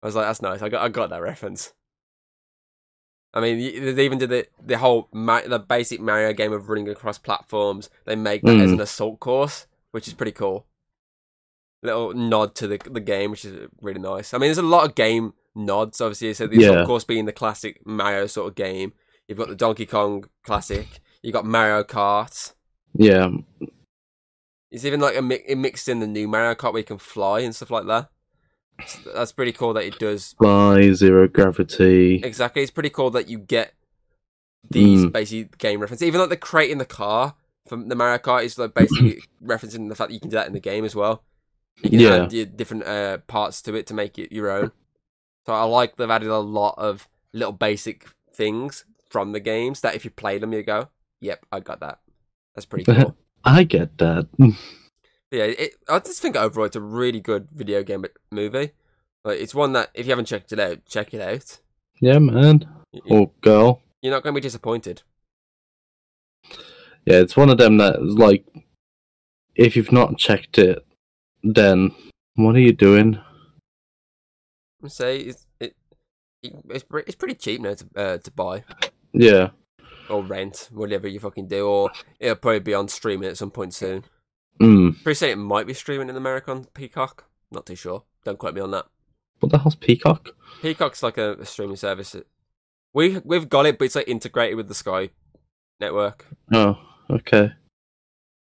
I 0.03 0.07
was 0.07 0.15
like, 0.15 0.27
that's 0.27 0.43
nice. 0.43 0.61
I 0.63 0.69
got 0.69 0.83
I 0.85 0.89
got 0.89 1.11
that 1.11 1.23
reference. 1.23 1.73
I 3.33 3.41
mean, 3.41 3.59
they 3.97 4.05
even 4.05 4.19
did 4.19 4.31
the 4.31 4.47
the 4.65 4.79
whole 4.79 5.09
the 5.13 5.65
basic 5.67 6.01
Mario 6.01 6.33
game 6.33 6.53
of 6.53 6.69
running 6.69 6.89
across 6.89 7.19
platforms. 7.19 7.91
They 8.05 8.15
make 8.15 8.43
that 8.43 8.61
as 8.61 8.71
Mm. 8.71 8.75
an 8.75 8.81
assault 8.83 9.19
course, 9.21 9.67
which 9.91 10.07
is 10.07 10.15
pretty 10.15 10.33
cool. 10.33 10.67
Little 11.83 12.13
nod 12.15 12.55
to 12.57 12.67
the 12.69 12.79
the 12.79 13.01
game, 13.01 13.31
which 13.33 13.45
is 13.45 13.69
really 13.81 14.01
nice. 14.01 14.33
I 14.35 14.39
mean, 14.39 14.49
there's 14.49 14.59
a 14.59 14.63
lot 14.63 14.85
of 14.89 14.95
game 14.95 15.35
nods. 15.55 16.01
Obviously, 16.01 16.35
so 16.35 16.47
the 16.47 16.63
assault 16.63 16.79
of 16.79 16.87
course 16.87 17.05
being 17.05 17.25
the 17.27 17.33
classic 17.33 17.81
Mario 17.87 18.27
sort 18.27 18.49
of 18.49 18.55
game. 18.55 18.93
You've 19.29 19.39
got 19.39 19.49
the 19.49 19.55
Donkey 19.57 19.87
Kong 19.87 20.25
classic. 20.45 20.87
You've 21.23 21.33
got 21.33 21.47
Mario 21.47 21.83
Kart. 21.83 22.53
yeah, 22.95 23.29
It's 24.71 24.85
even 24.85 25.01
like 25.01 25.17
a 25.17 25.23
mi- 25.23 25.43
it 25.47 25.57
mixed 25.57 25.89
in 25.89 26.01
the 26.01 26.07
new 26.07 26.29
Mario 26.29 26.55
Kart 26.55 26.73
where 26.73 26.81
you 26.81 26.85
can 26.85 26.99
fly 26.99 27.41
and 27.41 27.55
stuff 27.55 27.71
like 27.71 27.87
that. 27.87 28.11
So 28.87 29.11
That's 29.15 29.33
pretty 29.33 29.53
cool 29.53 29.73
that 29.75 29.85
it 29.85 29.99
does 29.99 30.35
fly 30.39 30.93
zero 30.93 31.29
gravity. 31.29 32.17
exactly. 32.25 32.63
It's 32.63 32.71
pretty 32.73 32.91
cool 32.91 33.11
that 33.11 33.29
you 33.29 33.39
get 33.39 33.73
these 34.69 35.05
Mm. 35.07 35.13
basic 35.13 35.59
game 35.59 35.81
references. 35.81 36.07
Even 36.07 36.21
like 36.21 36.31
the 36.31 36.37
crate 36.37 36.71
in 36.71 36.79
the 36.79 36.85
car 36.85 37.37
from 37.69 37.89
the 37.89 37.95
Mario 37.95 38.19
Kart 38.19 38.45
is 38.45 38.59
like 38.59 38.75
basically 38.75 39.23
referencing 39.45 39.89
the 39.89 39.95
fact 39.95 40.09
that 40.09 40.15
you 40.15 40.21
can 40.21 40.31
do 40.31 40.35
that 40.37 40.47
in 40.49 40.53
the 40.55 40.61
game 40.61 40.85
as 40.85 40.95
well. 40.95 41.23
You 41.83 41.91
can 41.91 42.01
Yeah. 42.01 42.25
add 42.25 42.57
different 42.57 42.85
uh, 42.85 43.19
parts 43.27 43.63
to 43.63 43.75
it 43.75 43.87
to 43.87 43.95
make 43.95 44.19
it 44.19 44.33
your 44.33 44.51
own. 44.51 44.73
So 45.47 45.53
I 45.53 45.65
like 45.65 45.97
they've 45.97 46.11
added 46.11 46.29
a 46.29 46.39
lot 46.39 46.75
of 46.79 47.09
little 47.33 47.53
basic 47.53 48.07
things 48.33 48.85
from 49.11 49.33
the 49.33 49.41
games 49.41 49.81
that 49.81 49.95
if 49.95 50.05
you 50.05 50.11
play 50.11 50.39
them, 50.39 50.53
you 50.53 50.63
go, 50.63 50.89
"Yep, 51.21 51.47
I 51.53 51.61
got 51.61 51.81
that." 51.81 51.99
That's 52.55 52.67
pretty 52.67 52.85
cool. 52.93 53.17
I 53.45 53.65
get 53.65 53.99
that. 53.99 54.29
Yeah, 55.31 55.45
it, 55.47 55.75
I 55.89 55.99
just 55.99 56.23
think 56.23 56.37
overall 56.37 56.67
it's 56.67 56.77
a 56.77 56.81
really 56.81 57.19
good 57.19 57.49
video 57.51 57.83
game 57.83 58.05
movie. 58.31 58.71
Like 59.25 59.41
it's 59.41 59.53
one 59.55 59.73
that 59.73 59.91
if 59.93 60.07
you 60.07 60.11
haven't 60.11 60.27
checked 60.27 60.53
it 60.53 60.61
out, 60.61 60.85
check 60.87 61.13
it 61.13 61.21
out. 61.21 61.59
yeah, 62.01 62.21
man 62.21 62.69
You- 62.93 63.03
or 63.11 63.19
oh, 63.23 63.33
girl. 63.41 63.83
You're 64.01 64.13
not 64.13 64.23
going 64.23 64.33
to 64.33 64.39
be 64.41 64.43
disappointed. 64.43 65.03
Yeah, 67.05 67.17
it's 67.19 67.37
one 67.37 67.51
of 67.51 67.59
them 67.59 67.79
that 67.79 68.01
like, 68.01 68.45
if 69.57 69.75
you've 69.75 69.91
not 69.91 70.19
checked 70.19 70.57
it, 70.59 70.87
then 71.43 71.91
what 72.37 72.55
are 72.55 72.61
you 72.61 72.73
doing? 72.73 73.19
I 74.85 74.89
say 74.89 75.19
it's 75.19 75.47
it, 75.61 75.75
it 76.43 76.55
it's 76.69 76.85
it's 77.07 77.17
pretty 77.17 77.35
cheap 77.35 77.61
now 77.61 77.75
to 77.75 77.87
uh, 77.97 78.19
to 78.19 78.31
buy 78.31 78.65
Yeah, 79.13 79.51
or 80.09 80.23
rent, 80.23 80.69
whatever 80.73 81.09
you 81.09 81.21
fucking 81.21 81.49
do, 81.49 81.67
or 81.67 81.91
it'll 82.21 82.37
probably 82.37 82.61
be 82.61 82.75
on 82.75 82.89
streaming 82.89 83.29
at 83.29 83.37
some 83.39 83.51
point 83.51 83.75
soon. 83.75 84.05
mm. 84.61 85.03
Pretty 85.03 85.17
say 85.17 85.31
it 85.31 85.37
might 85.37 85.67
be 85.67 85.75
streaming 85.75 86.09
in 86.09 86.17
America 86.17 86.51
on 86.51 86.65
Peacock. 86.67 87.25
Not 87.51 87.67
too 87.67 87.77
sure. 87.77 88.05
Don't 88.25 88.39
quote 88.39 88.55
me 88.55 88.61
on 88.61 88.71
that. 88.73 88.87
what 89.41 89.53
the 89.53 89.59
hell's 89.59 89.75
Peacock? 89.75 90.31
Peacock's 90.63 91.03
like 91.03 91.19
a, 91.19 91.35
a 91.35 91.45
streaming 91.47 91.77
service. 91.77 92.17
We 92.93 93.19
we've 93.25 93.49
got 93.49 93.67
it, 93.67 93.79
but 93.79 93.87
it's 93.87 93.95
like 93.97 94.09
integrated 94.09 94.57
with 94.57 94.69
the 94.69 94.75
Sky 94.75 95.11
network. 95.81 96.27
Oh, 96.53 96.79
okay. 97.11 97.53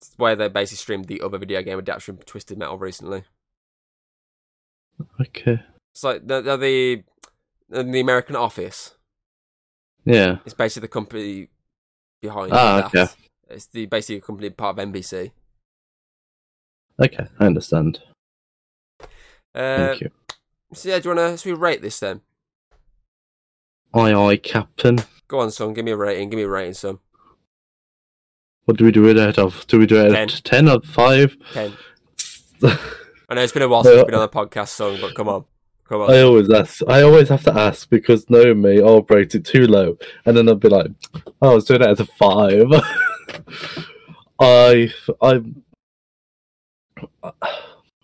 It's 0.01 0.11
where 0.17 0.35
they 0.35 0.49
basically 0.49 0.77
streamed 0.77 1.05
the 1.05 1.21
other 1.21 1.37
video 1.37 1.61
game 1.61 1.79
adaptation 1.79 2.17
Twisted 2.17 2.57
Metal 2.57 2.77
recently. 2.77 3.23
Okay. 5.21 5.61
It's 5.93 6.03
like 6.03 6.27
the 6.27 6.41
the 6.41 6.57
the, 6.57 7.83
the 7.83 7.99
American 7.99 8.35
Office. 8.35 8.95
Yeah. 10.05 10.37
It's 10.45 10.53
basically 10.53 10.87
the 10.87 10.91
company 10.91 11.49
behind 12.21 12.51
Ah, 12.51 12.81
that. 12.81 12.85
okay. 13.07 13.13
It's 13.49 13.67
the 13.67 13.85
basically 13.85 14.17
a 14.17 14.21
company 14.21 14.49
part 14.49 14.77
of 14.77 14.85
NBC. 14.89 15.31
Okay, 17.01 17.25
I 17.39 17.45
understand. 17.45 17.99
Uh, 19.55 19.87
Thank 19.87 20.01
you. 20.01 20.11
so 20.73 20.89
yeah, 20.89 20.99
do 20.99 21.09
you 21.09 21.15
want 21.15 21.31
to? 21.31 21.37
Should 21.41 21.51
we 21.53 21.57
rate 21.59 21.81
this 21.81 21.99
then? 21.99 22.21
Aye, 23.93 24.13
aye, 24.13 24.37
Captain. 24.37 24.99
Go 25.27 25.39
on, 25.39 25.51
son. 25.51 25.73
Give 25.73 25.85
me 25.85 25.91
a 25.91 25.97
rating. 25.97 26.29
Give 26.29 26.37
me 26.37 26.43
a 26.43 26.49
rating, 26.49 26.73
son. 26.73 26.99
What 28.65 28.77
do 28.77 28.85
we 28.85 28.91
do 28.91 29.07
it 29.07 29.17
out 29.19 29.37
of? 29.37 29.65
Do 29.67 29.79
we 29.79 29.85
do 29.85 29.97
it 30.05 30.09
ten. 30.11 30.15
out 30.23 30.33
of 30.33 30.43
10 30.43 30.69
or 30.69 30.81
5? 30.81 31.37
Ten. 31.53 31.73
I 33.29 33.35
know 33.35 33.41
it's 33.41 33.53
been 33.53 33.61
a 33.63 33.67
while 33.67 33.83
since 33.83 33.95
we've 33.97 34.05
been 34.05 34.15
on 34.15 34.21
the 34.21 34.29
podcast, 34.29 34.69
son, 34.69 34.97
but 35.01 35.13
come 35.15 35.27
on, 35.27 35.45
come 35.93 36.01
on. 36.01 36.11
I 36.11 36.21
always 36.21 36.49
ask. 36.49 36.81
I 36.87 37.01
always 37.03 37.29
have 37.29 37.43
to 37.43 37.53
ask 37.53 37.89
because 37.89 38.29
knowing 38.29 38.61
me, 38.61 38.81
I'll 38.81 39.03
rate 39.03 39.35
it 39.35 39.45
too 39.45 39.67
low, 39.67 39.97
and 40.25 40.35
then 40.35 40.47
I'll 40.49 40.55
be 40.55 40.69
like, 40.69 40.87
"Oh, 41.41 41.51
I 41.51 41.53
was 41.53 41.65
doing 41.65 41.81
it 41.81 41.87
as 41.87 41.99
a 41.99 42.05
five. 42.05 42.65
I, 44.39 44.91
I, 45.21 45.41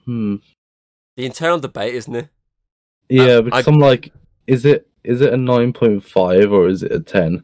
hmm, 0.05 0.35
the 1.17 1.25
internal 1.25 1.59
debate, 1.59 1.95
isn't 1.95 2.15
it? 2.15 2.29
yeah, 3.09 3.37
I- 3.37 3.41
because 3.41 3.67
I- 3.67 3.71
I'm 3.71 3.79
like, 3.79 4.13
is 4.47 4.65
it 4.65 4.87
is 5.03 5.21
it 5.21 5.33
a 5.33 5.37
nine 5.37 5.73
point 5.73 6.03
five 6.03 6.51
or 6.51 6.67
is 6.67 6.83
it 6.83 6.91
a 6.91 6.99
ten? 6.99 7.43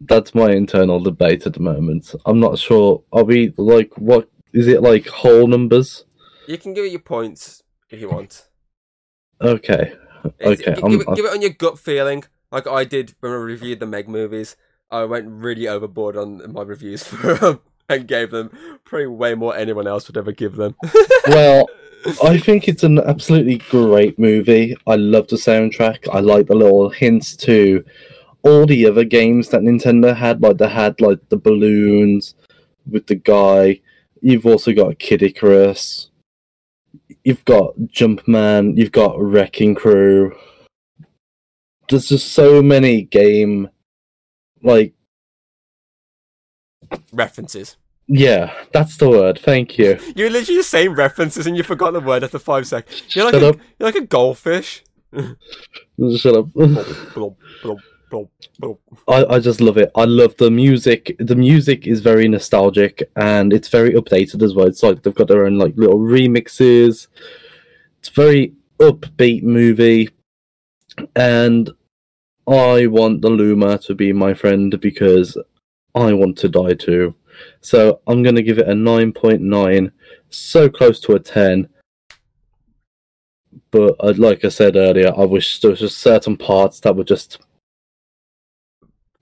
That's 0.00 0.34
my 0.34 0.50
internal 0.50 1.00
debate 1.00 1.46
at 1.46 1.54
the 1.54 1.60
moment. 1.60 2.14
I'm 2.26 2.40
not 2.40 2.58
sure. 2.58 3.02
Are 3.12 3.24
we 3.24 3.54
like 3.56 3.96
what? 3.96 4.28
Is 4.52 4.66
it 4.66 4.82
like 4.82 5.06
whole 5.06 5.46
numbers? 5.46 6.04
You 6.46 6.58
can 6.58 6.74
give 6.74 6.84
it 6.84 6.90
your 6.92 7.00
points 7.00 7.62
if 7.96 8.00
you 8.02 8.10
want. 8.10 8.46
Okay, 9.40 9.92
It's- 10.38 10.60
Okay, 10.60 10.72
I'm- 10.80 10.90
give, 10.90 11.00
it, 11.02 11.16
give 11.16 11.24
it 11.24 11.32
on 11.32 11.42
your 11.42 11.50
gut 11.50 11.78
feeling, 11.78 12.24
like 12.50 12.66
I 12.66 12.84
did 12.84 13.14
when 13.20 13.32
I 13.32 13.36
reviewed 13.36 13.80
the 13.80 13.86
Meg 13.86 14.08
movies. 14.08 14.56
I 14.90 15.04
went 15.04 15.26
really 15.28 15.66
overboard 15.68 16.16
on 16.16 16.52
my 16.52 16.62
reviews 16.62 17.02
for 17.08 17.34
them 17.34 17.60
and 17.88 18.06
gave 18.08 18.30
them 18.30 18.50
probably 18.84 19.06
way 19.08 19.34
more 19.34 19.56
anyone 19.56 19.86
else 19.86 20.06
would 20.08 20.16
ever 20.16 20.32
give 20.32 20.56
them. 20.56 20.74
well, 21.28 21.68
I 22.22 22.38
think 22.38 22.68
it's 22.68 22.84
an 22.84 22.98
absolutely 22.98 23.58
great 23.70 24.18
movie. 24.18 24.76
I 24.86 24.94
love 24.96 25.26
the 25.28 25.36
soundtrack. 25.36 26.08
I 26.12 26.20
like 26.20 26.46
the 26.46 26.54
little 26.54 26.88
hints 26.90 27.36
to 27.38 27.84
all 28.42 28.64
the 28.66 28.86
other 28.86 29.04
games 29.04 29.48
that 29.50 29.62
Nintendo 29.62 30.14
had. 30.16 30.40
Like 30.40 30.58
they 30.58 30.68
had 30.68 31.00
like 31.00 31.28
the 31.28 31.36
balloons 31.36 32.34
with 32.88 33.06
the 33.06 33.16
guy. 33.16 33.80
You've 34.22 34.46
also 34.46 34.72
got 34.72 34.98
Kid 34.98 35.22
Icarus. 35.22 36.10
You've 37.26 37.44
got 37.44 37.74
Jumpman. 37.86 38.78
You've 38.78 38.92
got 38.92 39.20
Wrecking 39.20 39.74
Crew. 39.74 40.32
There's 41.88 42.08
just 42.08 42.28
so 42.32 42.62
many 42.62 43.02
game 43.02 43.68
like 44.62 44.94
references. 47.12 47.78
yeah, 48.06 48.54
that's 48.72 48.96
the 48.98 49.10
word. 49.10 49.40
Thank 49.40 49.76
you. 49.76 49.98
You're 50.14 50.30
literally 50.30 50.60
just 50.60 50.70
saying 50.70 50.92
references 50.92 51.48
and 51.48 51.56
you 51.56 51.64
forgot 51.64 51.94
the 51.94 52.00
word 52.00 52.22
after 52.22 52.38
five 52.38 52.64
seconds. 52.68 53.02
You're 53.16 53.24
like 53.24 53.34
Shut 53.34 53.42
a, 53.42 53.48
up. 53.48 53.56
you're 53.80 53.88
like 53.88 53.96
a 53.96 54.06
goldfish. 54.06 54.84
Shut 55.12 56.36
up. 56.36 56.46
I, 59.08 59.24
I 59.24 59.38
just 59.40 59.60
love 59.60 59.76
it. 59.78 59.90
I 59.94 60.04
love 60.04 60.36
the 60.36 60.50
music. 60.50 61.16
The 61.18 61.34
music 61.36 61.86
is 61.86 62.00
very 62.00 62.28
nostalgic 62.28 63.10
and 63.16 63.52
it's 63.52 63.68
very 63.68 63.92
updated 63.94 64.42
as 64.42 64.54
well. 64.54 64.66
It's 64.66 64.82
like 64.82 65.02
they've 65.02 65.14
got 65.14 65.28
their 65.28 65.44
own 65.46 65.58
like 65.58 65.76
little 65.76 65.98
remixes. 65.98 67.08
It's 67.98 68.08
a 68.08 68.12
very 68.12 68.54
upbeat 68.78 69.42
movie, 69.42 70.10
and 71.16 71.70
I 72.46 72.86
want 72.86 73.22
the 73.22 73.30
Luma 73.30 73.78
to 73.78 73.94
be 73.94 74.12
my 74.12 74.34
friend 74.34 74.78
because 74.80 75.36
I 75.94 76.12
want 76.12 76.38
to 76.38 76.48
die 76.48 76.74
too. 76.74 77.14
So 77.60 78.00
I'm 78.06 78.22
gonna 78.22 78.42
give 78.42 78.58
it 78.58 78.68
a 78.68 78.74
nine 78.74 79.12
point 79.12 79.42
nine, 79.42 79.90
so 80.30 80.68
close 80.68 81.00
to 81.00 81.14
a 81.14 81.18
ten. 81.18 81.68
but 83.70 83.96
uh, 84.00 84.14
like 84.16 84.44
I 84.44 84.48
said 84.48 84.76
earlier, 84.76 85.12
I 85.16 85.24
wish 85.24 85.60
there 85.60 85.70
was 85.70 85.80
just 85.80 85.98
certain 85.98 86.36
parts 86.36 86.80
that 86.80 86.96
were 86.96 87.04
just 87.04 87.40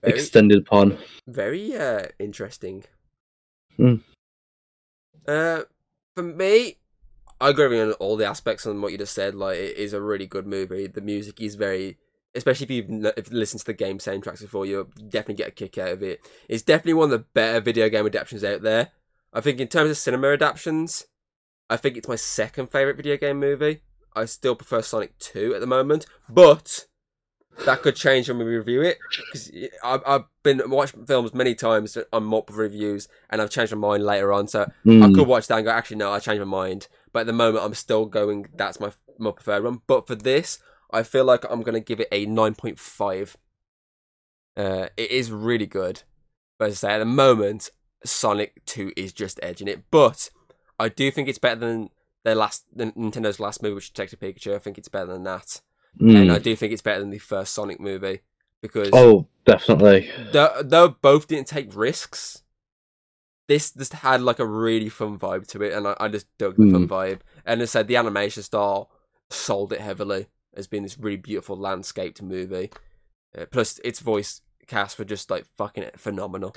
Very, 0.05 0.19
extended 0.19 0.59
upon. 0.59 0.97
very 1.27 1.75
uh, 1.75 2.03
interesting. 2.19 2.83
Hmm. 3.77 3.95
Uh, 5.27 5.61
for 6.15 6.23
me, 6.23 6.77
I 7.41 7.49
agree 7.49 7.67
with 7.67 7.77
you 7.77 7.83
on 7.83 7.91
all 7.93 8.15
the 8.15 8.25
aspects 8.25 8.65
on 8.65 8.81
what 8.81 8.91
you 8.91 8.97
just 8.97 9.13
said. 9.13 9.35
Like, 9.35 9.57
it 9.57 9.77
is 9.77 9.93
a 9.93 10.01
really 10.01 10.27
good 10.27 10.47
movie. 10.47 10.87
The 10.87 11.01
music 11.01 11.41
is 11.41 11.55
very, 11.55 11.97
especially 12.33 12.65
if 12.65 12.71
you've 12.71 13.13
if 13.17 13.31
you 13.31 13.37
listened 13.37 13.59
to 13.61 13.65
the 13.65 13.73
game 13.73 13.97
soundtracks 13.97 14.41
before, 14.41 14.65
you'll 14.65 14.89
definitely 15.09 15.35
get 15.35 15.49
a 15.49 15.51
kick 15.51 15.77
out 15.77 15.91
of 15.91 16.03
it. 16.03 16.21
It's 16.47 16.63
definitely 16.63 16.93
one 16.93 17.11
of 17.11 17.19
the 17.19 17.25
better 17.33 17.59
video 17.59 17.89
game 17.89 18.05
adaptations 18.05 18.43
out 18.43 18.61
there. 18.61 18.91
I 19.33 19.41
think 19.41 19.59
in 19.59 19.67
terms 19.67 19.89
of 19.89 19.97
cinema 19.97 20.29
adaptations, 20.29 21.07
I 21.69 21.77
think 21.77 21.97
it's 21.97 22.07
my 22.07 22.15
second 22.15 22.71
favorite 22.71 22.97
video 22.97 23.17
game 23.17 23.39
movie. 23.39 23.81
I 24.15 24.25
still 24.25 24.55
prefer 24.55 24.81
Sonic 24.81 25.17
Two 25.19 25.53
at 25.53 25.59
the 25.59 25.67
moment, 25.67 26.05
but 26.29 26.85
that 27.63 27.81
could 27.81 27.95
change 27.95 28.27
when 28.29 28.37
we 28.37 28.45
review 28.45 28.81
it 28.81 28.99
because 29.31 29.51
I've, 29.83 30.01
I've 30.05 30.23
been 30.43 30.61
watching 30.69 31.05
films 31.05 31.33
many 31.33 31.55
times 31.55 31.97
on 32.13 32.23
multiple 32.23 32.61
reviews 32.61 33.07
and 33.29 33.41
I've 33.41 33.49
changed 33.49 33.73
my 33.73 33.87
mind 33.89 34.03
later 34.05 34.31
on. 34.31 34.47
So 34.47 34.63
I 34.63 35.07
Mm. 35.07 35.15
could 35.15 35.27
watch 35.27 35.47
that 35.47 35.57
and 35.57 35.65
go, 35.65 35.71
actually, 35.71 35.97
no, 35.97 36.11
I 36.11 36.19
changed 36.19 36.39
my 36.41 36.45
mind. 36.45 36.87
But 37.11 37.21
at 37.21 37.25
the 37.27 37.33
moment, 37.33 37.65
I'm 37.65 37.73
still 37.73 38.05
going, 38.05 38.47
that's 38.55 38.79
my, 38.79 38.91
my 39.17 39.31
preferred 39.31 39.63
one. 39.63 39.81
But 39.87 40.05
for 40.07 40.15
this, 40.15 40.59
I 40.91 41.03
feel 41.03 41.25
like 41.25 41.43
I'm 41.49 41.61
going 41.63 41.73
to 41.73 41.79
give 41.79 41.99
it 41.99 42.07
a 42.11 42.25
9.5. 42.27 43.35
Uh, 44.57 44.87
it 44.95 45.11
is 45.11 45.31
really 45.31 45.65
good. 45.65 46.03
But 46.57 46.69
as 46.69 46.83
I 46.83 46.87
say, 46.87 46.93
at 46.95 46.99
the 46.99 47.05
moment, 47.05 47.69
Sonic 48.05 48.63
2 48.65 48.93
is 48.95 49.11
just 49.11 49.39
edging 49.43 49.67
it. 49.67 49.83
But 49.91 50.29
I 50.79 50.89
do 50.89 51.09
think 51.11 51.27
it's 51.27 51.39
better 51.39 51.59
than 51.59 51.89
their 52.23 52.35
last, 52.35 52.65
than 52.73 52.91
Nintendo's 52.93 53.39
last 53.39 53.61
movie, 53.61 53.75
which 53.75 53.85
is 53.85 53.89
Detective 53.89 54.19
Pikachu. 54.19 54.55
I 54.55 54.59
think 54.59 54.77
it's 54.77 54.87
better 54.87 55.07
than 55.07 55.23
that. 55.23 55.61
Mm. 55.99 56.21
And 56.21 56.31
I 56.31 56.39
do 56.39 56.55
think 56.55 56.73
it's 56.73 56.81
better 56.81 56.99
than 56.99 57.09
the 57.09 57.19
first 57.19 57.53
Sonic 57.53 57.79
movie. 57.79 58.21
Because 58.61 58.89
Oh, 58.93 59.27
definitely. 59.45 60.09
though, 60.31 60.61
though 60.63 60.89
both 60.89 61.27
didn't 61.27 61.47
take 61.47 61.75
risks, 61.75 62.43
this 63.47 63.71
just 63.71 63.93
had 63.93 64.21
like 64.21 64.39
a 64.39 64.45
really 64.45 64.89
fun 64.89 65.19
vibe 65.19 65.47
to 65.47 65.61
it, 65.61 65.73
and 65.73 65.87
I, 65.87 65.95
I 65.99 66.07
just 66.07 66.25
dug 66.37 66.55
the 66.57 66.71
fun 66.71 66.87
vibe. 66.87 67.19
And 67.45 67.61
as 67.61 67.69
I 67.75 67.79
said, 67.79 67.87
the 67.87 67.95
animation 67.97 68.41
style 68.43 68.89
sold 69.29 69.71
it 69.71 69.81
heavily 69.81 70.27
as 70.55 70.67
being 70.67 70.83
this 70.83 70.97
really 70.97 71.17
beautiful 71.17 71.55
landscaped 71.55 72.21
movie. 72.21 72.71
Uh, 73.37 73.45
plus, 73.51 73.79
its 73.83 73.99
voice 73.99 74.41
cast 74.67 74.97
were 74.97 75.05
just 75.05 75.29
like 75.29 75.45
fucking 75.45 75.91
phenomenal. 75.95 76.55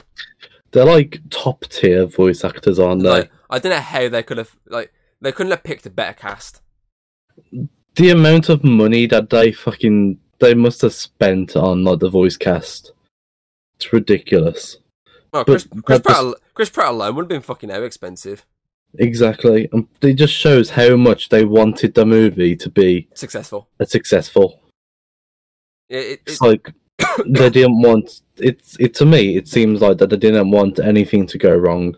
They're 0.71 0.85
like 0.87 1.21
top 1.31 1.65
tier 1.67 2.07
voice 2.07 2.43
actors, 2.45 2.79
aren't 2.79 3.03
they? 3.03 3.11
Like, 3.11 3.31
I 3.51 3.59
don't 3.59 3.71
know 3.71 3.81
how 3.81 4.09
they 4.09 4.23
could 4.23 4.39
have 4.39 4.57
like 4.67 4.93
they 5.21 5.33
couldn't 5.33 5.51
have 5.51 5.65
picked 5.65 5.85
a 5.87 5.91
better 5.91 6.15
cast. 6.15 6.63
The 7.97 8.11
amount 8.11 8.49
of 8.49 8.65
money 8.65 9.07
that 9.07 9.31
they 9.31 9.53
fucking 9.53 10.19
they 10.41 10.55
must 10.55 10.83
have 10.83 10.93
spent 10.95 11.57
on 11.57 11.85
like 11.85 11.99
the 11.99 12.09
voice 12.11 12.37
cast. 12.37 12.93
It's 13.77 13.93
ridiculous. 13.93 14.77
Oh, 15.33 15.45
But 15.45 15.47
Chris, 15.47 15.69
Chris 15.85 16.01
Pratt, 16.01 16.17
just- 16.17 16.37
Chris 16.55 16.71
Pratt 16.71 16.89
alone 16.91 17.15
would 17.17 17.23
have 17.25 17.29
been 17.29 17.43
fucking 17.43 17.71
how 17.71 17.83
expensive. 17.83 18.45
Exactly. 18.99 19.69
Um, 19.73 19.89
it 20.01 20.15
just 20.15 20.33
shows 20.33 20.71
how 20.71 20.97
much 20.97 21.29
they 21.29 21.45
wanted 21.45 21.95
the 21.95 22.07
movie 22.07 22.57
to 22.57 22.71
be 22.71 23.07
Successful. 23.15 23.69
a 23.79 23.85
successful. 23.87 24.61
It, 25.89 25.97
it, 25.97 26.11
it, 26.11 26.21
It's 26.27 26.41
like 26.41 26.73
they 27.27 27.51
didn't 27.51 27.83
want 27.83 28.23
it's 28.39 28.77
it 28.81 28.95
to 28.95 29.05
me 29.05 29.37
it 29.37 29.47
seems 29.49 29.81
like 29.83 29.99
that 29.99 30.11
they 30.11 30.17
didn't 30.17 30.51
want 30.51 30.79
anything 30.79 31.27
to 31.27 31.39
go 31.39 31.55
wrong. 31.55 31.97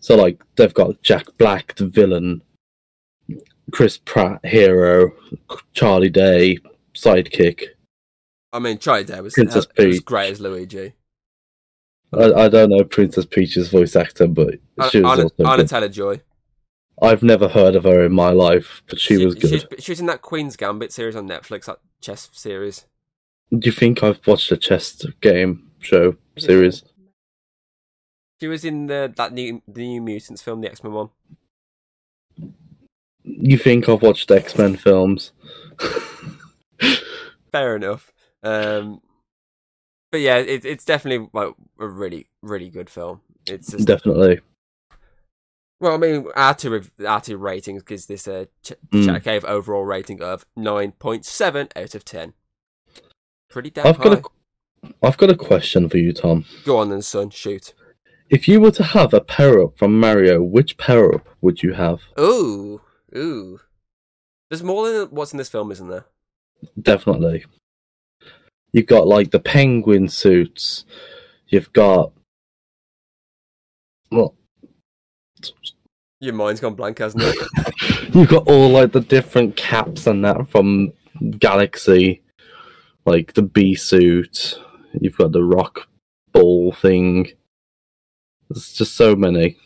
So 0.00 0.16
like 0.16 0.42
they've 0.56 0.74
got 0.74 1.00
Jack 1.02 1.26
Black 1.38 1.74
the 1.76 1.86
villain, 1.86 2.42
Chris 3.72 3.98
Pratt 3.98 4.44
hero, 4.44 5.12
Charlie 5.72 6.10
Day 6.10 6.58
sidekick. 6.94 7.64
I 8.52 8.58
mean, 8.58 8.78
Charlie 8.78 9.04
Day 9.04 9.20
was, 9.20 9.34
Princess 9.34 9.66
it 9.76 9.86
was 9.86 10.00
great 10.00 10.30
as 10.30 10.40
Luigi. 10.40 10.94
I, 12.12 12.32
I 12.32 12.48
don't 12.48 12.70
know 12.70 12.84
Princess 12.84 13.24
Peach's 13.24 13.68
voice 13.68 13.96
actor, 13.96 14.28
but 14.28 14.54
she 14.90 15.00
was 15.00 15.18
Anna, 15.18 15.22
also 15.22 15.44
Anna. 15.44 15.64
Taylor 15.66 15.88
Joy. 15.88 16.20
I've 17.02 17.24
never 17.24 17.48
heard 17.48 17.74
of 17.74 17.84
her 17.84 18.04
in 18.04 18.12
my 18.12 18.30
life, 18.30 18.82
but 18.88 19.00
she, 19.00 19.24
was 19.24 19.34
good. 19.34 19.66
She, 19.72 19.82
she 19.82 19.92
was 19.92 20.00
in 20.00 20.06
that 20.06 20.22
Queen's 20.22 20.56
Gambit 20.56 20.92
series 20.92 21.16
on 21.16 21.28
Netflix, 21.28 21.64
that 21.64 21.78
chess 22.00 22.30
series. 22.32 22.86
Do 23.50 23.66
you 23.66 23.72
think 23.72 24.02
I've 24.02 24.24
watched 24.26 24.52
a 24.52 24.56
chess 24.56 25.04
game 25.20 25.70
show 25.80 26.16
series? 26.38 26.84
She 28.40 28.46
was 28.46 28.64
in 28.64 28.86
the 28.86 29.12
that 29.16 29.32
new 29.32 29.62
the 29.66 29.86
New 29.86 30.00
Mutants 30.00 30.42
film, 30.42 30.60
the 30.60 30.70
X 30.70 30.84
Men 30.84 30.92
one. 30.92 31.08
You 33.24 33.56
think 33.58 33.88
I've 33.88 34.02
watched 34.02 34.30
X 34.30 34.56
Men 34.58 34.76
films? 34.76 35.32
Fair 37.52 37.76
enough. 37.76 38.12
Um, 38.42 39.00
but 40.12 40.20
yeah, 40.20 40.36
it, 40.38 40.64
it's 40.64 40.84
definitely 40.84 41.28
like 41.32 41.54
a 41.80 41.86
really 41.88 42.26
really 42.42 42.68
good 42.68 42.90
film. 42.90 43.20
It's 43.46 43.70
just 43.72 43.86
Definitely. 43.86 44.40
well, 45.80 45.94
I 45.94 45.96
mean, 45.98 46.26
our 46.36 46.54
two 46.54 46.82
our 47.06 47.20
two 47.20 47.36
ratings 47.36 47.82
gives 47.82 48.06
this 48.06 48.26
a 48.26 48.48
Ch- 48.62 48.72
Mm. 48.92 49.06
Chat 49.06 49.24
Cave 49.24 49.44
overall 49.44 49.84
rating 49.84 50.22
of 50.22 50.44
nine 50.56 50.92
point 50.92 51.24
seven 51.24 51.68
out 51.76 51.94
of 51.94 52.04
ten. 52.04 52.34
Pretty 53.50 53.70
damn 53.70 53.86
I've 53.86 53.96
high. 53.98 54.04
got 54.04 54.18
a, 54.82 54.94
I've 55.02 55.16
got 55.16 55.30
a 55.30 55.36
question 55.36 55.88
for 55.88 55.98
you, 55.98 56.12
Tom. 56.12 56.44
Go 56.64 56.76
on 56.78 56.90
then, 56.90 57.02
son. 57.02 57.30
Shoot. 57.30 57.72
If 58.30 58.48
you 58.48 58.60
were 58.60 58.70
to 58.72 58.82
have 58.82 59.14
a 59.14 59.20
power 59.20 59.62
up 59.62 59.78
from 59.78 59.98
Mario, 60.00 60.42
which 60.42 60.76
power 60.76 61.14
up 61.14 61.28
would 61.40 61.62
you 61.62 61.74
have? 61.74 62.00
Ooh, 62.18 62.80
ooh. 63.16 63.60
There's 64.50 64.62
more 64.62 64.88
than 64.88 65.08
what's 65.08 65.32
in 65.32 65.38
this 65.38 65.48
film, 65.48 65.72
isn't 65.72 65.88
there? 65.88 66.04
Definitely. 66.80 67.44
You've 68.72 68.86
got 68.86 69.06
like 69.06 69.30
the 69.30 69.40
penguin 69.40 70.08
suits. 70.08 70.84
You've 71.48 71.72
got 71.72 72.12
well, 74.10 74.34
Your 76.20 76.34
mind's 76.34 76.60
gone 76.60 76.74
blank, 76.74 76.98
hasn't 76.98 77.24
it? 77.24 78.14
you've 78.14 78.28
got 78.28 78.46
all 78.48 78.68
like 78.70 78.92
the 78.92 79.00
different 79.00 79.56
caps 79.56 80.06
and 80.06 80.24
that 80.24 80.48
from 80.48 80.92
Galaxy, 81.38 82.22
like 83.06 83.34
the 83.34 83.42
bee 83.42 83.74
suit. 83.74 84.58
You've 85.00 85.16
got 85.16 85.32
the 85.32 85.42
rock 85.42 85.88
ball 86.32 86.72
thing. 86.72 87.32
There's 88.48 88.72
just 88.72 88.94
so 88.94 89.16
many. 89.16 89.56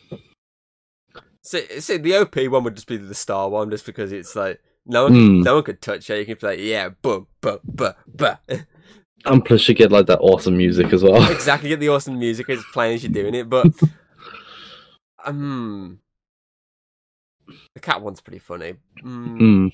See, 1.49 1.79
see, 1.81 1.97
the 1.97 2.15
OP 2.15 2.35
one 2.47 2.63
would 2.63 2.75
just 2.75 2.87
be 2.87 2.97
the 2.97 3.15
star 3.15 3.49
one, 3.49 3.69
just 3.71 3.85
because 3.85 4.11
it's 4.11 4.35
like 4.35 4.61
no 4.85 5.03
one, 5.05 5.13
Mm. 5.13 5.43
no 5.43 5.55
one 5.55 5.63
could 5.63 5.81
touch 5.81 6.09
it. 6.09 6.19
You 6.19 6.25
can 6.25 6.37
be 6.39 6.47
like, 6.47 6.59
yeah, 6.59 6.89
boom, 6.89 7.27
boom, 7.41 7.59
boom, 7.63 7.93
boom. 8.07 8.37
And 9.25 9.43
plus, 9.43 9.67
you 9.67 9.75
get 9.75 9.91
like 9.91 10.05
that 10.05 10.19
awesome 10.19 10.55
music 10.57 10.93
as 10.93 11.03
well. 11.03 11.29
exactly. 11.31 11.69
Get 11.69 11.79
the 11.79 11.89
awesome 11.89 12.17
music 12.19 12.47
it's 12.49 12.63
playing 12.71 12.95
as 12.95 13.03
you're 13.03 13.11
doing 13.11 13.35
it, 13.35 13.49
but 13.49 13.67
um, 15.25 15.99
the 17.73 17.79
cat 17.81 18.01
one's 18.01 18.21
pretty 18.21 18.39
funny. 18.39 18.75
Mm. 19.03 19.39
Mm, 19.39 19.71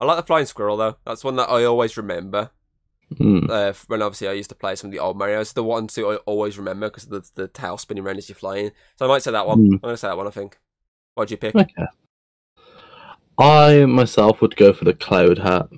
I 0.00 0.04
like 0.04 0.16
the 0.16 0.22
flying 0.26 0.46
squirrel 0.46 0.76
though. 0.76 0.96
That's 1.04 1.24
one 1.24 1.36
that 1.36 1.48
I 1.50 1.64
always 1.64 1.96
remember. 1.96 2.50
mm. 3.14 3.48
Uh, 3.48 3.72
when 3.86 4.02
obviously 4.02 4.28
I 4.28 4.32
used 4.32 4.50
to 4.50 4.56
play 4.56 4.74
some 4.74 4.88
of 4.88 4.92
the 4.92 4.98
old 4.98 5.16
Mario's, 5.16 5.52
the 5.52 5.62
one 5.62 5.86
to 5.88 6.10
I 6.10 6.16
always 6.26 6.58
remember 6.58 6.88
because 6.88 7.06
the 7.06 7.22
the 7.34 7.46
tail 7.48 7.78
spinning 7.78 8.04
around 8.04 8.18
as 8.18 8.28
you're 8.28 8.36
flying. 8.36 8.72
So 8.96 9.04
I 9.06 9.08
might 9.08 9.22
say 9.22 9.30
that 9.30 9.46
one. 9.46 9.58
Mm. 9.60 9.72
I'm 9.74 9.78
gonna 9.78 9.96
say 9.96 10.08
that 10.08 10.16
one. 10.16 10.26
I 10.26 10.30
think. 10.30 10.58
What'd 11.16 11.30
you 11.30 11.38
pick? 11.38 11.54
Okay. 11.56 11.86
I 13.38 13.86
myself 13.86 14.40
would 14.42 14.54
go 14.56 14.72
for 14.74 14.84
the 14.84 14.92
cloud 14.94 15.38
hat. 15.38 15.68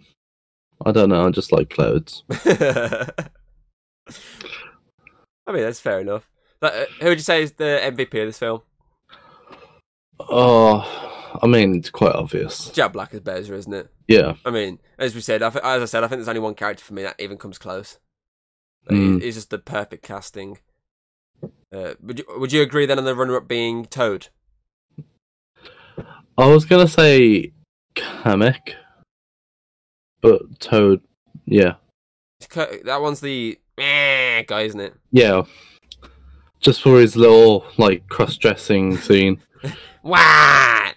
I 0.85 0.91
don't 0.93 1.09
know. 1.09 1.27
I 1.27 1.31
just 1.31 1.53
like 1.53 1.71
clouds. 1.71 2.25
I 2.31 3.13
mean, 5.53 5.63
that's 5.63 5.81
fair 5.81 6.01
enough. 6.01 6.29
But, 6.61 6.75
uh, 6.75 6.85
who 7.01 7.07
would 7.09 7.19
you 7.19 7.23
say 7.25 7.43
is 7.43 7.53
the 7.53 7.81
MVP 7.83 8.21
of 8.21 8.29
this 8.29 8.39
film? 8.39 8.63
Oh, 10.21 11.39
I 11.41 11.47
mean, 11.47 11.77
it's 11.77 11.91
quite 11.91 12.15
obvious. 12.17 12.71
Jack 12.71 12.93
Black 12.93 13.15
is 13.15 13.21
Bowser, 13.21 13.55
isn't 13.55 13.73
it? 13.73 13.93
Yeah. 14.09 14.35
I 14.45 14.51
mean, 14.51 14.81
as 14.99 15.15
we 15.15 15.21
said, 15.21 15.43
I 15.43 15.51
th- 15.51 15.65
as 15.65 15.83
I 15.83 15.85
said, 15.85 16.03
I 16.03 16.09
think 16.09 16.19
there's 16.19 16.29
only 16.29 16.41
one 16.41 16.55
character 16.55 16.83
for 16.85 16.95
me 16.95 17.03
that 17.05 17.21
even 17.21 17.39
comes 17.39 17.59
close. 17.59 17.99
Like, 18.91 18.99
Mm. 18.99 19.23
It's 19.23 19.37
just 19.37 19.51
the 19.51 19.59
perfect 19.59 20.03
casting. 20.03 20.59
Uh, 21.73 21.95
would 22.03 22.19
you 22.19 22.25
would 22.39 22.53
you 22.53 22.63
agree 22.63 22.87
then 22.87 22.99
on 22.99 23.05
the 23.05 23.15
runner-up 23.15 23.47
being 23.47 23.85
Toad? 23.87 24.29
I 26.39 26.47
was 26.47 26.65
gonna 26.65 26.87
say 26.87 27.53
Kamek, 27.97 28.75
but 30.21 30.61
Toad. 30.61 31.01
Yeah. 31.47 31.75
That 32.85 33.01
one's 33.01 33.21
the 33.21 33.59
eh, 33.77 34.43
guy, 34.43 34.63
isn't 34.63 34.79
it? 34.81 34.95
Yeah. 35.11 35.43
Just 36.61 36.81
for 36.81 37.01
his 37.01 37.17
little 37.17 37.67
like 37.77 38.09
cross-dressing 38.09 38.97
scene. 38.99 39.43
What? 40.03 40.95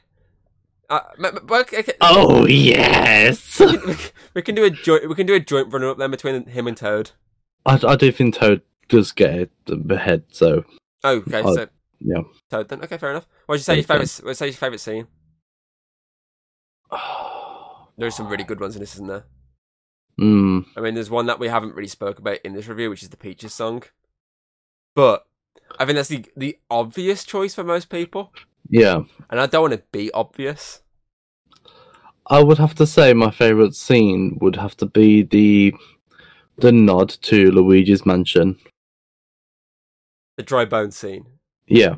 Uh, 0.92 1.00
m- 1.18 1.26
m- 1.26 1.40
but 1.46 1.74
okay, 1.74 1.94
Oh 2.02 2.46
yes. 2.46 3.60
we, 3.60 3.78
can, 3.78 3.96
we 4.36 4.42
can 4.44 4.56
do 4.56 4.64
a 4.66 4.70
joint. 4.70 5.10
We 5.10 5.16
can 5.16 5.26
do 5.26 5.34
a 5.34 5.40
joint 5.40 5.74
runner-up 5.74 5.98
then 5.98 6.12
between 6.12 6.46
him 6.46 6.68
and 6.68 6.78
Toad. 6.78 7.12
I, 7.66 7.80
I 7.84 7.96
do 7.96 8.12
think 8.12 8.36
Toad 8.36 8.62
does 8.90 9.12
get 9.12 9.50
ahead. 9.90 10.24
So 10.32 10.66
Oh, 11.04 11.16
okay. 11.18 11.42
Oh, 11.44 11.56
so 11.56 11.68
yeah. 12.00 12.22
Toad 12.52 12.70
then. 12.70 12.84
Okay, 12.84 12.98
fair 13.00 13.10
enough. 13.10 13.28
What'd 13.48 13.62
you 13.62 13.64
say 13.64 13.76
your 13.78 13.84
favorite? 13.86 14.38
Say 14.38 14.46
your 14.48 14.54
favorite 14.54 14.82
scene? 14.82 15.08
There's 18.02 18.16
some 18.16 18.30
really 18.30 18.44
good 18.44 18.60
ones 18.60 18.76
in 18.76 18.80
this, 18.80 18.96
isn't 18.96 19.06
there? 19.06 19.26
Mm, 20.20 20.66
I 20.76 20.82
mean, 20.82 20.96
there's 20.96 21.12
one 21.12 21.28
that 21.28 21.38
we 21.38 21.50
haven't 21.50 21.76
really 21.76 21.88
spoke 21.88 22.18
about 22.18 22.40
in 22.44 22.54
this 22.54 22.68
review, 22.68 22.90
which 22.90 23.04
is 23.04 23.10
the 23.10 23.16
Peaches 23.16 23.54
song. 23.54 23.84
But 24.96 25.28
I 25.78 25.86
think 25.86 25.98
that's 25.98 26.10
the 26.10 26.26
the 26.36 26.58
obvious 26.72 27.24
choice 27.24 27.54
for 27.54 27.64
most 27.64 27.90
people, 27.90 28.34
yeah. 28.68 29.04
and 29.30 29.40
I 29.40 29.46
don't 29.46 29.62
want 29.62 29.74
to 29.74 29.84
be 29.92 30.12
obvious. 30.14 30.82
I 32.26 32.42
would 32.42 32.58
have 32.58 32.74
to 32.76 32.88
say 32.88 33.14
my 33.14 33.30
favorite 33.30 33.76
scene 33.76 34.40
would 34.42 34.56
have 34.56 34.76
to 34.78 34.88
be 34.88 35.22
the 35.22 35.76
the 36.58 36.72
nod 36.72 37.10
to 37.22 37.52
Luigi's 37.52 38.04
Mansion. 38.04 38.58
The 40.38 40.44
dry 40.44 40.66
bone 40.66 40.90
scene. 40.90 41.28
Yeah, 41.68 41.98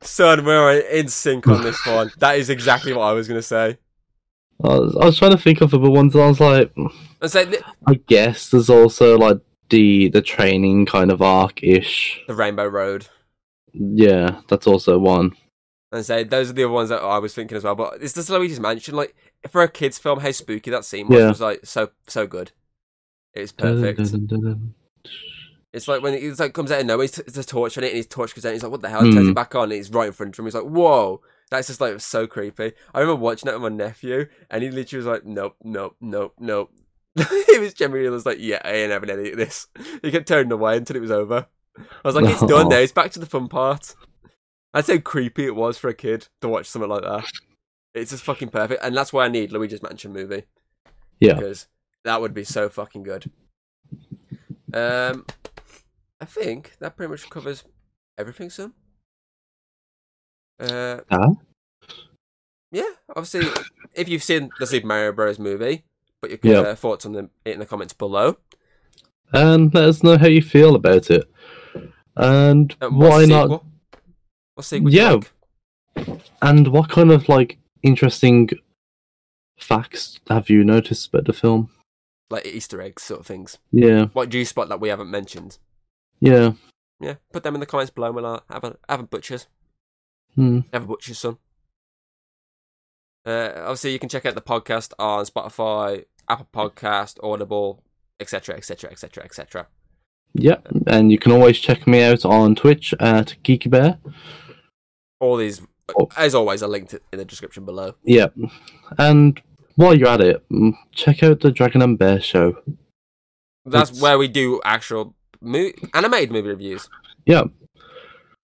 Son, 0.00 0.44
we're 0.44 0.78
in 0.78 1.08
sync 1.08 1.48
on 1.48 1.62
this 1.62 1.84
one. 1.84 2.12
That 2.18 2.38
is 2.38 2.50
exactly 2.50 2.92
what 2.92 3.02
I 3.02 3.12
was 3.12 3.26
going 3.26 3.38
to 3.38 3.42
say. 3.42 3.78
I 4.64 4.68
was, 4.68 4.96
I 5.00 5.04
was 5.04 5.18
trying 5.18 5.32
to 5.32 5.38
think 5.38 5.60
of 5.60 5.74
other 5.74 5.90
ones, 5.90 6.14
and 6.14 6.24
I 6.24 6.28
was 6.28 6.40
like, 6.40 6.72
And 6.76 7.30
so 7.30 7.44
th- 7.44 7.62
I 7.86 7.94
guess 7.94 8.48
there's 8.50 8.70
also 8.70 9.16
like 9.18 9.38
the 9.70 10.08
the 10.08 10.22
training 10.22 10.86
kind 10.86 11.10
of 11.10 11.20
arc 11.20 11.62
ish. 11.62 12.20
the 12.26 12.34
Rainbow 12.34 12.66
Road. 12.66 13.08
Yeah, 13.72 14.40
that's 14.48 14.66
also 14.66 14.98
one. 14.98 15.32
And 15.92 16.04
say 16.04 16.24
those 16.24 16.50
are 16.50 16.52
the 16.54 16.64
other 16.64 16.72
ones 16.72 16.88
that 16.88 17.02
I 17.02 17.18
was 17.18 17.34
thinking 17.34 17.56
as 17.56 17.64
well. 17.64 17.74
But 17.74 18.02
it's 18.02 18.14
just 18.14 18.30
Luigi's 18.30 18.58
Mansion. 18.60 18.94
Like 18.96 19.14
for 19.50 19.62
a 19.62 19.68
kids' 19.68 19.98
film, 19.98 20.20
how 20.20 20.30
spooky 20.32 20.70
that 20.70 20.84
scene 20.84 21.08
was 21.08 21.18
Yeah. 21.20 21.28
was 21.28 21.40
like 21.40 21.60
so 21.66 21.90
so 22.06 22.26
good. 22.26 22.52
It's 23.34 23.52
perfect. 23.52 24.00
It's 25.72 25.88
like 25.88 26.02
when 26.02 26.14
it's 26.14 26.40
like 26.40 26.54
comes 26.54 26.70
out 26.72 26.80
of 26.80 26.86
nowhere, 26.86 27.04
it's 27.04 27.18
it's 27.18 27.36
a 27.36 27.44
torch 27.44 27.76
on 27.76 27.84
it, 27.84 27.88
and 27.88 27.96
his 27.98 28.06
torch 28.06 28.34
goes 28.34 28.44
out. 28.46 28.48
And 28.48 28.54
he's 28.56 28.62
like, 28.62 28.72
"What 28.72 28.80
the 28.82 28.88
hell?" 28.88 29.04
He 29.04 29.12
turns 29.12 29.26
Hmm. 29.26 29.30
it 29.32 29.34
back 29.34 29.54
on, 29.54 29.64
and 29.64 29.72
he's 29.72 29.90
right 29.90 30.06
in 30.06 30.12
front 30.12 30.34
of 30.34 30.38
him. 30.38 30.44
He's 30.46 30.54
like, 30.54 30.64
"Whoa!" 30.64 31.20
That's 31.50 31.68
just 31.68 31.80
like 31.80 32.00
so 32.00 32.26
creepy. 32.26 32.72
I 32.92 33.00
remember 33.00 33.22
watching 33.22 33.46
that 33.46 33.60
with 33.60 33.72
my 33.72 33.76
nephew, 33.76 34.26
and 34.50 34.62
he 34.62 34.70
literally 34.70 35.04
was 35.04 35.06
like, 35.06 35.24
"Nope, 35.24 35.56
nope, 35.62 35.96
nope, 36.00 36.34
nope." 36.38 36.72
he 37.46 37.58
was 37.58 37.72
generally 37.72 38.08
was 38.08 38.26
like, 38.26 38.38
"Yeah, 38.40 38.60
I 38.64 38.72
ain't 38.72 38.92
having 38.92 39.10
any 39.10 39.30
of 39.30 39.36
this." 39.36 39.68
He 40.02 40.10
kept 40.10 40.28
turning 40.28 40.52
away 40.52 40.76
until 40.76 40.96
it 40.96 41.02
was 41.02 41.10
over. 41.10 41.46
I 41.78 41.82
was 42.04 42.16
like, 42.16 42.26
"It's 42.26 42.40
done 42.46 42.68
now. 42.68 42.78
It's 42.78 42.92
back 42.92 43.12
to 43.12 43.20
the 43.20 43.26
fun 43.26 43.48
part." 43.48 43.94
That's 44.74 44.88
how 44.88 44.98
creepy 44.98 45.46
it 45.46 45.56
was 45.56 45.78
for 45.78 45.88
a 45.88 45.94
kid 45.94 46.28
to 46.40 46.48
watch 46.48 46.66
something 46.66 46.90
like 46.90 47.02
that. 47.02 47.24
It's 47.94 48.10
just 48.10 48.24
fucking 48.24 48.48
perfect, 48.48 48.82
and 48.84 48.96
that's 48.96 49.12
why 49.12 49.24
I 49.24 49.28
need 49.28 49.52
Luigi's 49.52 49.82
Mansion 49.82 50.12
movie 50.12 50.44
Yeah, 51.20 51.34
because 51.34 51.68
that 52.04 52.20
would 52.20 52.34
be 52.34 52.44
so 52.44 52.68
fucking 52.68 53.04
good. 53.04 53.30
Um, 54.74 55.24
I 56.20 56.24
think 56.26 56.76
that 56.80 56.96
pretty 56.96 57.10
much 57.10 57.30
covers 57.30 57.64
everything, 58.18 58.50
son. 58.50 58.74
Uh, 60.58 61.00
Huh? 61.10 61.34
yeah. 62.72 62.90
Obviously, 63.14 63.46
if 63.94 64.08
you've 64.08 64.22
seen 64.22 64.50
the 64.58 64.66
Super 64.66 64.86
Mario 64.86 65.12
Bros. 65.12 65.38
movie, 65.38 65.84
put 66.22 66.30
your 66.30 66.38
Yeah. 66.42 66.60
uh, 66.70 66.74
thoughts 66.74 67.06
on 67.06 67.12
them 67.12 67.30
in 67.44 67.58
the 67.58 67.66
comments 67.66 67.92
below. 67.94 68.36
and 69.32 69.74
let 69.74 69.84
us 69.84 70.02
know 70.04 70.16
how 70.16 70.28
you 70.28 70.40
feel 70.40 70.76
about 70.76 71.10
it. 71.10 71.28
And 72.14 72.74
And 72.80 72.96
what 72.96 73.10
why 73.10 73.24
not? 73.26 73.64
What 74.54 74.64
sequel? 74.64 74.90
Yeah. 74.92 75.20
like? 75.96 76.20
And 76.40 76.68
what 76.68 76.88
kind 76.90 77.10
of 77.10 77.28
like 77.28 77.58
interesting 77.82 78.48
facts 79.58 80.20
have 80.28 80.48
you 80.48 80.62
noticed 80.64 81.08
about 81.08 81.24
the 81.26 81.32
film? 81.32 81.70
like 82.30 82.44
Easter 82.46 82.80
eggs, 82.80 83.02
sort 83.04 83.20
of 83.20 83.26
things. 83.26 83.58
Yeah, 83.72 84.06
What 84.12 84.30
do 84.30 84.38
you 84.38 84.44
spot 84.44 84.68
that 84.68 84.80
we 84.80 84.88
haven't 84.88 85.10
mentioned? 85.10 85.58
yeah. 86.20 86.52
Yeah, 87.00 87.16
put 87.32 87.42
them 87.42 87.54
in 87.54 87.60
the 87.60 87.66
comments 87.66 87.90
below. 87.90 88.06
and 88.06 88.16
We'll 88.16 88.26
uh, 88.26 88.40
have 88.50 88.64
a 88.64 88.76
have 88.88 89.00
a 89.00 89.02
butchers. 89.04 89.46
Have 90.36 90.82
a 90.84 90.86
butcher's 90.86 91.18
son. 91.18 91.38
Uh, 93.24 93.52
obviously, 93.56 93.92
you 93.92 93.98
can 93.98 94.08
check 94.08 94.24
out 94.26 94.34
the 94.34 94.40
podcast 94.40 94.92
on 94.98 95.24
Spotify, 95.24 96.04
Apple 96.28 96.48
Podcast, 96.52 97.16
Audible, 97.22 97.82
etc., 98.20 98.56
etc., 98.56 98.90
etc., 98.90 99.24
etc. 99.24 99.66
Yeah, 100.34 100.56
and 100.86 101.10
you 101.10 101.18
can 101.18 101.32
always 101.32 101.58
check 101.58 101.86
me 101.86 102.02
out 102.02 102.24
on 102.24 102.54
Twitch 102.54 102.94
at 103.00 103.36
Geeky 103.42 103.70
Bear. 103.70 103.98
All 105.18 105.36
these, 105.36 105.62
Oh. 105.98 106.08
as 106.16 106.34
always, 106.34 106.62
are 106.62 106.68
linked 106.68 106.92
in 106.94 107.00
the 107.18 107.24
description 107.24 107.64
below. 107.64 107.94
Yeah, 108.04 108.28
and 108.98 109.40
while 109.76 109.94
you're 109.94 110.08
at 110.08 110.20
it, 110.20 110.48
mm, 110.50 110.74
check 110.92 111.22
out 111.22 111.40
the 111.40 111.50
Dragon 111.50 111.82
and 111.82 111.98
Bear 111.98 112.20
show. 112.20 112.62
That's 113.64 113.90
It's- 113.90 114.02
where 114.02 114.18
we 114.18 114.28
do 114.28 114.60
actual 114.64 115.14
mo- 115.40 115.72
animated 115.94 116.30
movie 116.30 116.48
reviews, 116.50 116.88
Yeah, 117.24 117.44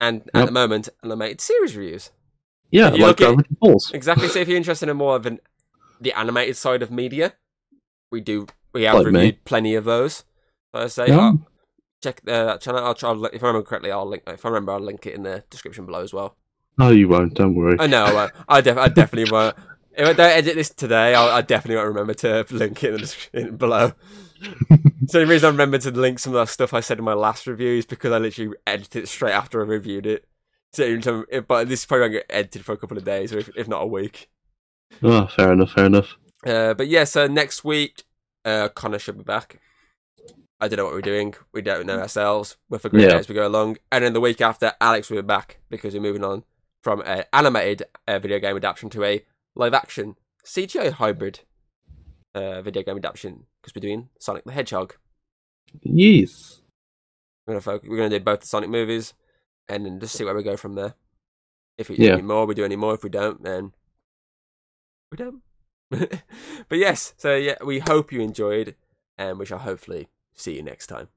and 0.02 0.28
at 0.34 0.44
the 0.46 0.52
moment, 0.52 0.88
animated 1.02 1.40
series 1.40 1.74
reviews. 1.76 2.10
yeah, 2.70 2.88
If 2.88 2.98
you 2.98 3.06
like 3.06 3.20
look 3.20 3.38
at- 3.40 3.46
Falls. 3.60 3.90
Exactly. 3.94 4.28
So, 4.28 4.40
if 4.40 4.48
you're 4.48 4.56
interested 4.58 4.88
in 4.90 4.96
more 4.98 5.16
of 5.16 5.24
an, 5.24 5.38
the 6.00 6.12
animated 6.12 6.56
side 6.56 6.82
of 6.82 6.90
media, 6.90 7.34
we 8.10 8.20
do. 8.20 8.46
We 8.74 8.82
have 8.82 8.96
Like 8.96 9.06
me. 9.06 9.18
reviewed 9.20 9.44
plenty 9.44 9.74
of 9.74 9.84
those. 9.84 10.24
So 10.74 10.82
I 10.82 10.86
say, 10.88 11.06
Yeah. 11.08 11.28
uh, 11.28 11.32
check 12.02 12.20
uh, 12.26 12.44
that 12.44 12.60
channel. 12.60 12.84
I'll 12.84 12.94
try. 12.94 13.10
I'll, 13.10 13.24
if 13.26 13.42
I 13.42 13.46
remember 13.46 13.64
correctly, 13.66 13.90
I'll 13.92 14.06
link. 14.08 14.22
If 14.26 14.44
I 14.44 14.48
remember, 14.48 14.72
I'll 14.72 14.80
link 14.80 15.06
it 15.06 15.14
in 15.14 15.22
the 15.22 15.44
description 15.50 15.86
below 15.86 16.02
as 16.02 16.12
well. 16.12 16.36
No, 16.78 16.88
you 16.90 17.06
won't. 17.08 17.34
Don't 17.34 17.54
worry. 17.54 17.76
I 17.78 17.86
know. 17.86 18.04
I, 18.04 18.12
won't. 18.14 18.32
I, 18.48 18.60
def- 18.62 18.78
I 18.78 18.88
definitely 18.88 19.30
won't. 19.30 19.54
If 19.94 20.08
I 20.08 20.12
don't 20.14 20.30
edit 20.30 20.54
this 20.54 20.70
today, 20.70 21.14
I'll, 21.14 21.28
I 21.28 21.42
definitely 21.42 21.76
won't 21.76 21.88
remember 21.88 22.14
to 22.14 22.46
link 22.50 22.82
it 22.82 22.88
in 22.88 22.92
the 22.94 22.98
description 23.00 23.56
below. 23.56 23.92
so 25.06 25.18
the 25.20 25.26
reason 25.26 25.46
I 25.48 25.50
remember 25.50 25.78
to 25.78 25.90
link 25.90 26.18
some 26.18 26.34
of 26.34 26.46
that 26.46 26.52
stuff 26.52 26.72
I 26.74 26.80
said 26.80 26.98
in 26.98 27.04
my 27.04 27.14
last 27.14 27.46
review 27.46 27.78
is 27.78 27.86
because 27.86 28.12
I 28.12 28.18
literally 28.18 28.54
edited 28.66 29.04
it 29.04 29.06
straight 29.08 29.32
after 29.32 29.60
I 29.60 29.64
reviewed 29.66 30.06
it. 30.06 30.26
So, 30.72 31.24
if- 31.30 31.46
but 31.46 31.68
this 31.68 31.80
is 31.80 31.86
probably 31.86 32.00
going 32.08 32.12
to 32.12 32.18
get 32.18 32.26
edited 32.36 32.64
for 32.64 32.72
a 32.72 32.76
couple 32.78 32.96
of 32.96 33.04
days, 33.04 33.32
or 33.32 33.38
if, 33.38 33.50
if 33.56 33.68
not 33.68 33.82
a 33.82 33.86
week. 33.86 34.30
Oh, 35.02 35.26
fair 35.26 35.52
enough. 35.52 35.72
Fair 35.72 35.86
enough. 35.86 36.16
Uh, 36.46 36.74
but 36.74 36.88
yeah, 36.88 37.04
so 37.04 37.26
next 37.26 37.62
week, 37.64 38.04
uh, 38.44 38.68
Connor 38.68 38.98
should 38.98 39.18
be 39.18 39.24
back. 39.24 39.60
I 40.60 40.68
don't 40.68 40.76
know 40.76 40.84
what 40.84 40.94
we're 40.94 41.00
doing. 41.00 41.34
We 41.52 41.60
don't 41.62 41.86
know 41.86 41.98
ourselves. 41.98 42.56
We're 42.68 42.78
figuring 42.78 43.04
Yeah. 43.06 43.14
out 43.14 43.20
as 43.20 43.28
we 43.28 43.34
go 43.34 43.46
along. 43.46 43.78
And 43.90 44.04
then 44.04 44.12
the 44.12 44.20
week 44.20 44.40
after, 44.40 44.72
Alex 44.80 45.10
will 45.10 45.20
be 45.20 45.26
back 45.26 45.58
because 45.70 45.92
we're 45.94 46.00
moving 46.00 46.24
on 46.24 46.44
from 46.82 47.00
an 47.04 47.24
animated 47.32 47.82
uh, 48.06 48.18
video 48.18 48.38
game 48.38 48.56
adaptation 48.56 48.88
to 48.90 49.04
a 49.04 49.24
live 49.54 49.74
action 49.74 50.16
CGI 50.44 50.92
hybrid 50.92 51.40
uh, 52.34 52.62
video 52.62 52.82
game 52.82 52.96
adaptation 52.96 53.44
because 53.60 53.74
we're 53.74 53.80
doing 53.88 54.08
Sonic 54.18 54.44
the 54.44 54.52
Hedgehog. 54.52 54.94
Yes. 55.82 56.60
We're 57.46 57.54
gonna 57.54 57.60
focus, 57.60 57.88
we're 57.88 57.96
gonna 57.96 58.10
do 58.10 58.20
both 58.20 58.40
the 58.40 58.46
Sonic 58.46 58.70
movies 58.70 59.14
and 59.68 59.86
then 59.86 60.00
just 60.00 60.14
see 60.16 60.24
where 60.24 60.34
we 60.34 60.42
go 60.42 60.56
from 60.56 60.74
there. 60.74 60.94
If 61.78 61.88
we 61.88 61.96
Yeah. 61.96 62.08
do 62.08 62.12
any 62.14 62.22
more, 62.22 62.46
we 62.46 62.54
do 62.54 62.64
any 62.64 62.76
more. 62.76 62.94
If 62.94 63.02
we 63.04 63.10
don't, 63.10 63.42
then 63.42 63.72
we 65.10 65.16
don't. 65.16 65.42
but 65.90 66.78
yes, 66.78 67.14
so 67.16 67.34
yeah, 67.34 67.56
we 67.64 67.78
hope 67.80 68.12
you 68.12 68.20
enjoyed, 68.20 68.76
and 69.18 69.38
we 69.38 69.46
shall 69.46 69.58
hopefully 69.58 70.08
see 70.34 70.56
you 70.56 70.62
next 70.62 70.86
time. 70.86 71.08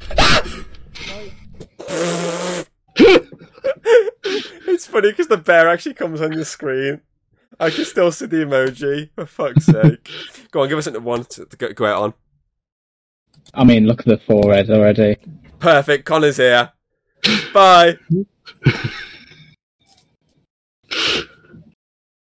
it's 4.66 4.86
funny 4.86 5.10
because 5.10 5.28
the 5.28 5.36
bear 5.36 5.68
actually 5.68 5.94
comes 5.94 6.20
on 6.20 6.32
your 6.32 6.44
screen. 6.44 7.00
I 7.60 7.70
can 7.70 7.84
still 7.84 8.10
see 8.10 8.26
the 8.26 8.38
emoji. 8.38 9.10
For 9.14 9.26
fuck's 9.26 9.66
sake! 9.66 10.10
go 10.50 10.62
on, 10.62 10.68
give 10.68 10.78
us 10.78 10.84
something 10.84 11.04
one 11.04 11.24
to 11.26 11.44
to 11.44 11.56
go, 11.56 11.72
go 11.72 11.84
out 11.84 12.02
on. 12.02 12.14
I 13.52 13.64
mean, 13.64 13.86
look 13.86 14.00
at 14.00 14.06
the 14.06 14.18
forehead 14.18 14.70
already. 14.70 15.18
Perfect. 15.58 16.06
Connor's 16.06 16.38
here. 16.38 16.72
Bye. 17.52 17.98